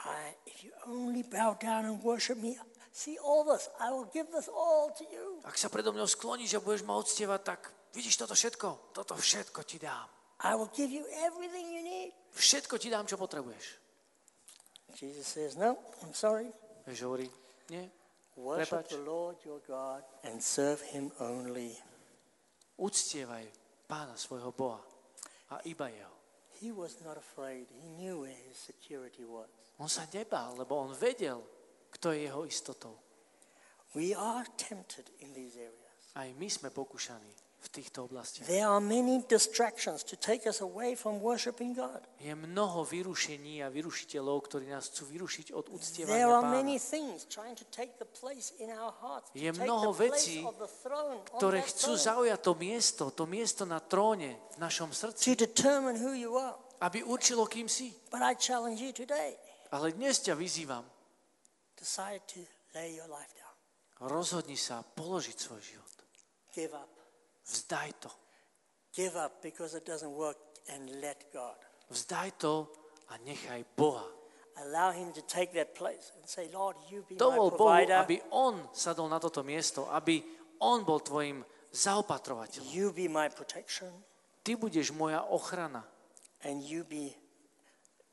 I, 0.00 0.34
if 0.46 0.64
you 0.64 0.72
only 0.86 1.22
bow 1.22 1.54
down 1.58 1.84
and 1.84 2.02
worship 2.02 2.38
me, 2.38 2.58
see 3.00 3.16
all 3.24 3.48
this. 3.48 3.72
I 3.80 3.88
will 3.88 4.08
give 4.12 4.28
this 4.28 4.52
all 4.52 4.92
to 4.92 5.04
you. 5.08 5.40
Ak 5.48 5.56
sa 5.56 5.72
predo 5.72 5.96
mňou 5.96 6.04
skloníš 6.04 6.60
a 6.60 6.60
budeš 6.60 6.84
ma 6.84 7.00
uctievať, 7.00 7.40
tak 7.40 7.60
vidíš 7.96 8.20
toto 8.20 8.36
všetko? 8.36 8.92
Toto 8.92 9.16
všetko 9.16 9.64
ti 9.64 9.80
dám. 9.80 10.04
I 10.44 10.52
will 10.52 10.68
give 10.76 10.92
you 10.92 11.08
everything 11.24 11.64
you 11.72 11.80
need. 11.80 12.12
Všetko 12.36 12.76
ti 12.76 12.92
dám, 12.92 13.08
čo 13.08 13.16
potrebuješ. 13.16 13.80
Jesus 15.00 15.24
says, 15.24 15.56
no, 15.56 15.80
I'm 16.04 16.12
sorry. 16.12 16.52
Ježiš 16.84 17.02
hovorí, 17.08 17.28
nie, 17.72 17.88
Worship 18.40 18.88
the 18.88 19.04
Lord 19.04 19.36
your 19.44 19.60
God 19.68 20.00
and 20.24 20.40
serve 20.40 20.80
him 20.80 21.12
only. 21.20 21.76
Uctievaj 22.80 23.44
pána 23.84 24.16
svojho 24.16 24.48
Boha 24.56 24.80
a 25.52 25.60
iba 25.68 25.92
jeho. 25.92 26.14
He 26.60 26.72
was 26.72 26.96
not 27.04 27.20
afraid. 27.20 27.68
He 27.68 27.88
knew 28.00 28.24
where 28.24 28.36
his 28.48 28.56
security 28.56 29.24
was. 29.28 29.48
On 29.76 29.88
sa 29.88 30.08
nebál, 30.08 30.56
lebo 30.56 30.76
on 30.76 30.92
vedel, 30.96 31.44
kto 32.00 32.16
je 32.16 32.24
jeho 32.32 32.42
istotou. 32.48 32.96
We 33.92 34.16
are 34.16 34.48
tempted 34.56 35.12
in 35.20 35.36
these 35.36 35.60
areas. 35.60 35.76
Aj 36.16 36.26
my 36.32 36.48
sme 36.48 36.72
pokúšaní 36.72 37.28
v 37.60 37.68
týchto 37.68 38.08
oblastiach. 38.08 38.48
There 38.48 38.64
are 38.64 38.80
many 38.80 39.20
distractions 39.28 40.00
to 40.08 40.16
take 40.16 40.48
us 40.48 40.64
away 40.64 40.96
from 40.96 41.20
worshiping 41.20 41.76
God. 41.76 42.00
Je 42.16 42.32
mnoho 42.32 42.88
vyrušení 42.88 43.60
a 43.60 43.68
vyrušiteľov, 43.68 44.48
ktorí 44.48 44.72
nás 44.72 44.88
chcú 44.88 45.12
vyrušiť 45.12 45.52
od 45.52 45.68
There 45.68 45.76
uctievania 45.76 46.24
are 46.24 46.40
pána. 46.40 46.56
many 46.56 46.80
things 46.80 47.28
trying 47.28 47.52
to 47.52 47.68
take 47.68 48.00
the 48.00 48.08
place 48.08 48.56
in 48.56 48.72
our 48.72 48.96
hearts, 48.96 49.28
to 49.28 49.36
Je 49.36 49.52
mnoho 49.52 49.92
vecí, 49.92 50.40
ktoré 51.36 51.60
chcú 51.68 52.00
zaujať 52.00 52.40
to 52.40 52.52
miesto, 52.56 53.04
to 53.12 53.28
miesto 53.28 53.68
na 53.68 53.76
tróne 53.84 54.40
v 54.54 54.56
našom 54.56 54.88
to 54.96 55.12
srdci, 55.12 55.36
determine 55.36 56.00
who 56.00 56.16
you 56.16 56.32
are. 56.40 56.56
aby 56.80 57.04
určilo, 57.04 57.44
kým 57.44 57.68
si. 57.68 57.92
But 58.08 58.24
I 58.24 58.32
challenge 58.40 58.80
you 58.80 58.96
today, 58.96 59.36
Ale 59.68 59.92
dnes 59.92 60.24
ťa 60.24 60.32
vyzývam, 60.32 60.82
decide 61.80 62.20
to 62.28 62.44
lay 62.76 62.94
your 62.94 63.08
life 63.08 63.32
down. 63.32 63.56
rozhodni 64.00 64.56
sa 64.56 64.84
položiť 64.84 65.36
svoj 65.36 65.60
život. 65.60 65.94
Give 66.52 66.72
up. 66.76 66.92
Vzdaj 67.44 67.90
to. 68.04 68.10
Give 68.92 69.16
up 69.16 69.40
because 69.40 69.72
it 69.76 69.84
doesn't 69.88 70.12
work 70.12 70.36
and 70.68 71.00
let 71.00 71.32
God. 71.32 71.56
Vzdaj 71.88 72.36
to 72.40 72.68
a 73.10 73.18
nechaj 73.24 73.64
Boha. 73.76 74.04
Allow 74.60 74.92
him 74.92 75.08
to 75.16 75.22
take 75.24 75.56
that 75.56 75.72
place 75.72 76.12
and 76.16 76.28
say, 76.28 76.52
Lord, 76.52 76.76
you 76.92 77.00
be 77.08 77.16
my 77.16 77.22
Dovol 77.22 77.48
Bohu, 77.54 77.56
provider. 77.56 78.04
aby 78.04 78.20
On 78.36 78.60
sadol 78.76 79.08
na 79.08 79.16
toto 79.16 79.40
miesto, 79.40 79.88
aby 79.88 80.20
On 80.60 80.84
bol 80.84 81.00
tvojim 81.00 81.40
zaopatrovateľom. 81.72 82.68
You 82.68 82.92
be 82.92 83.08
my 83.08 83.32
protection. 83.32 83.88
Ty 84.44 84.60
budeš 84.60 84.92
moja 84.92 85.24
ochrana 85.24 85.84
And 86.44 86.64
you 86.64 86.84
be, 86.88 87.12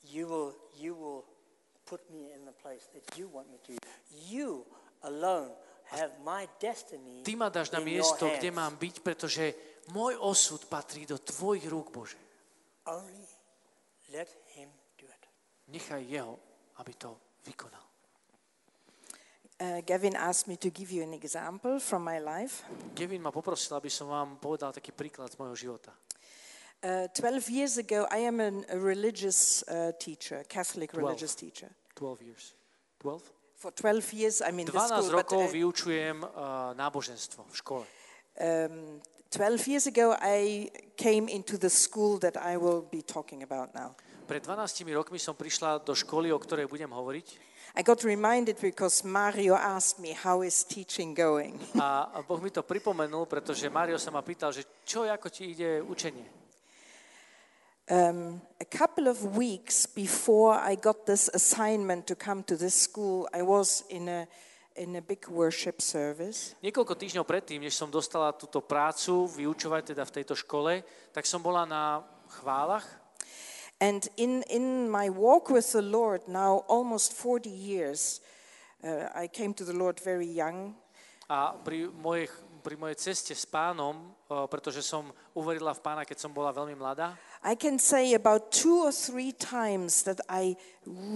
you 0.03 0.28
will, 0.28 0.51
you 0.76 0.91
will 0.95 1.24
put 1.88 2.03
me 2.11 2.35
in 2.35 2.43
the 2.43 2.51
place 2.51 2.91
that 2.91 3.15
you 3.15 3.31
want 3.31 3.47
me 3.47 3.57
to. 3.63 3.79
You 4.27 4.67
alone 5.07 5.55
have 5.88 6.11
my 6.19 6.51
destiny 6.59 7.23
Ty 7.23 7.33
ma 7.39 7.47
dáš 7.47 7.71
na 7.71 7.79
in 7.79 7.88
your 7.88 8.03
miesto, 8.03 8.27
kde 8.27 8.51
hands. 8.51 8.59
mám 8.59 8.73
byť, 8.75 8.95
pretože 8.99 9.43
môj 9.95 10.19
osud 10.19 10.67
patrí 10.67 11.07
do 11.07 11.15
tvojich 11.15 11.63
rúk, 11.71 11.95
Bože. 11.95 12.19
Only 12.83 13.23
let 14.11 14.27
him 14.51 14.67
do 14.99 15.07
it. 15.07 15.23
Nechaj 15.71 16.03
Jeho, 16.03 16.35
aby 16.83 16.93
to 16.99 17.15
vykonal. 17.47 17.88
Uh, 19.57 19.81
Gavin 19.81 20.13
asked 20.13 20.45
me 20.45 20.53
to 20.59 20.69
give 20.69 20.93
you 20.93 21.01
an 21.01 21.17
example 21.17 21.79
from 21.79 22.05
my 22.05 22.21
life. 22.21 22.61
Kevin 22.93 23.23
ma 23.23 23.33
poprosil, 23.33 23.73
aby 23.73 23.89
som 23.89 24.05
vám 24.05 24.38
povedal 24.38 24.69
taký 24.69 24.93
príklad 24.93 25.33
z 25.33 25.39
môjho 25.41 25.57
života. 25.57 25.89
Uh, 26.84 27.07
12 27.15 27.49
years 27.49 27.78
ago, 27.78 28.05
I 28.11 28.17
am 28.17 28.39
an, 28.39 28.65
a 28.69 28.78
religious 28.78 29.63
uh, 29.67 29.91
teacher, 29.99 30.45
Catholic 30.47 30.93
religious 30.93 31.34
teacher. 31.34 31.69
12 31.95 32.21
years. 32.21 32.53
12? 32.99 33.21
For 33.55 33.71
12 33.71 34.13
years, 34.13 34.41
I'm 34.45 34.59
in 34.59 34.65
the 34.67 34.71
12 34.71 34.88
school. 34.88 35.01
But, 35.01 35.13
rokov 35.25 35.49
uh, 35.49 35.51
vyučujem 35.51 36.17
uh, 36.21 36.30
náboženstvo 36.78 37.49
v 37.49 37.55
škole. 37.57 37.86
um, 38.38 39.01
12 39.34 39.67
years 39.67 39.88
ago, 39.88 40.15
I 40.21 40.69
came 40.95 41.28
into 41.28 41.57
the 41.57 41.69
school 41.69 42.17
that 42.19 42.38
I 42.38 42.57
will 42.57 42.86
be 42.86 43.01
talking 43.01 43.41
about 43.41 43.73
now. 43.73 43.97
Pred 44.28 44.45
12 44.45 44.93
rokmi 44.93 45.17
som 45.17 45.34
prišla 45.34 45.82
do 45.82 45.97
školy, 45.97 46.30
o 46.30 46.38
ktorej 46.38 46.69
budem 46.69 46.93
hovoriť. 46.93 47.28
I 47.75 47.82
got 47.82 48.05
reminded 48.05 48.61
because 48.61 49.01
Mario 49.03 49.57
asked 49.57 49.97
me, 49.97 50.13
How 50.13 50.45
is 50.45 50.61
teaching 50.61 51.17
going? 51.17 51.57
A 51.78 52.21
Boh 52.21 52.38
mi 52.38 52.53
to 52.53 52.61
pripomenul, 52.61 53.25
pretože 53.25 53.65
Mario 53.69 53.97
sa 53.97 54.13
ma 54.13 54.21
pýtal, 54.21 54.53
že 54.53 54.63
čo, 54.86 55.03
ako 55.09 55.28
ti 55.34 55.57
ide 55.57 55.82
učenie. 55.82 56.47
Um, 57.88 58.41
a 58.59 58.65
couple 58.65 59.07
of 59.07 59.38
weeks 59.38 59.88
before 59.88 60.59
I 60.59 60.75
got 60.75 61.05
this 61.05 61.31
assignment 61.31 62.07
to 62.07 62.15
come 62.15 62.43
to 62.43 62.57
this 62.59 62.75
school, 62.75 63.29
I 63.33 63.41
was 63.41 63.88
in 63.89 64.09
a, 64.09 64.27
in 64.75 64.95
a 64.95 65.01
big 65.01 65.23
worship 65.31 65.79
service. 65.79 66.51
Niekoľko 66.59 66.99
týždňov 66.99 67.23
predtým, 67.23 67.63
než 67.63 67.79
som 67.79 67.88
dostala 67.88 68.35
túto 68.35 68.59
prácu 68.59 69.31
vyučovať 69.31 69.95
teda 69.95 70.03
v 70.03 70.13
tejto 70.19 70.35
škole, 70.35 70.83
tak 71.15 71.23
som 71.23 71.39
bola 71.39 71.63
na 71.63 72.03
chválach 72.27 72.83
And 73.77 74.09
in, 74.17 74.41
in 74.49 74.89
my 74.89 75.09
walk 75.09 75.53
with 75.53 75.71
the 75.71 75.85
Lord, 75.85 76.25
now 76.27 76.65
almost 76.67 77.13
40 77.13 77.49
years, 77.49 78.21
uh, 78.83 79.09
I 79.13 79.29
came 79.29 79.53
to 79.53 79.63
the 79.63 79.77
Lord 79.77 80.01
very 80.01 80.25
young. 80.25 80.73
a 81.29 81.51
pri 81.51 81.91
mojej, 81.91 82.31
pri 82.68 82.76
mojej 82.76 82.99
ceste 82.99 83.32
s 83.32 83.47
pánom, 83.47 84.11
uh, 84.28 84.43
pretože 84.51 84.84
som 84.84 85.07
uverila 85.32 85.72
v 85.72 85.80
pána, 85.80 86.03
keď 86.03 86.28
som 86.28 86.36
bola 86.36 86.51
veľmi 86.51 86.76
mladá, 86.76 87.15
I 87.39 87.55
can 87.55 87.80
say 87.80 88.11
about 88.11 88.51
two 88.51 88.84
or 88.84 88.91
three 88.91 89.32
times 89.32 90.03
that 90.03 90.20
I 90.28 90.59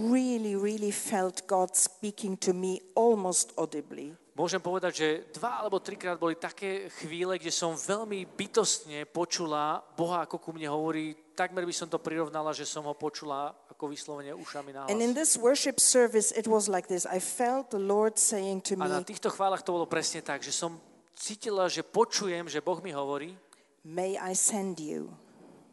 really, 0.08 0.56
really 0.56 0.88
felt 0.88 1.44
God 1.44 1.76
speaking 1.76 2.40
to 2.40 2.56
me 2.56 2.80
almost 2.96 3.52
audibly. 3.60 4.16
Môžem 4.32 4.64
povedať, 4.64 4.92
že 4.96 5.08
dva 5.36 5.60
alebo 5.60 5.76
trikrát 5.76 6.16
boli 6.16 6.40
také 6.40 6.88
chvíle, 7.04 7.36
kde 7.36 7.52
som 7.52 7.76
veľmi 7.76 8.24
bytostne 8.32 9.04
počula 9.12 9.84
Boha, 9.92 10.24
ako 10.24 10.40
ku 10.40 10.56
mne 10.56 10.72
hovorí. 10.72 11.12
Takmer 11.36 11.68
by 11.68 11.74
som 11.76 11.84
to 11.84 12.00
prirovnala, 12.00 12.56
že 12.56 12.64
som 12.64 12.88
ho 12.88 12.96
počula 12.96 13.52
ako 13.68 13.92
vyslovene 13.92 14.32
ušami 14.32 14.72
na 14.72 14.88
And 14.88 15.04
in 15.04 15.12
this 15.12 15.36
worship 15.36 15.76
service, 15.76 16.32
it 16.32 16.48
was 16.48 16.64
like 16.64 16.88
this 16.88 17.04
I 17.04 17.20
felt 17.20 17.76
the 17.76 17.82
Lord 17.82 18.16
saying 18.16 18.64
to 18.72 18.80
A 18.80 18.88
na 18.88 19.04
me, 19.04 19.04
týchto 19.04 19.28
chválach 19.28 19.60
to 19.60 19.76
bolo 19.76 19.84
presne 19.84 20.24
tak, 20.24 20.40
že 20.40 20.48
som 20.48 20.80
cítila, 21.22 21.70
že 21.70 21.86
počujem, 21.86 22.50
že 22.50 22.58
Boh 22.58 22.82
mi 22.82 22.90
hovorí 22.90 23.38
May 23.86 24.18
I 24.18 24.34
send 24.34 24.82
you? 24.82 25.14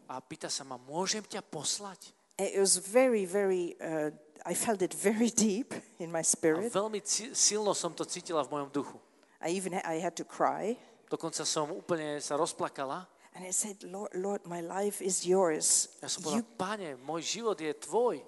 a 0.05 0.17
pýta 0.21 0.49
sa 0.49 0.61
ma, 0.65 0.77
môžem 0.77 1.21
ťa 1.21 1.41
poslať? 1.41 2.13
It 2.41 2.57
was 2.57 2.77
very, 2.81 3.25
very, 3.29 3.77
uh, 3.77 4.09
I 4.45 4.53
felt 4.57 4.81
it 4.81 4.93
very 4.93 5.29
deep 5.49 5.73
in 5.97 6.09
my 6.09 6.21
A 6.21 6.25
spirit. 6.25 6.69
veľmi 6.73 7.01
ci- 7.01 7.33
silno 7.33 7.73
som 7.73 7.93
to 7.93 8.05
cítila 8.05 8.45
v 8.45 8.53
mojom 8.57 8.69
duchu. 8.69 8.97
I 9.41 9.53
even 9.53 9.77
I 9.85 9.97
had 10.01 10.17
to 10.17 10.25
cry. 10.25 10.77
Dokonca 11.09 11.45
som 11.45 11.69
úplne 11.73 12.21
sa 12.21 12.37
rozplakala. 12.37 13.05
And 13.37 13.45
I 13.45 13.53
said, 13.53 13.85
Lord, 13.85 14.09
Lord, 14.17 14.41
my 14.49 14.59
life 14.65 14.99
is 15.05 15.21
yours. 15.25 15.93
Ja 16.01 16.09
som 16.09 16.25
You, 16.25 16.41
povedala, 16.41 16.57
pane, 16.57 16.89
môj 16.97 17.21
život 17.21 17.57
je 17.61 17.69
tvoj. 17.77 18.21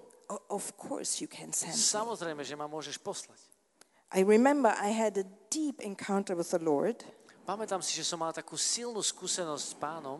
of 0.47 0.63
course 0.79 1.19
you 1.19 1.27
can 1.27 1.51
send 1.51 1.73
me. 1.73 1.81
Samozrejme, 1.81 2.45
že 2.45 2.55
ma 2.55 2.69
môžeš 2.69 2.95
poslať. 3.01 3.41
I 4.11 4.27
remember 4.27 4.75
I 4.75 4.91
had 4.91 5.17
a 5.17 5.23
deep 5.49 5.79
encounter 5.79 6.35
with 6.35 6.51
the 6.51 6.59
Lord. 6.59 6.99
Pamätám 7.47 7.79
si, 7.79 7.95
že 7.95 8.03
som 8.03 8.19
mala 8.19 8.35
takú 8.35 8.59
silnú 8.59 8.99
skúsenosť 8.99 9.65
s 9.71 9.75
pánom. 9.75 10.19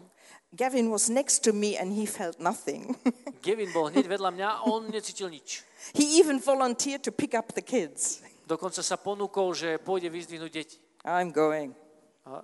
Gavin 0.51 0.87
was 0.91 1.11
next 1.11 1.43
to 1.43 1.51
me 1.51 1.75
and 1.75 1.91
he 1.91 2.07
felt 2.07 2.39
nothing. 2.39 2.95
Kevin 3.45 3.71
bol 3.75 3.91
hneď 3.91 4.07
vedľa 4.07 4.31
mňa 4.31 4.47
a 4.47 4.59
on 4.67 4.87
necítil 4.87 5.27
nič. 5.27 5.63
he 5.91 6.19
even 6.19 6.39
volunteered 6.39 7.03
to 7.03 7.11
pick 7.11 7.35
up 7.35 7.51
the 7.51 7.63
kids. 7.63 8.23
Dokonca 8.47 8.83
sa 8.83 8.95
ponúkol, 8.99 9.55
že 9.55 9.79
pôjde 9.79 10.11
vyzdvihnúť 10.11 10.51
deti. 10.51 10.77
I'm 11.03 11.31
going. 11.31 11.75
A 12.27 12.43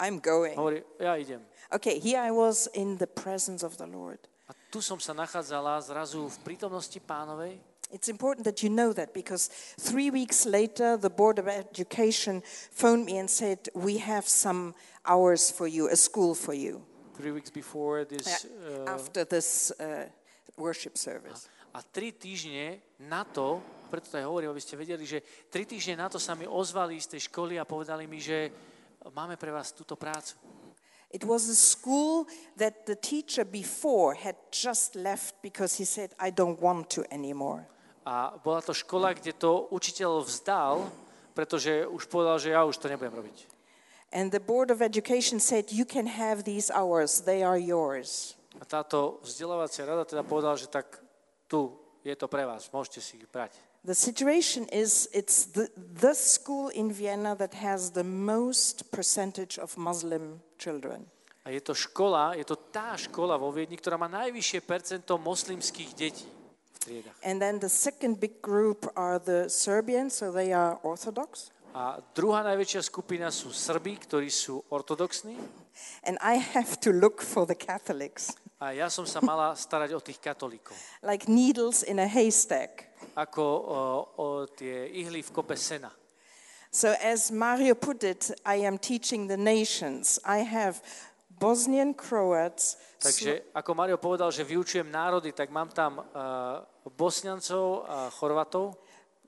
I'm 0.00 0.20
going. 0.20 0.56
hovorí, 0.56 0.84
ja 1.00 1.16
idem. 1.16 1.40
Okay, 1.72 2.00
here 2.00 2.20
I 2.20 2.32
was 2.32 2.68
in 2.76 2.96
the 3.00 3.08
presence 3.08 3.64
of 3.64 3.76
the 3.80 3.88
Lord. 3.88 4.20
A 4.48 4.52
tu 4.68 4.84
som 4.84 5.00
sa 5.00 5.16
nachádzala 5.16 5.80
zrazu 5.80 6.28
v 6.28 6.36
prítomnosti 6.44 6.96
pánovej. 7.00 7.56
It's 7.92 8.08
important 8.08 8.44
that 8.44 8.62
you 8.62 8.70
know 8.70 8.92
that 8.92 9.14
because 9.14 9.46
three 9.78 10.10
weeks 10.10 10.44
later, 10.44 10.96
the 10.96 11.10
Board 11.10 11.38
of 11.38 11.46
Education 11.46 12.42
phoned 12.70 13.06
me 13.06 13.18
and 13.18 13.30
said, 13.30 13.68
We 13.74 13.98
have 13.98 14.26
some 14.26 14.74
hours 15.06 15.50
for 15.50 15.68
you, 15.68 15.88
a 15.88 15.96
school 15.96 16.34
for 16.34 16.52
you, 16.52 16.82
Three 17.14 17.30
weeks 17.30 17.50
before 17.50 18.04
this, 18.04 18.44
uh, 18.44 18.90
after 18.90 19.24
this 19.24 19.70
uh, 19.78 20.06
worship 20.56 20.98
service. 20.98 21.48
a 21.76 21.84
tri 21.84 22.08
týždne 22.08 22.80
na 23.04 23.20
to, 23.28 23.60
preto 23.92 24.08
to 24.08 24.16
aj 24.16 24.24
hovorím, 24.24 24.48
aby 24.48 24.64
ste 24.64 24.80
vedeli, 24.80 25.04
že 25.04 25.20
tri 25.52 25.68
týždne 25.68 26.00
na 26.00 26.08
to 26.08 26.16
sa 26.16 26.32
mi 26.32 26.48
ozvali 26.48 26.96
z 26.96 27.16
tej 27.16 27.28
školy 27.28 27.60
a 27.60 27.68
povedali 27.68 28.08
mi, 28.08 28.16
že 28.16 28.48
máme 29.12 29.36
pre 29.36 29.52
vás 29.52 29.76
túto 29.76 29.92
prácu. 29.92 30.40
It 31.12 31.22
was 31.22 31.46
a 31.46 31.54
school 31.54 32.26
that 32.56 32.88
the 32.88 32.96
teacher 32.96 33.44
before 33.44 34.16
had 34.16 34.34
just 34.50 34.96
left 34.96 35.38
because 35.44 35.76
he 35.76 35.84
said, 35.84 36.16
I 36.18 36.32
don't 36.32 36.58
want 36.58 36.90
to 36.96 37.04
anymore. 37.12 37.68
A 38.06 38.38
bola 38.38 38.62
to 38.62 38.70
škola, 38.70 39.18
kde 39.18 39.34
to 39.34 39.66
učiteľ 39.74 40.22
vzdal, 40.22 40.86
pretože 41.34 41.82
už 41.90 42.06
povedal, 42.06 42.38
že 42.38 42.54
ja 42.54 42.62
už 42.62 42.78
to 42.78 42.86
nebudem 42.86 43.18
robiť. 43.18 43.50
And 44.14 44.30
the 44.30 44.38
Board 44.38 44.70
of 44.70 44.78
Education 44.78 45.42
said, 45.42 45.74
You 45.74 45.82
can 45.82 46.06
have 46.06 46.46
these 46.46 46.70
hours, 46.70 47.26
they 47.26 47.42
are 47.42 47.58
yours. 47.58 48.38
A 48.56 48.64
táto 48.64 49.18
vzdelávacia 49.26 49.84
rada 49.84 50.06
teda 50.06 50.22
povedala, 50.22 50.54
že 50.54 50.70
tak 50.70 51.02
tu 51.50 51.74
je 52.06 52.14
to 52.14 52.30
pre 52.30 52.46
vás, 52.46 52.70
môžete 52.70 53.02
si 53.02 53.18
ich 53.18 53.26
brať. 53.26 53.58
The 53.82 53.94
situation 53.94 54.66
is 54.70 55.10
it's 55.14 55.50
the, 55.50 55.70
the 55.76 56.14
school 56.14 56.70
in 56.74 56.90
Vienna 56.90 57.34
that 57.38 57.54
has 57.58 57.94
the 57.94 58.06
most 58.06 58.90
percentage 58.90 59.58
of 59.58 59.74
Muslim 59.78 60.42
children. 60.58 61.06
A 61.46 61.54
je 61.54 61.62
to 61.62 61.74
škola, 61.74 62.34
je 62.34 62.42
to 62.42 62.58
tá 62.74 62.98
škola 62.98 63.38
vo 63.38 63.54
Viedni, 63.54 63.78
ktorá 63.78 63.94
má 63.94 64.10
najvyššie 64.10 64.60
percento 64.66 65.14
moslimských 65.14 65.90
detí. 65.94 66.26
And 67.22 67.42
then 67.42 67.58
the 67.58 67.70
second 67.70 68.18
big 68.20 68.40
group 68.42 68.86
are 68.96 69.18
the 69.18 69.50
Serbians, 69.50 70.14
so 70.14 70.30
they 70.30 70.52
are 70.52 70.78
Orthodox. 70.82 71.50
A 71.76 72.00
druhá 72.16 72.40
najväčšia 72.40 72.88
skupina 72.88 73.28
sú 73.28 73.52
Srbi, 73.52 74.00
ktorí 74.00 74.32
sú 74.32 74.64
ortodoxní. 74.72 75.36
And 76.08 76.16
I 76.24 76.40
have 76.40 76.80
to 76.80 76.88
look 76.88 77.20
for 77.20 77.44
the 77.44 77.52
Catholics, 77.52 78.32
A 78.56 78.72
ja 78.72 78.88
som 78.88 79.04
sa 79.04 79.20
mala 79.20 79.52
starať 79.52 79.92
o 79.92 80.00
tých 80.00 80.16
katolíkov. 80.16 80.72
like 81.04 81.28
needles 81.28 81.84
in 81.84 82.00
a 82.00 82.08
haystack. 82.08 82.88
Ako 83.12 83.44
o, 83.44 83.80
o 84.16 84.26
tie 84.48 84.88
ihly 84.96 85.20
v 85.20 85.28
kope 85.28 85.52
sena. 85.60 85.92
So, 86.72 86.96
as 87.00 87.32
Mario 87.32 87.76
put 87.76 88.04
it, 88.04 88.32
I 88.44 88.64
am 88.64 88.76
teaching 88.76 89.28
the 89.28 89.36
nations. 89.36 90.20
I 90.24 90.44
have 90.44 90.80
Bosnian 91.36 91.92
Croats, 91.92 92.80
Takže 92.96 93.52
ako 93.52 93.70
Mario 93.76 94.00
povedal, 94.00 94.32
že 94.32 94.42
vyučujem 94.42 94.88
národy, 94.88 95.30
tak 95.36 95.52
mám 95.52 95.68
tam 95.68 96.00
uh, 96.00 96.64
Bosniancov, 96.96 97.84
uh, 97.84 98.08
Chorvatov, 98.16 98.74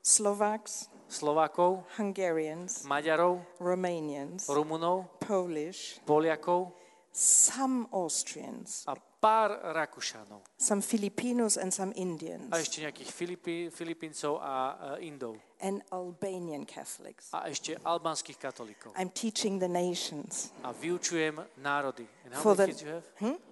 Slovaks, 0.01 0.89
Slovákov, 1.09 1.85
Hungarians, 2.01 2.85
Maďarov, 2.89 3.45
Romanians, 3.61 4.49
Rumunov, 4.49 5.21
Polish, 5.21 6.01
Poliakov 6.09 6.73
some 7.13 7.89
Austrians, 7.91 8.85
a 8.87 8.95
pár 8.97 9.75
Rakúšanov. 9.75 10.47
some 10.57 10.81
Filipinos, 10.81 11.59
and 11.59 11.73
some 11.75 11.91
Indians, 11.97 12.49
A 12.53 12.63
ešte 12.63 12.85
nejakých 12.85 13.11
Filipi, 13.11 13.57
Filipíncov 13.73 14.39
a 14.39 14.55
uh, 14.97 15.07
Indov. 15.07 15.37
And 15.61 15.83
Albanian 15.93 16.65
Catholics. 16.67 17.29
A 17.35 17.49
ešte 17.51 17.77
albánskych 17.85 18.39
katolíkov. 18.39 18.95
I'm 18.97 19.11
teaching 19.11 19.59
the 19.59 19.69
nations. 19.69 20.51
A 20.63 20.73
vyučujem 20.73 21.39
národy. 21.59 22.07
And 22.25 22.35
how 22.35 22.43
For 22.43 22.55
many 22.57 22.63
the- 22.63 22.67
kids 22.73 22.83
you 22.83 22.91
have? 22.95 23.07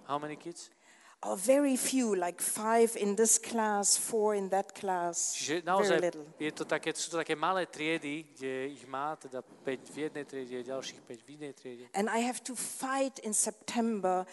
How 0.07 0.17
many 0.19 0.35
kids? 0.35 0.69
Oh, 1.25 1.33
very 1.35 1.73
few, 1.75 2.13
like 2.13 2.37
five 2.37 2.93
in 2.93 3.17
this 3.17 3.41
class, 3.41 3.97
four 3.97 4.37
in 4.37 4.53
that 4.53 4.69
class. 4.77 5.33
Čiže 5.33 5.53
Very 5.53 5.65
naozaj 5.65 5.97
little. 5.97 6.25
je 6.37 6.51
to 6.53 6.61
také, 6.61 6.93
sú 6.93 7.09
to 7.09 7.17
také 7.17 7.33
malé 7.33 7.65
triedy, 7.65 8.21
kde 8.37 8.77
ich 8.77 8.85
má 8.85 9.17
teda 9.17 9.41
5 9.41 9.89
v 9.89 9.97
jednej 10.05 10.25
triede, 10.29 10.61
ďalších 10.61 11.01
5 11.01 11.25
v 11.25 11.29
inej 11.41 11.53
triede. 11.57 11.83
And 11.97 12.05
I 12.05 12.21
have 12.21 12.37
to 12.45 12.53
fight 12.53 13.17
in 13.25 13.33
September 13.33 14.29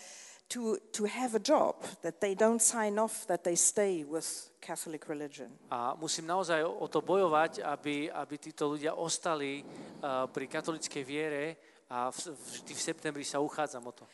to, 0.49 0.79
to 0.93 1.05
have 1.05 1.35
a 1.35 1.43
job, 1.43 1.75
that 2.03 2.21
they 2.21 2.35
don't 2.35 2.61
sign 2.61 2.99
off, 2.99 3.27
that 3.27 3.45
they 3.45 3.57
stay 3.57 4.05
with 4.05 4.51
Catholic 4.61 5.09
religion. 5.09 5.51
A 5.71 5.95
musím 5.95 6.27
naozaj 6.27 6.65
o 6.65 6.87
to 6.89 7.01
bojovať, 7.05 7.61
aby, 7.65 8.09
aby 8.11 8.35
títo 8.39 8.73
ľudia 8.73 8.97
ostali 8.97 9.61
uh, 9.61 10.29
pri 10.29 10.47
katolickej 10.49 11.05
viere 11.05 11.45
a 11.91 12.09
v, 12.09 12.33
vždy 12.33 12.73
v 12.73 12.81
septembri 12.81 13.25
sa 13.25 13.41
uchádzam 13.41 13.85
o 13.85 13.93
to. 13.93 14.05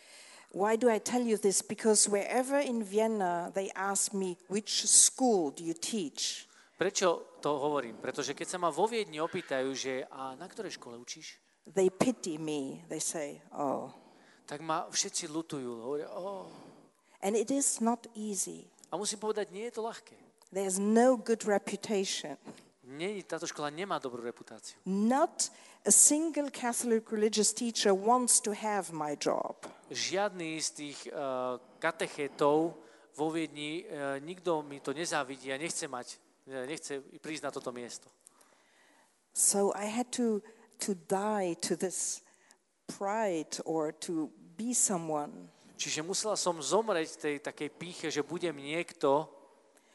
Why 0.50 0.74
do 0.74 0.90
I 0.90 0.98
tell 0.98 1.22
you 1.22 1.38
this? 1.38 1.62
Because 1.62 2.10
wherever 2.10 2.58
in 2.58 2.82
Vienna 2.82 3.54
they 3.54 3.70
ask 3.78 4.10
me, 4.10 4.34
which 4.50 4.82
school 4.90 5.54
do 5.54 5.62
you 5.62 5.78
teach? 5.78 6.50
Prečo 6.74 7.38
to 7.44 7.60
hovorím? 7.60 8.00
Pretože 8.00 8.34
keď 8.34 8.46
sa 8.48 8.58
ma 8.58 8.72
vo 8.72 8.88
Viedni 8.88 9.20
opýtajú, 9.20 9.68
že 9.76 10.08
a 10.10 10.34
na 10.34 10.48
ktorej 10.48 10.80
škole 10.80 10.96
učíš? 10.96 11.38
They 11.68 11.92
pity 11.92 12.40
me. 12.40 12.82
They 12.88 12.98
say, 12.98 13.44
oh. 13.52 13.94
Tak 14.50 14.58
ma 14.66 14.90
všetci 14.90 15.30
lutujú. 15.30 15.70
Hovoria, 15.78 16.10
oh. 16.10 16.50
And 17.22 17.38
it 17.38 17.54
is 17.54 17.78
not 17.78 18.10
easy. 18.18 18.66
A 18.90 18.98
musím 18.98 19.22
povedať, 19.22 19.54
nie 19.54 19.70
je 19.70 19.78
to 19.78 19.86
ľahké. 19.86 20.18
There's 20.50 20.82
no 20.82 21.14
good 21.14 21.46
reputation. 21.46 22.34
Nie, 22.82 23.22
táto 23.22 23.46
škola 23.46 23.70
nemá 23.70 24.02
dobrú 24.02 24.18
reputáciu. 24.18 24.74
Not 24.82 25.54
a 25.86 25.94
single 25.94 26.50
Catholic 26.50 27.06
religious 27.14 27.54
teacher 27.54 27.94
wants 27.94 28.42
to 28.42 28.50
have 28.50 28.90
my 28.90 29.14
job. 29.14 29.54
Žiadny 29.94 30.58
z 30.58 30.68
tých 30.74 30.98
uh, 31.14 31.54
katechétov 31.78 32.74
vo 33.14 33.26
Viedni, 33.30 33.86
uh, 33.86 34.18
nikto 34.18 34.66
mi 34.66 34.82
to 34.82 34.90
nezávidí 34.90 35.54
a 35.54 35.62
nechce 35.62 35.86
mať, 35.86 36.18
eh, 36.50 36.66
nechce 36.66 36.98
prísť 37.22 37.46
na 37.46 37.50
toto 37.54 37.70
miesto. 37.70 38.10
So 39.30 39.70
I 39.78 39.86
had 39.86 40.10
to, 40.18 40.42
to 40.82 40.98
die 41.06 41.54
to 41.62 41.78
this 41.78 42.26
pride 42.90 43.62
or 43.62 43.94
to 44.10 44.34
be 44.60 44.76
someone. 44.76 45.48
Čiže 45.80 46.04
musela 46.04 46.36
som 46.36 46.60
zomrieť 46.60 47.16
tej 47.16 47.36
takej 47.40 47.68
píche, 47.72 48.06
že 48.12 48.20
budem 48.20 48.52
niekto. 48.52 49.24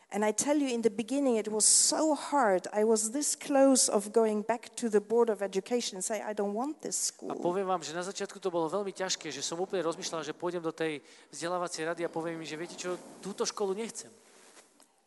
And 0.09 0.24
I 0.24 0.32
tell 0.32 0.55
you, 0.55 0.70
in 0.70 0.82
the 0.82 0.93
beginning, 0.93 1.36
it 1.36 1.49
was 1.51 1.66
so 1.66 2.16
hard. 2.16 2.66
I 2.72 2.86
was 2.86 3.11
this 3.11 3.36
close 3.36 3.89
of 3.89 4.09
going 4.09 4.41
back 4.41 4.74
to 4.82 4.89
the 4.89 5.01
Board 5.01 5.30
of 5.30 5.41
Education 5.45 5.97
and 5.99 6.05
say, 6.05 6.22
I 6.26 6.32
don't 6.34 6.53
want 6.57 6.82
this 6.82 6.95
A 6.95 7.05
school. 7.13 7.36
poviem 7.38 7.68
vám, 7.68 7.82
že 7.86 7.91
na 7.93 8.01
začiatku 8.01 8.38
to 8.41 8.49
bolo 8.49 8.66
veľmi 8.72 8.89
ťažké, 8.95 9.30
že 9.30 9.45
som 9.45 9.59
úplne 9.61 9.86
rozmýšľal, 9.86 10.26
že 10.26 10.34
pôjdem 10.34 10.63
do 10.63 10.72
tej 10.74 11.03
vzdelávacej 11.30 11.82
rady 11.86 12.01
a 12.05 12.09
poviem 12.09 12.39
im, 12.41 12.47
že 12.47 12.57
viete 12.57 12.78
čo, 12.80 12.95
túto 13.22 13.43
školu 13.45 13.76
nechcem. 13.78 14.09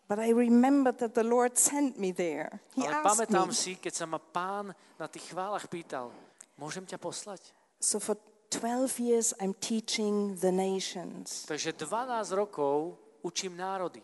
But 0.06 0.18
I 0.22 0.30
remembered 0.32 0.98
that 1.02 1.12
the 1.16 1.24
Lord 1.24 1.56
sent 1.56 1.96
me 1.96 2.12
there. 2.12 2.60
He 2.76 2.84
Ale 2.84 3.00
asked 3.00 3.06
pamätám 3.06 3.48
me. 3.50 3.56
si, 3.56 3.76
keď 3.80 3.92
sa 3.92 4.06
ma 4.06 4.18
pán 4.20 4.70
na 4.98 5.06
tých 5.08 5.30
chválach 5.32 5.66
pýtal, 5.72 6.12
môžem 6.58 6.84
ťa 6.84 7.00
poslať? 7.00 7.40
So 7.80 8.02
for 8.02 8.18
12 8.50 9.00
years, 9.00 9.34
I'm 9.40 9.54
teaching 9.54 10.36
the 10.40 10.52
nations. 10.52 11.44
Takže 11.44 11.72
12 11.72 12.32
rokov 12.32 12.96
učím 13.22 13.56
národy. 13.56 14.02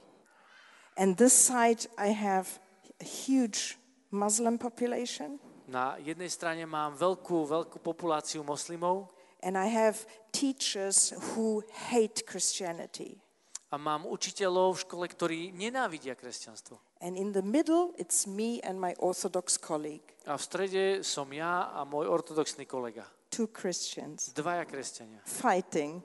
And 0.96 1.16
this 1.16 1.32
side, 1.32 1.88
I 1.98 2.12
have 2.12 2.60
a 3.00 3.04
huge 3.04 3.78
Muslim 4.10 4.58
population, 4.58 5.40
Na 5.64 5.96
jednej 5.96 6.28
strane 6.28 6.68
mám 6.68 6.92
veľkú, 6.92 7.48
veľkú 7.48 7.80
populáciu 7.80 8.44
moslimov 8.44 9.08
and 9.40 9.56
I 9.56 9.64
have 9.72 10.04
teachers 10.28 11.16
who 11.32 11.64
hate 11.88 12.28
Christianity. 12.28 13.24
a 13.72 13.80
mám 13.80 14.06
učiteľov 14.06 14.78
v 14.78 14.82
škole, 14.86 15.04
ktorí 15.10 15.40
nenávidia 15.50 16.14
kresťanstvo. 16.14 16.78
And 17.02 17.18
in 17.18 17.34
the 17.34 17.42
middle, 17.42 17.90
it's 17.98 18.22
me 18.28 18.62
and 18.62 18.78
my 18.78 18.94
Orthodox 19.02 19.58
colleague, 19.58 20.14
A 20.30 20.38
v 20.38 20.42
strede 20.46 20.84
som 21.02 21.26
ja 21.34 21.74
a 21.74 21.82
môj 21.82 22.06
ortodoxný 22.06 22.70
kolega. 22.70 23.08
Two 23.34 23.50
Christians, 23.50 24.30
Dvaja 24.30 24.62
kresťania, 24.62 25.18
fighting. 25.26 25.98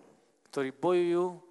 ktorí 0.49 0.73
bojujú 0.73 1.45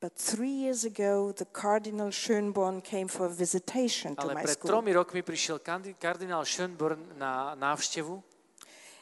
But 0.00 0.14
three 0.14 0.54
years 0.66 0.86
ago, 0.86 1.34
the 1.34 1.46
Cardinal 1.46 2.14
Schönborn 2.14 2.78
came 2.82 3.08
for 3.10 3.26
a 3.26 3.34
visitation 3.34 4.14
to 4.14 4.30
Ale 4.30 4.34
my 4.38 4.42
pred 4.46 4.54
school. 4.54 4.70
tromi 4.70 4.94
rokmi 4.94 5.22
prišiel 5.26 5.58
kardinál 5.98 6.46
Schönborn 6.46 7.18
na 7.18 7.54
návštevu 7.58 8.22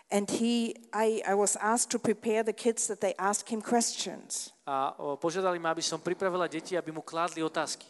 And 0.09 0.31
he, 0.31 0.73
I, 0.95 1.21
I 1.27 1.35
was 1.35 1.57
asked 1.59 1.91
to 1.91 1.99
prepare 1.99 2.47
the 2.47 2.55
kids 2.55 2.87
that 2.87 3.01
they 3.03 3.13
ask 3.19 3.43
him 3.51 3.59
questions. 3.61 4.55
a 4.65 4.95
o, 4.97 5.17
požiadali 5.19 5.59
ma, 5.59 5.75
aby 5.75 5.83
som 5.83 5.99
pripravila 6.01 6.47
deti, 6.49 6.79
aby 6.79 6.95
mu 6.95 7.03
kládli 7.03 7.43
otázky. 7.43 7.85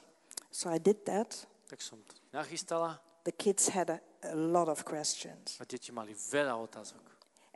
So 0.51 0.73
I 0.73 0.81
did 0.81 1.05
that. 1.05 1.37
Tak 1.69 1.79
som 1.85 2.01
to 2.03 2.14
nachystala 2.33 2.99
The 3.23 3.35
kids 3.37 3.69
had 3.71 3.91
a, 3.91 3.99
a 4.27 4.35
lot 4.35 4.67
of 4.67 4.83
questions. 4.83 5.61
a 5.61 5.64
deti 5.69 5.93
mali 5.95 6.11
veľa 6.17 6.57
otázok. 6.59 7.05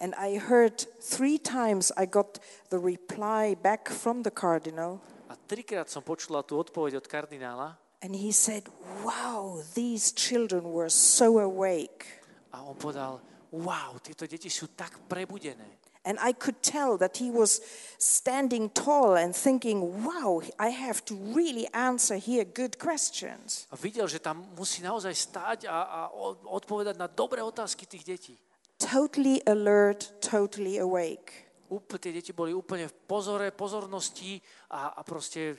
And 0.01 0.17
I 0.17 0.41
heard 0.41 0.89
three 1.01 1.37
times 1.37 1.93
I 1.93 2.09
got 2.09 2.41
the 2.73 2.81
reply 2.81 3.53
back 3.53 3.93
from 3.93 4.25
the 4.25 4.33
cardinal. 4.33 5.01
A 5.29 5.37
trikrát 5.37 5.93
som 5.93 6.01
počula 6.01 6.41
tú 6.41 6.57
odpoveď 6.57 7.05
od 7.05 7.07
kardinála 7.07 7.77
And 8.01 8.17
he 8.17 8.33
said, 8.33 8.65
Wow, 9.05 9.61
these 9.77 10.09
children 10.17 10.73
were 10.73 10.89
so 10.89 11.37
awake. 11.39 12.25
a 12.51 12.65
on 12.65 12.75
povedal, 12.81 13.21
wow, 13.53 14.01
tieto 14.01 14.25
deti 14.25 14.49
sú 14.49 14.73
tak 14.73 14.97
prebudené. 15.05 15.79
And 16.01 16.17
I 16.17 16.33
could 16.33 16.65
tell 16.65 16.97
that 16.97 17.21
he 17.21 17.29
was 17.29 17.61
standing 18.01 18.73
tall 18.73 19.21
and 19.21 19.37
thinking, 19.37 20.01
Wow, 20.01 20.41
I 20.57 20.73
have 20.73 21.05
to 21.13 21.15
really 21.37 21.69
answer 21.77 22.17
here 22.17 22.49
good 22.49 22.81
questions. 22.81 23.69
A 23.69 23.77
videl, 23.77 24.09
že 24.09 24.17
tam 24.17 24.49
musí 24.57 24.81
naozaj 24.81 25.13
stáť 25.13 25.59
a, 25.69 25.79
a 25.85 26.01
odpovedať 26.49 26.97
na 26.97 27.05
dobré 27.05 27.45
otázky 27.45 27.85
tých 27.85 28.17
detí. 28.17 28.35
Totally 28.81 29.45
alert, 29.45 30.17
totally 30.25 30.81
awake. 30.81 31.53
Úplne, 31.71 32.01
tie 32.01 32.11
deti 32.17 32.33
boli 32.35 32.51
úplne 32.51 32.89
v 32.89 32.95
pozore, 33.07 33.53
pozornosti 33.55 34.41
a, 34.73 34.97
a 34.97 35.05
proste 35.07 35.55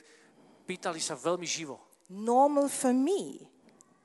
pýtali 0.66 1.00
sa 1.00 1.16
veľmi 1.16 1.46
živo, 1.46 1.80
Normal 2.12 2.68
for 2.68 2.92
me. 2.92 3.48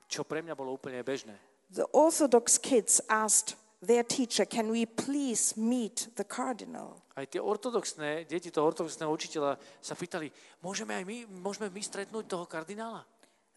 čo 0.07 0.23
pre 0.23 0.39
mňa 0.39 0.55
bolo 0.55 0.71
úplne 0.71 1.03
bežné. 1.03 1.35
The 1.67 1.83
Orthodox 1.91 2.55
kids 2.55 3.03
asked 3.11 3.59
their 3.83 4.07
teacher, 4.07 4.47
Can 4.47 4.71
we 4.71 4.87
please 4.87 5.59
meet 5.59 6.07
the 6.15 6.23
cardinal? 6.23 7.03
Aj 7.17 7.27
tie 7.27 7.41
ortodoxné, 7.43 8.23
deti 8.23 8.53
toho 8.53 8.69
ortodoxného 8.71 9.11
učiteľa 9.11 9.59
sa 9.83 9.97
pýtali, 9.97 10.31
môžeme 10.63 10.95
aj 10.95 11.03
my, 11.03 11.17
môžeme 11.43 11.67
my 11.67 11.81
stretnúť 11.81 12.29
toho 12.29 12.45
kardinála? 12.47 13.03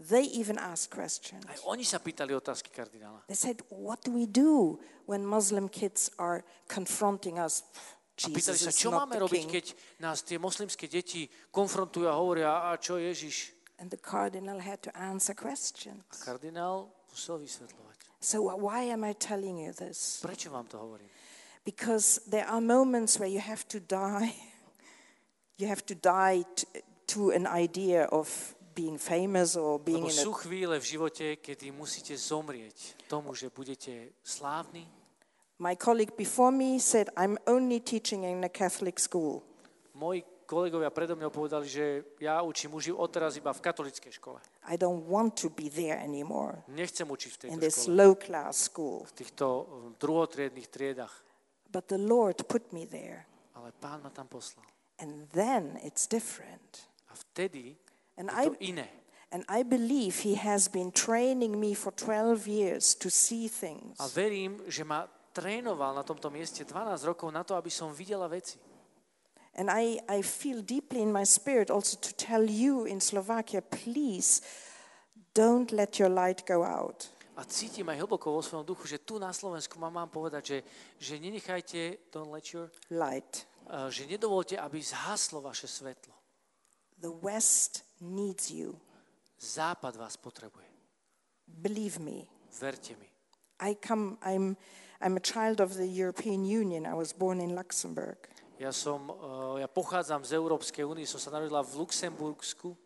They 0.00 0.24
even 0.32 0.56
asked 0.56 0.88
questions. 0.88 1.44
Aj 1.44 1.60
oni 1.68 1.84
sa 1.84 2.00
pýtali 2.00 2.32
otázky 2.32 2.72
kardinála. 2.72 3.20
They 3.28 3.36
said, 3.36 3.60
What 3.68 4.00
do 4.00 4.16
we 4.16 4.24
do 4.24 4.80
when 5.04 5.28
Muslim 5.28 5.68
kids 5.68 6.08
are 6.16 6.40
confronting 6.72 7.36
us? 7.36 7.60
A 8.24 8.32
pýtali 8.32 8.56
sa, 8.56 8.72
čo 8.72 8.92
máme 8.92 9.20
robiť, 9.20 9.44
keď 9.48 9.64
nás 10.00 10.24
tie 10.24 10.40
moslimské 10.40 10.88
deti 10.88 11.28
konfrontujú 11.52 12.08
a 12.08 12.16
hovoria, 12.16 12.72
a 12.72 12.80
čo 12.80 12.96
Ježiš? 12.96 13.52
And 13.80 13.88
the 13.92 14.00
cardinal 14.00 14.60
had 14.60 14.80
to 14.84 14.92
answer 14.96 15.32
A 15.32 15.40
questions. 15.40 16.04
kardinál 16.24 16.88
musel 17.12 17.40
wysvetľovať. 17.40 17.96
So, 18.20 18.44
wh- 18.48 18.56
why 18.60 18.88
am 18.88 19.04
I 19.04 19.12
telling 19.16 19.56
you 19.60 19.72
this? 19.72 20.20
Prečo 20.20 20.52
vám 20.52 20.68
to 20.68 20.76
hovorím? 20.80 21.08
Because 21.64 22.20
there 22.28 22.44
are 22.48 22.60
moments 22.60 23.16
where 23.20 23.28
you 23.28 23.40
have 23.40 23.68
to 23.68 23.80
die. 23.80 24.32
You 25.60 25.68
have 25.68 25.84
to 25.92 25.96
die 25.96 26.48
t- 26.56 26.64
to 27.12 27.36
an 27.36 27.44
idea 27.44 28.08
of 28.08 28.56
being 28.74 28.98
famous 28.98 29.56
or 29.56 29.78
being 29.78 30.06
Lebo 30.06 30.12
in 30.12 30.16
sú 30.16 30.32
a 30.32 30.40
chvíle 30.46 30.76
v 30.78 30.86
živote, 30.86 31.26
kedy 31.38 31.74
musíte 31.74 32.14
zomrieť 32.16 33.06
tomu, 33.10 33.34
že 33.34 33.50
budete 33.50 34.14
slávni. 34.22 34.86
My 35.60 35.76
colleague 35.76 36.16
before 36.16 36.48
me 36.48 36.80
said, 36.80 37.12
I'm 37.20 37.36
only 37.44 37.84
teaching 37.84 38.24
in 38.24 38.40
a 38.44 38.48
Catholic 38.48 38.96
school. 38.96 39.44
Moji 39.92 40.24
kolegovia 40.48 40.88
predo 40.90 41.14
mňou 41.14 41.30
povedali, 41.30 41.68
že 41.68 42.16
ja 42.18 42.42
učím 42.42 42.74
už 42.74 42.96
odteraz 42.96 43.36
iba 43.36 43.54
v 43.54 43.60
katolickej 43.60 44.12
škole. 44.18 44.40
I 44.66 44.74
don't 44.80 45.06
want 45.06 45.38
to 45.44 45.52
be 45.52 45.70
there 45.70 46.00
anymore 46.00 46.66
Nechcem 46.72 47.06
učiť 47.06 47.30
v 47.30 47.38
tejto 47.38 47.52
in 47.54 47.62
this 47.62 47.86
škole, 47.86 47.94
low 47.94 48.12
class 48.16 48.72
school. 48.72 49.06
v 49.06 49.12
týchto 49.14 49.46
eh, 49.46 49.66
druhotriedných 50.00 50.68
triedach. 50.72 51.14
But 51.70 51.86
the 51.86 52.00
Lord 52.02 52.48
put 52.50 52.74
me 52.74 52.88
there. 52.88 53.30
Ale 53.54 53.70
pán 53.78 54.02
ma 54.02 54.10
tam 54.10 54.26
poslal. 54.26 54.66
And 54.98 55.30
then 55.30 55.78
it's 55.86 56.10
different. 56.10 56.88
A 57.06 57.14
vtedy 57.14 57.78
And 58.20 58.28
je 58.28 58.36
I, 58.36 58.44
to 58.52 58.56
iné. 58.60 58.86
and 59.32 59.42
I 59.48 59.64
believe 59.64 60.20
He 60.20 60.36
has 60.36 60.68
been 60.68 60.92
training 60.92 61.56
me 61.56 61.72
for 61.72 61.88
12 61.96 62.44
years 62.44 62.92
to 63.00 63.08
see 63.08 63.48
things. 63.48 63.96
A 63.96 64.04
verím, 64.12 64.60
že 64.68 64.84
ma 64.84 65.08
trénoval 65.32 65.94
na 65.96 66.04
tomto 66.04 66.28
mieste 66.28 66.60
12 66.68 67.00
rokov 67.08 67.32
na 67.32 67.40
to, 67.40 67.56
aby 67.56 67.70
som 67.72 67.88
videla 67.96 68.28
veci. 68.28 68.60
And 69.56 69.66
I, 69.72 69.98
I 70.06 70.22
feel 70.22 70.60
deeply 70.62 71.00
in 71.02 71.10
my 71.10 71.24
spirit 71.24 71.70
also 71.72 71.96
to 71.98 72.12
tell 72.14 72.44
you 72.44 72.84
in 72.86 73.00
Slovakia, 73.00 73.64
please 73.64 74.42
don't 75.34 75.72
let 75.72 75.98
your 75.98 76.10
light 76.12 76.44
go 76.46 76.62
out. 76.62 77.08
A 77.40 77.44
cítim 77.48 77.88
aj 77.88 78.04
hlboko 78.04 78.36
vo 78.36 78.44
svojom 78.44 78.68
duchu, 78.68 78.84
že 78.84 79.00
tu 79.00 79.16
na 79.16 79.32
Slovensku 79.32 79.80
mám 79.80 79.96
vám 79.96 80.10
povedať, 80.12 80.42
že, 80.44 80.58
že 81.00 81.14
nenechajte, 81.16 82.12
don't 82.12 82.28
let 82.28 82.44
your, 82.52 82.68
Light. 82.92 83.48
uh, 83.72 83.88
že 83.88 84.04
nedovolte, 84.04 84.60
aby 84.60 84.76
zhaslo 84.76 85.40
vaše 85.40 85.64
svetlo. 85.64 86.12
The 87.00 87.12
West 87.22 87.84
needs 88.00 88.50
you. 88.50 88.76
Západ 89.40 89.96
vás 89.96 90.16
potrebuje. 90.16 90.66
Believe 91.46 91.98
me. 91.98 92.28
Verte 92.60 92.96
mi. 92.96 93.08
I 93.60 93.76
come, 93.88 94.16
I'm, 94.22 94.56
I'm 95.00 95.16
a 95.16 95.20
child 95.20 95.60
of 95.60 95.76
the 95.76 95.86
European 95.86 96.44
Union. 96.44 96.86
I 96.86 96.94
was 96.94 97.12
born 97.12 97.40
in 97.40 97.56
Luxembourg. 97.56 98.28
Ja 98.60 98.72
som, 98.72 99.08
uh, 99.08 99.56
ja 99.56 99.68
pochádzam 99.68 100.20
z 100.24 100.36
Európskej 100.36 100.84
únie, 100.84 101.08
som 101.08 101.16
sa 101.16 101.32
narodila 101.32 101.64
v 101.64 101.80
Luxembursku 101.80 102.76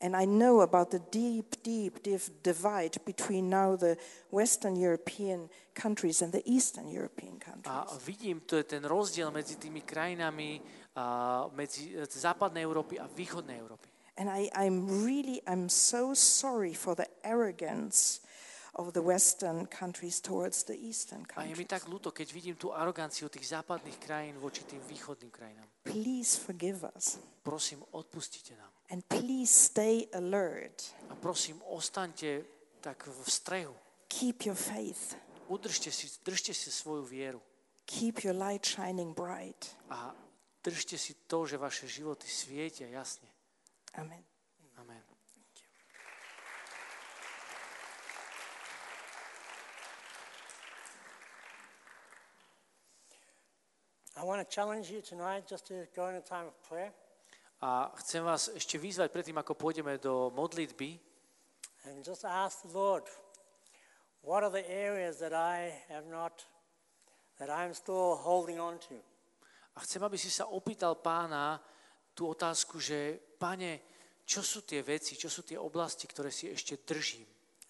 And 0.00 0.12
I 0.12 0.28
know 0.28 0.60
about 0.60 0.90
the 0.90 1.00
deep, 1.08 1.56
deep, 1.62 2.02
deep 2.04 2.20
divide 2.42 3.00
between 3.06 3.48
now 3.48 3.76
the 3.76 3.96
Western 4.28 4.76
European 4.76 5.48
countries 5.72 6.20
and 6.20 6.32
the 6.32 6.44
Eastern 6.44 6.88
European 6.88 7.40
a 7.40 7.44
countries. 7.44 8.04
vidím, 8.04 8.40
to 8.44 8.56
je 8.56 8.64
ten 8.64 8.84
rozdiel 8.84 9.32
medzi 9.32 9.56
tými 9.56 9.80
krajinami 9.80 10.60
uh, 10.60 11.48
medzi 11.56 11.96
eh, 11.96 12.04
západnej 12.04 12.68
Európy 12.68 13.00
a 13.00 13.08
východnej 13.08 13.56
Európy. 13.56 13.88
And 14.16 14.28
I, 14.28 14.48
I'm 14.52 15.04
really, 15.04 15.40
I'm 15.48 15.68
so 15.68 16.12
sorry 16.12 16.72
for 16.72 16.96
the 16.96 17.08
arrogance 17.24 18.20
of 18.76 18.92
the 18.92 19.00
Western 19.00 19.64
countries 19.66 20.20
towards 20.20 20.64
the 20.68 20.76
Eastern 20.76 21.24
A 21.34 21.48
je 21.48 21.56
mi 21.56 21.64
countries. 21.64 21.72
tak 21.72 21.82
ľúto, 21.88 22.12
keď 22.12 22.28
vidím 22.32 22.56
tú 22.60 22.76
aroganciu 22.76 23.32
tých 23.32 23.48
západných 23.56 23.96
krajín 23.96 24.36
voči 24.36 24.62
tým 24.68 24.80
východným 24.84 25.32
krajinám. 25.32 25.64
Please 25.82 26.36
forgive 26.36 26.84
us. 26.92 27.16
Prosím, 27.42 27.80
odpustite 27.96 28.52
nám. 28.56 28.68
And 28.92 29.00
please 29.08 29.48
stay 29.50 30.06
alert. 30.12 30.92
A 31.08 31.14
prosím, 31.16 31.58
ostaňte 31.66 32.44
tak 32.84 33.08
v 33.08 33.24
strehu. 33.24 33.74
Keep 34.12 34.46
your 34.46 34.56
faith. 34.58 35.16
Udržte 35.48 35.90
si, 35.90 36.10
držte 36.24 36.54
si 36.54 36.70
svoju 36.70 37.04
vieru 37.06 37.40
Keep 37.86 38.24
your 38.26 38.34
light 38.34 38.66
shining 38.66 39.14
bright. 39.14 39.76
a 39.90 40.10
držte 40.64 40.98
si 40.98 41.14
to, 41.30 41.46
že 41.46 41.54
vaše 41.56 41.86
životy 41.86 42.26
svietia 42.26 42.90
jasne. 42.90 43.30
Amen. 43.94 44.18
Amen. 44.18 44.35
I 54.16 54.24
want 54.24 54.40
to 54.40 54.48
challenge 54.48 54.88
you 54.88 55.04
tonight 55.04 55.44
just 55.44 55.68
to 55.68 55.86
go 55.94 56.08
in 56.08 56.16
a 56.16 56.24
time 56.24 56.48
of 56.48 56.56
prayer 56.64 56.92
A 57.60 57.88
chcem 58.04 58.20
vás 58.20 58.52
ešte 58.52 58.76
vyzvať 58.76 59.08
predtým, 59.08 59.40
ako 59.40 59.56
pôjdeme 59.56 59.96
do 59.96 60.28
modlitby, 60.36 61.00
and 61.88 62.04
just 62.04 62.28
ask 62.28 62.60
the 62.68 62.72
Lord, 62.72 63.08
what 64.20 64.44
are 64.44 64.52
the 64.52 64.64
areas 64.68 65.16
that 65.24 65.32
I 65.32 65.72
have 65.88 66.04
not, 66.04 66.44
that 67.40 67.48
I'm 67.48 67.72
still 67.72 68.20
holding 68.20 68.60
on 68.60 68.76
to? 68.92 69.00
A 69.76 69.80
chcem, 69.84 70.04
aby 70.04 70.20
si 70.20 70.28
sa 70.28 70.52
opýtal 70.52 71.00
pána 71.00 71.56
tú 72.12 72.28
otázku, 72.28 72.76
že 72.76 73.16
pane, 73.40 73.80
čo 74.28 74.44
sú 74.44 74.64
tie 74.68 74.84
veci, 74.84 75.16
čo 75.16 75.32
sú 75.32 75.40
tie 75.40 75.56
oblasti, 75.56 76.04
ktoré 76.04 76.28
si 76.28 76.52
ešte 76.52 76.84
držím? 76.84 77.24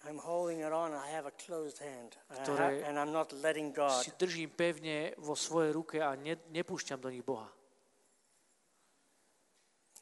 I'm 0.07 0.17
holding 0.23 0.63
it 0.63 0.71
on. 0.71 0.95
I 0.95 1.11
have 1.11 1.27
a 1.27 1.35
closed 1.35 1.83
hand, 1.83 2.15
Ktoré- 2.31 2.87
and 2.87 2.95
I'm 2.95 3.11
not 3.11 3.33
letting 3.43 3.75
God. 3.75 4.03
Si 4.03 4.11
držím 4.15 4.49
pevne 4.55 5.11
vo 5.19 5.35
svojej 5.35 5.75
ruke 5.75 5.99
a 5.99 6.15
ne, 6.15 6.39
nepúšťam 6.55 6.95
do 7.03 7.11
nich 7.11 7.27
Boha. 7.27 7.51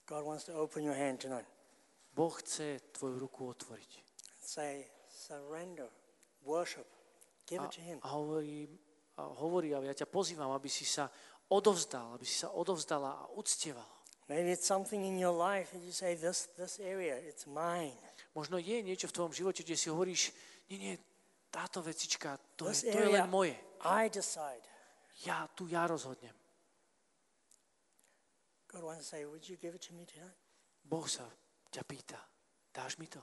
God 0.06 0.22
wants 0.22 0.46
to 0.46 0.54
open 0.54 0.86
your 0.86 0.94
hand 0.94 1.18
tonight. 1.18 1.50
Boh 2.14 2.30
chce 2.30 2.80
tvoju 2.94 3.18
ruku 3.18 3.50
otvoriť. 3.50 3.92
Say, 4.38 4.86
surrender, 5.10 5.90
worship, 6.46 6.86
give 7.50 7.60
A, 7.60 7.66
it 7.66 7.74
to 7.74 7.82
Him. 7.82 7.98
a 8.06 8.08
hovorí, 8.14 8.70
a 9.18 9.26
hovorí, 9.42 9.74
ja 9.74 9.94
ťa 9.98 10.06
pozývam, 10.06 10.54
aby 10.54 10.70
si 10.70 10.86
sa 10.86 11.10
odovzdal, 11.50 12.14
aby 12.14 12.26
si 12.30 12.38
sa 12.38 12.54
odovzdala 12.54 13.26
a 13.26 13.26
uctieval. 13.34 13.90
Maybe 14.28 14.50
it's 14.50 14.66
something 14.66 15.06
in 15.06 15.20
your 15.20 15.34
life 15.34 15.70
that 15.72 15.82
you 15.86 15.92
say, 15.92 16.16
this, 16.16 16.50
this 16.58 16.80
area, 16.80 17.16
it's 17.22 17.46
mine. 17.46 17.94
Možno 18.34 18.58
je 18.58 18.82
niečo 18.82 19.08
v 19.08 19.16
tvojom 19.16 19.34
živote, 19.34 19.62
kde 19.62 19.78
si 19.78 19.88
hovoríš, 19.94 20.34
nie, 20.70 20.78
nie, 20.82 20.94
táto 21.54 21.80
vecička, 21.86 22.36
to 22.58 22.66
This 22.68 22.84
je, 22.84 22.92
to 22.92 23.00
je 23.06 23.10
len 23.14 23.30
moje. 23.30 23.56
I 23.86 24.10
decide. 24.10 24.66
Ja 25.24 25.46
tu 25.54 25.70
ja 25.70 25.86
rozhodnem. 25.86 26.34
God 28.68 28.84
wants 28.84 29.08
to 29.08 29.16
say, 29.16 29.24
would 29.24 29.46
you 29.46 29.56
give 29.62 29.78
it 29.78 29.86
to 29.88 29.94
me 29.94 30.04
tonight? 30.10 30.36
Boh 30.84 31.06
sa 31.08 31.24
ťa 31.72 31.86
pýta, 31.86 32.20
dáš 32.74 32.98
mi 32.98 33.08
to? 33.08 33.22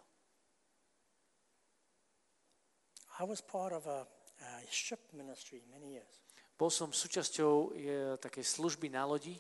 I 3.20 3.28
was 3.28 3.42
part 3.42 3.74
of 3.74 3.84
a, 3.90 4.06
a 4.40 4.48
ship 4.70 5.02
ministry 5.12 5.60
many 5.68 5.98
years. 5.98 6.22
Bol 6.56 6.70
som 6.70 6.94
súčasťou 6.94 7.74
je, 7.74 8.16
takej 8.22 8.46
služby 8.46 8.88
na 8.88 9.04
lodi 9.04 9.36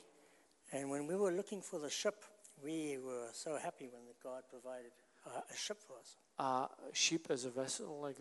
And 0.72 0.88
when 0.88 1.06
we 1.06 1.16
were 1.16 1.32
looking 1.32 1.60
for 1.60 1.78
the 1.78 1.90
ship, 1.90 2.24
we 2.64 2.98
were 2.98 3.28
so 3.32 3.56
happy 3.60 3.88
when 3.92 4.02
God 4.22 4.42
provided 4.48 4.92
a, 5.26 5.44
a 5.52 5.56
ship 5.56 5.78
for 5.84 6.00
us. 6.00 6.16
a 6.38 6.68
ship 6.92 7.30
as 7.30 7.44
a 7.44 7.50
vessel. 7.50 8.00
Like, 8.00 8.16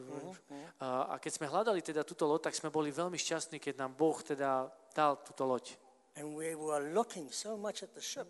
a, 0.79 1.15
a 1.15 1.19
keď 1.19 1.31
sme 1.39 1.47
hľadali 1.47 1.81
teda 1.81 2.03
túto 2.03 2.27
loď, 2.27 2.51
tak 2.51 2.55
sme 2.59 2.69
boli 2.69 2.91
veľmi 2.91 3.17
šťastní, 3.17 3.57
keď 3.57 3.87
nám 3.87 3.95
Boh 3.95 4.19
teda 4.19 4.67
dal 4.93 5.17
túto 5.23 5.47
loď. 5.47 5.79
And 6.19 6.35
we 6.35 6.53
were 6.59 6.91
looking 6.91 7.31
so 7.31 7.55
much 7.55 7.81
at 7.87 7.95
the 7.95 8.03
ship 8.03 8.27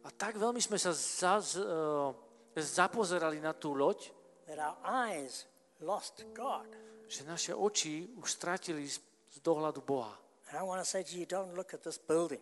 A 0.00 0.08
tak 0.08 0.40
veľmi 0.40 0.64
sme 0.64 0.80
sa 0.80 0.96
zaz, 0.96 1.60
uh, 1.60 2.16
zapozerali 2.56 3.36
na 3.36 3.52
tú 3.52 3.76
loď, 3.76 4.08
that 4.48 4.56
our 4.56 4.80
eyes 4.80 5.44
lost 5.84 6.24
God. 6.32 6.64
že 7.04 7.28
naše 7.28 7.52
oči 7.52 8.08
už 8.16 8.24
stratili 8.24 8.88
z, 8.88 9.02
z 9.28 9.36
dohľadu 9.44 9.84
Boha. 9.84 10.16
And 10.48 10.56
I 10.56 10.64
want 10.64 10.80
to 10.80 10.88
say 10.88 11.04
to 11.04 11.12
you, 11.14 11.28
don't 11.28 11.52
look 11.52 11.76
at 11.76 11.84
this 11.84 12.00
building. 12.00 12.40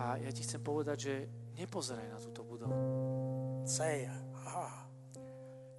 A 0.00 0.16
ja 0.16 0.30
ti 0.32 0.42
chcem 0.42 0.64
povedať, 0.64 0.98
že 0.98 1.14
nepozeraj 1.60 2.08
na 2.08 2.18
túto 2.18 2.40
budovu. 2.42 2.74
Say, 3.68 4.08
ah, 4.48 4.88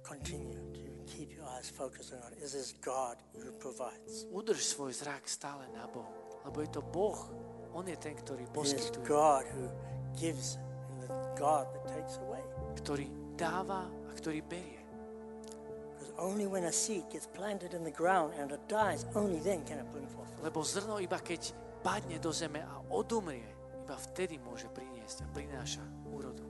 continue 0.00 0.54
to 0.54 0.64
keep 1.04 1.34
your 1.34 1.44
eyes 1.58 1.68
focused 1.68 2.14
on 2.14 2.22
God. 2.22 2.32
This 2.38 2.54
is 2.54 2.72
God 2.80 3.18
who 3.36 3.52
provides. 3.58 4.24
Udrž 4.30 4.62
svoj 4.62 4.94
zrak 4.94 5.28
stále 5.28 5.68
na 5.74 5.84
Bohu, 5.90 6.40
lebo 6.46 6.62
je 6.62 6.70
to 6.70 6.80
Boh, 6.80 7.18
On 7.74 7.82
je 7.82 7.98
ten, 7.98 8.14
ktorý 8.14 8.46
is 8.46 8.54
poskytuje, 8.54 9.02
God 9.02 9.42
who 9.50 9.66
gives 10.14 10.54
and 10.94 11.02
the 11.02 11.10
God 11.34 11.66
that 11.74 11.84
takes 11.90 12.22
away. 12.22 12.38
ktorý 12.78 13.10
dáva 13.34 13.90
a 13.90 14.10
ktorý 14.14 14.46
berie. 14.46 14.78
Only 16.14 16.46
when 16.46 16.70
a 16.70 16.72
seed 16.72 17.10
gets 17.10 17.26
planted 17.26 17.74
in 17.74 17.82
the 17.82 17.90
ground 17.90 18.30
and 18.38 18.54
it 18.54 18.62
dies, 18.70 19.02
only 19.18 19.42
then 19.42 19.66
can 19.66 19.82
it 19.82 19.88
bring 19.90 20.06
forth. 20.06 20.30
Lebo 20.38 20.62
zrno 20.62 21.02
iba 21.02 21.18
keď 21.18 21.50
padne 21.82 22.22
do 22.22 22.30
zeme 22.30 22.62
a 22.62 22.78
odumrie, 22.94 23.53
iba 23.84 24.00
vtedy 24.00 24.40
môže 24.40 24.64
priniesť 24.72 25.22
a 25.22 25.26
prináša 25.36 25.84
úrodu. 26.08 26.40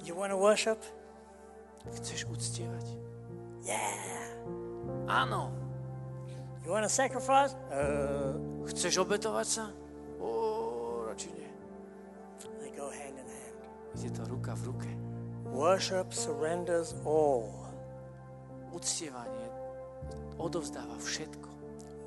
You 0.00 0.16
want 0.16 0.32
to 0.32 0.40
worship? 0.40 0.80
Chceš 2.00 2.24
uctievať? 2.32 2.86
Yeah. 3.68 4.32
Áno. 5.04 5.52
You 6.64 6.72
want 6.72 6.88
to 6.88 6.92
sacrifice? 6.92 7.52
Uh, 7.68 8.32
Chceš 8.64 9.04
obetovať 9.04 9.46
sa? 9.48 9.64
Ó, 10.16 11.04
radšej 11.12 11.32
nie. 11.36 11.50
they 12.64 12.72
go 12.72 12.88
hand 12.88 13.20
in 13.20 13.28
hand. 13.28 13.56
Ide 14.00 14.08
to 14.16 14.24
ruka 14.24 14.56
v 14.56 14.72
ruke. 14.72 14.90
Worship 15.52 16.16
surrenders 16.16 16.96
all. 17.04 17.52
Uctievanie 18.72 19.52
odovzdáva 20.40 20.96
všetko. 20.96 21.48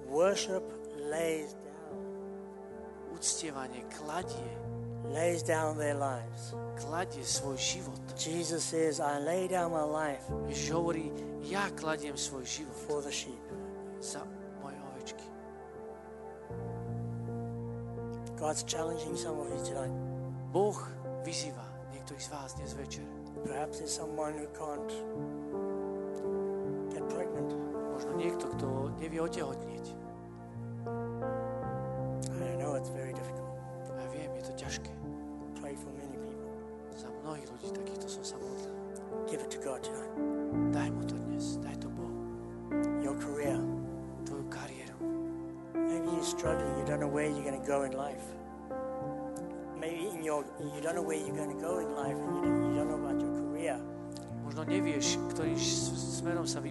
Worship 0.10 0.66
lays. 1.14 1.54
Uctievanie 3.18 3.82
kladie, 3.98 4.52
lays 5.10 5.42
down 5.42 5.74
their 5.78 5.98
lives. 5.98 6.54
kladie 6.78 7.26
svoj 7.26 7.58
život. 7.58 7.98
Jesus 8.14 8.62
says, 8.62 9.02
I 9.02 9.18
lay 9.18 9.50
down 9.50 9.74
my 9.74 9.82
life 9.82 10.22
Ježiš 10.46 10.70
hovorí, 10.78 11.10
ja 11.42 11.66
kladiem 11.74 12.14
svoj 12.14 12.46
život 12.46 12.78
for 12.86 13.02
the 13.02 13.10
sheep. 13.10 13.42
za 13.98 14.22
moje 14.62 14.78
ovečky. 14.94 15.26
God's 18.38 18.62
challenging 18.70 19.18
some 19.18 19.42
of 19.42 19.50
you 19.50 19.62
tonight. 19.66 19.94
Boh 20.54 20.78
vyzýva 21.26 21.66
niektorých 21.98 22.22
z 22.22 22.30
vás 22.30 22.54
dnes 22.54 22.78
večer. 22.78 23.06
Perhaps 23.42 23.82
there's 23.82 23.94
someone 23.94 24.38
who 24.38 24.46
can't 24.54 24.94
get 26.94 27.02
pregnant. 27.10 27.50
Možno 27.98 28.14
niekto, 28.14 28.46
kto 28.54 28.94
nevie 29.02 29.18
otehotnieť. 29.26 29.77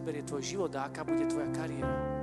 Vyberie 0.06 0.22
tvoj 0.22 0.42
život 0.46 0.70
a 0.78 0.86
aká 0.86 1.02
bude 1.02 1.26
tvoja 1.26 1.50
kariéra. 1.50 2.15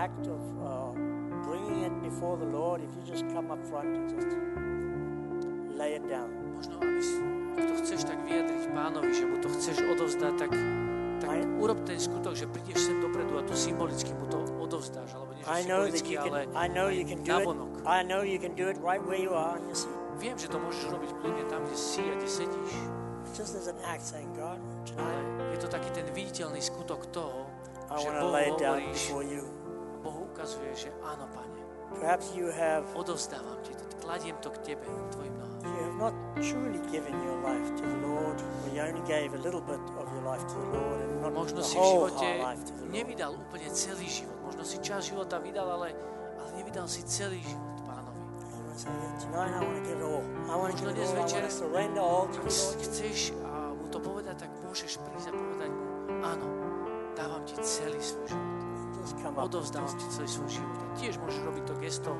Act 0.00 0.24
of 0.26 0.40
uh, 0.64 0.92
bringing 1.44 1.84
it 1.84 1.94
before 2.00 2.36
the 2.40 2.48
Lord, 2.48 2.80
if 2.80 2.88
you 2.96 3.02
just 3.04 3.28
come 3.34 3.52
up 3.52 3.60
front 3.68 3.88
and 3.92 4.08
just 4.08 4.32
lay 5.76 5.94
it 6.00 6.04
down. 6.08 6.28
Možno, 6.56 6.76
aby 6.80 7.00
si, 7.00 7.16
ak 7.56 7.64
to 7.68 7.74
chceš 7.84 8.00
tak 8.04 8.18
vyjadriť 8.24 8.62
pánovi, 8.72 9.10
že 9.12 9.24
mu 9.24 9.36
to 9.40 9.48
chceš 9.52 9.76
odovzdať, 9.80 10.32
tak, 10.36 10.50
tak 11.20 11.28
Aj- 11.28 11.48
urob 11.56 11.78
ten 11.84 11.96
skutok, 11.96 12.32
že 12.36 12.44
prídeš 12.48 12.88
sem 12.88 12.96
dopredu 13.00 13.36
a 13.36 13.42
tu 13.44 13.52
symbolicky 13.56 14.12
mu 14.12 14.24
to 14.28 14.40
odovzdáš, 14.60 15.08
alebo 15.16 15.32
nie 15.36 15.44
I 15.48 15.64
know 15.64 15.88
that 15.88 16.04
you 16.04 16.16
can. 16.20 16.32
I 16.52 16.66
know 16.68 16.88
you 16.92 17.04
can 17.04 17.20
do 17.24 17.32
it. 17.32 17.44
navonok. 17.44 17.72
I 17.88 18.00
know 18.04 18.20
you 18.20 18.36
can 18.36 18.52
do 18.56 18.68
it 18.68 18.76
right 18.80 19.00
where 19.00 19.16
you 19.16 19.32
are 19.32 19.56
on 19.56 19.64
your 19.64 19.76
seat. 19.76 19.92
Viem, 20.20 20.36
že 20.36 20.52
to 20.52 20.60
môžeš 20.60 20.84
robiť 20.92 21.10
kľudne 21.16 21.44
tam, 21.48 21.64
kde 21.64 21.76
si 21.76 22.04
a 22.04 22.12
kde 22.12 22.28
sedíš, 22.28 22.72
Just 23.32 23.56
as 23.56 23.72
an 23.72 23.78
act, 23.88 24.04
saying, 24.04 24.28
God, 24.36 24.60
tonight 24.84 25.24
je 25.56 25.58
to 25.64 25.68
taký 25.70 25.88
ten 25.96 26.04
viditeľný 26.12 26.60
skutok 26.60 27.08
toho, 27.08 27.48
I 27.88 27.96
že 27.96 28.04
want 28.04 28.16
to 28.20 28.24
Bohu 28.28 28.36
lay 28.36 28.46
it 28.52 28.56
down 28.60 28.76
hovoríš, 28.84 29.00
before 29.00 29.24
you. 29.24 29.42
Bohu 29.48 29.59
ukazuje, 30.40 30.72
že 30.72 30.88
áno, 31.04 31.28
Pane, 31.36 31.60
Perhaps 32.00 32.32
you 32.32 32.48
have 32.48 32.86
odovzdávam 32.96 33.60
ti 33.60 33.74
to, 33.74 33.84
kladiem 34.00 34.32
to 34.40 34.48
k 34.48 34.72
Tebe, 34.72 34.86
k 34.86 35.06
Tvojim 35.12 35.34
nohám. 35.36 35.60
you 35.60 35.74
have 35.84 35.96
not 35.98 36.14
truly 36.40 36.80
given 36.88 37.12
your 37.20 37.36
life 37.44 37.68
to 37.76 37.84
the 37.84 37.98
Lord, 38.00 38.38
or 38.40 38.66
you 38.72 38.80
only 38.80 39.04
gave 39.04 39.34
a 39.36 39.40
little 39.42 39.60
bit 39.60 39.82
of 39.98 40.06
your 40.08 40.24
life 40.24 40.40
to 40.48 40.56
the 40.56 40.68
Lord, 40.72 40.98
and 41.02 41.12
not 41.20 41.34
Možno 41.36 41.60
the 41.60 41.66
si 41.66 41.76
v 41.76 41.82
živote 41.84 42.24
whole 42.24 42.40
life 42.40 42.62
to 42.64 42.72
the 42.72 42.80
Lord. 42.88 42.94
nevydal 42.94 43.30
úplne 43.36 43.68
celý 43.68 44.06
život. 44.08 44.38
Možno 44.40 44.62
si 44.64 44.76
čas 44.80 45.04
života 45.04 45.36
vydal, 45.36 45.66
ale, 45.68 45.92
ale 46.40 46.48
nevydal 46.56 46.86
si 46.88 47.02
celý 47.04 47.42
život 47.42 47.76
Pánovi. 47.84 48.16
You 48.16 48.64
want 48.64 48.72
to 48.72 48.80
say, 48.80 48.88
"Yeah, 48.88 49.12
tonight 49.20 49.52
I 49.52 49.60
want 49.60 49.76
to 49.76 49.84
give 49.84 49.98
it 49.98 50.06
all. 50.06 50.24
I 50.24 50.54
want 50.56 50.70
to 50.72 50.78
Možno 50.78 50.80
give 50.80 50.88
it 50.88 50.96
dnes 50.96 51.10
all. 51.10 51.12
I 51.12 51.20
want 51.20 51.28
večer- 51.28 51.44
to 51.44 51.52
surrender 51.52 52.00
all 52.00 52.24
to 52.24 52.38
Ak 52.38 52.46
the 52.46 52.54
Lord. 52.54 52.80
chceš 52.80 53.18
a 53.44 53.52
mu 53.76 53.86
to 53.90 53.98
povedať, 54.00 54.34
tak 54.38 54.50
môžeš 54.62 54.92
prísť 55.02 55.26
a 55.26 55.32
povedať 55.34 55.68
mu, 55.68 55.84
áno, 56.22 56.46
dávam 57.12 57.42
ti 57.44 57.58
celý 57.60 57.98
svoj 58.00 58.30
život. 58.30 58.59
Odovzdávam 59.40 59.90
ti 59.96 60.06
celý 60.12 60.28
svoj 60.28 60.50
život. 60.60 60.76
A 60.80 60.86
tiež 61.00 61.14
môžeš 61.18 61.40
robiť 61.42 61.64
to 61.64 61.74
gesto, 61.80 62.10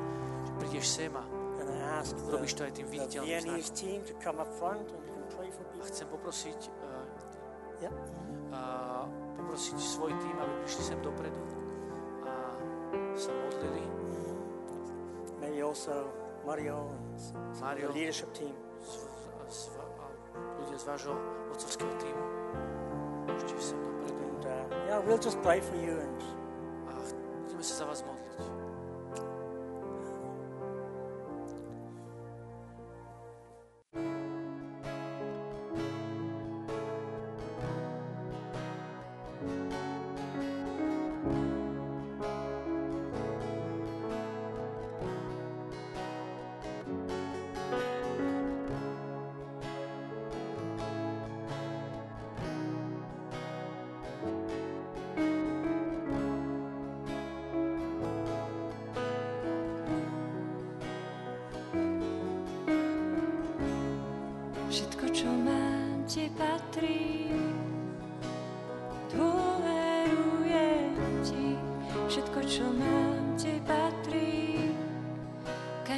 že 0.46 0.52
prídeš 0.58 0.86
sem 0.88 1.12
a 1.14 1.24
And 1.60 1.68
I 1.68 2.00
ask 2.00 2.16
the, 2.16 2.32
Robíš 2.32 2.56
to 2.56 2.64
aj 2.64 2.72
tým 2.72 2.88
viditeľným 2.88 3.60
znakom. 3.60 3.60
a 5.80 5.84
chcem 5.88 6.06
poprosiť, 6.08 6.60
uh, 6.72 7.04
uh, 8.52 9.04
poprosiť 9.36 9.76
svoj 9.76 10.12
tým, 10.16 10.36
aby 10.40 10.52
prišli 10.64 10.82
sem 10.88 10.98
dopredu 11.04 11.40
a 12.24 12.32
sa 13.12 13.32
modlili. 13.32 13.84
Maybe 15.40 15.60
also 15.60 16.08
Mario 16.48 16.88
Mario. 17.60 17.92
the 17.92 17.96
leadership 17.96 18.32
team. 18.32 18.56
Z, 18.80 19.04
z, 19.52 19.60
ľudia 20.64 20.76
z 20.80 20.84
vášho 20.88 21.12
otcovského 21.52 21.92
týmu. 22.00 22.24
Ísť 23.36 23.48
sem 23.60 23.78
dopredu 23.84 24.20
And 24.40 24.44
uh, 24.48 24.64
yeah, 24.88 24.98
we'll 25.04 25.20
just 25.20 25.36
pray 25.44 25.60
for 25.60 25.76
you 25.76 26.00
and 26.00 26.39
budeme 27.60 27.76
sa 27.76 27.84
za 27.84 27.88
vás 27.92 28.00
modliť. 28.00 28.19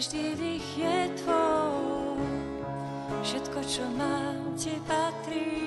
Každý 0.02 0.34
dých 0.34 0.66
je 0.82 0.98
tvoj. 1.22 2.26
Všetko, 3.22 3.58
čo 3.62 3.86
mám, 3.94 4.50
ti 4.58 4.74
patrí. 4.82 5.61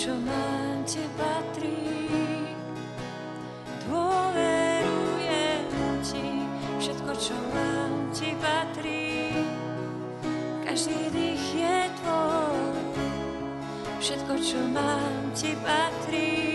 Čo 0.00 0.16
mám, 0.24 0.80
ti 0.88 1.04
patrí. 1.12 1.76
Dôverujem 3.84 5.68
ti. 6.00 6.40
Všetko, 6.80 7.12
čo 7.20 7.36
mám, 7.52 8.08
ti 8.08 8.32
patrí. 8.40 9.44
Každý 10.64 11.12
dých 11.12 11.44
je 11.52 11.78
tvoj. 12.00 12.80
Všetko, 14.00 14.40
čo 14.40 14.60
mám, 14.72 15.36
ti 15.36 15.52
patrí. 15.60 16.49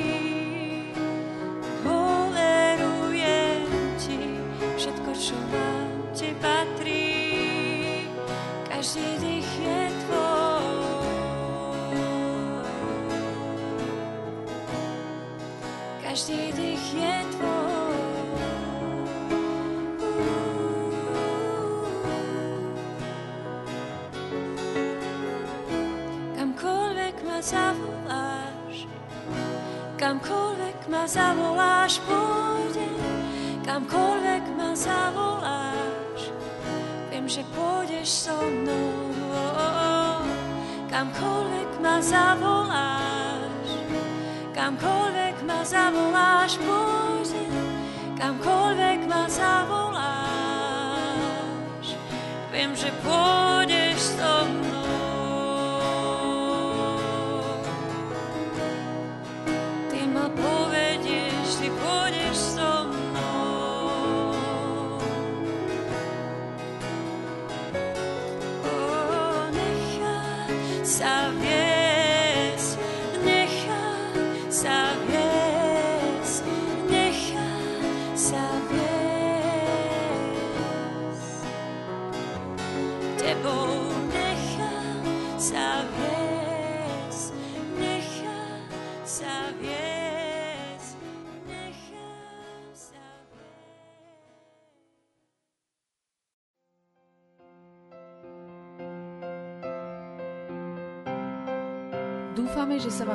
Každý. 16.16 16.80
Kamkoľvek 26.40 27.16
ma 27.28 27.40
zavoláš, 27.44 28.88
kamkoľvek 30.00 30.80
ma 30.88 31.04
zavoláš, 31.04 32.00
pôjdem, 32.08 32.96
kamkoľvek 33.68 34.44
ma 34.56 34.72
zavoláš, 34.72 36.32
viem, 37.12 37.28
že 37.28 37.44
pôjdeš 37.52 38.32
so 38.32 38.40
mnou. 38.40 39.12
Kamkoľvek 40.88 41.72
ma 41.84 42.00
zavoláš, 42.00 43.68
kamkoľvek 44.56 45.25
ma 45.46 45.62
zavoláš, 45.62 46.58
pôjdem, 46.58 47.54
kamkoľvek 48.18 49.06
ma 49.06 49.30
zavoláš, 49.30 50.26
viem, 52.50 52.74
že 52.74 52.90
pôjdeš 53.06 53.75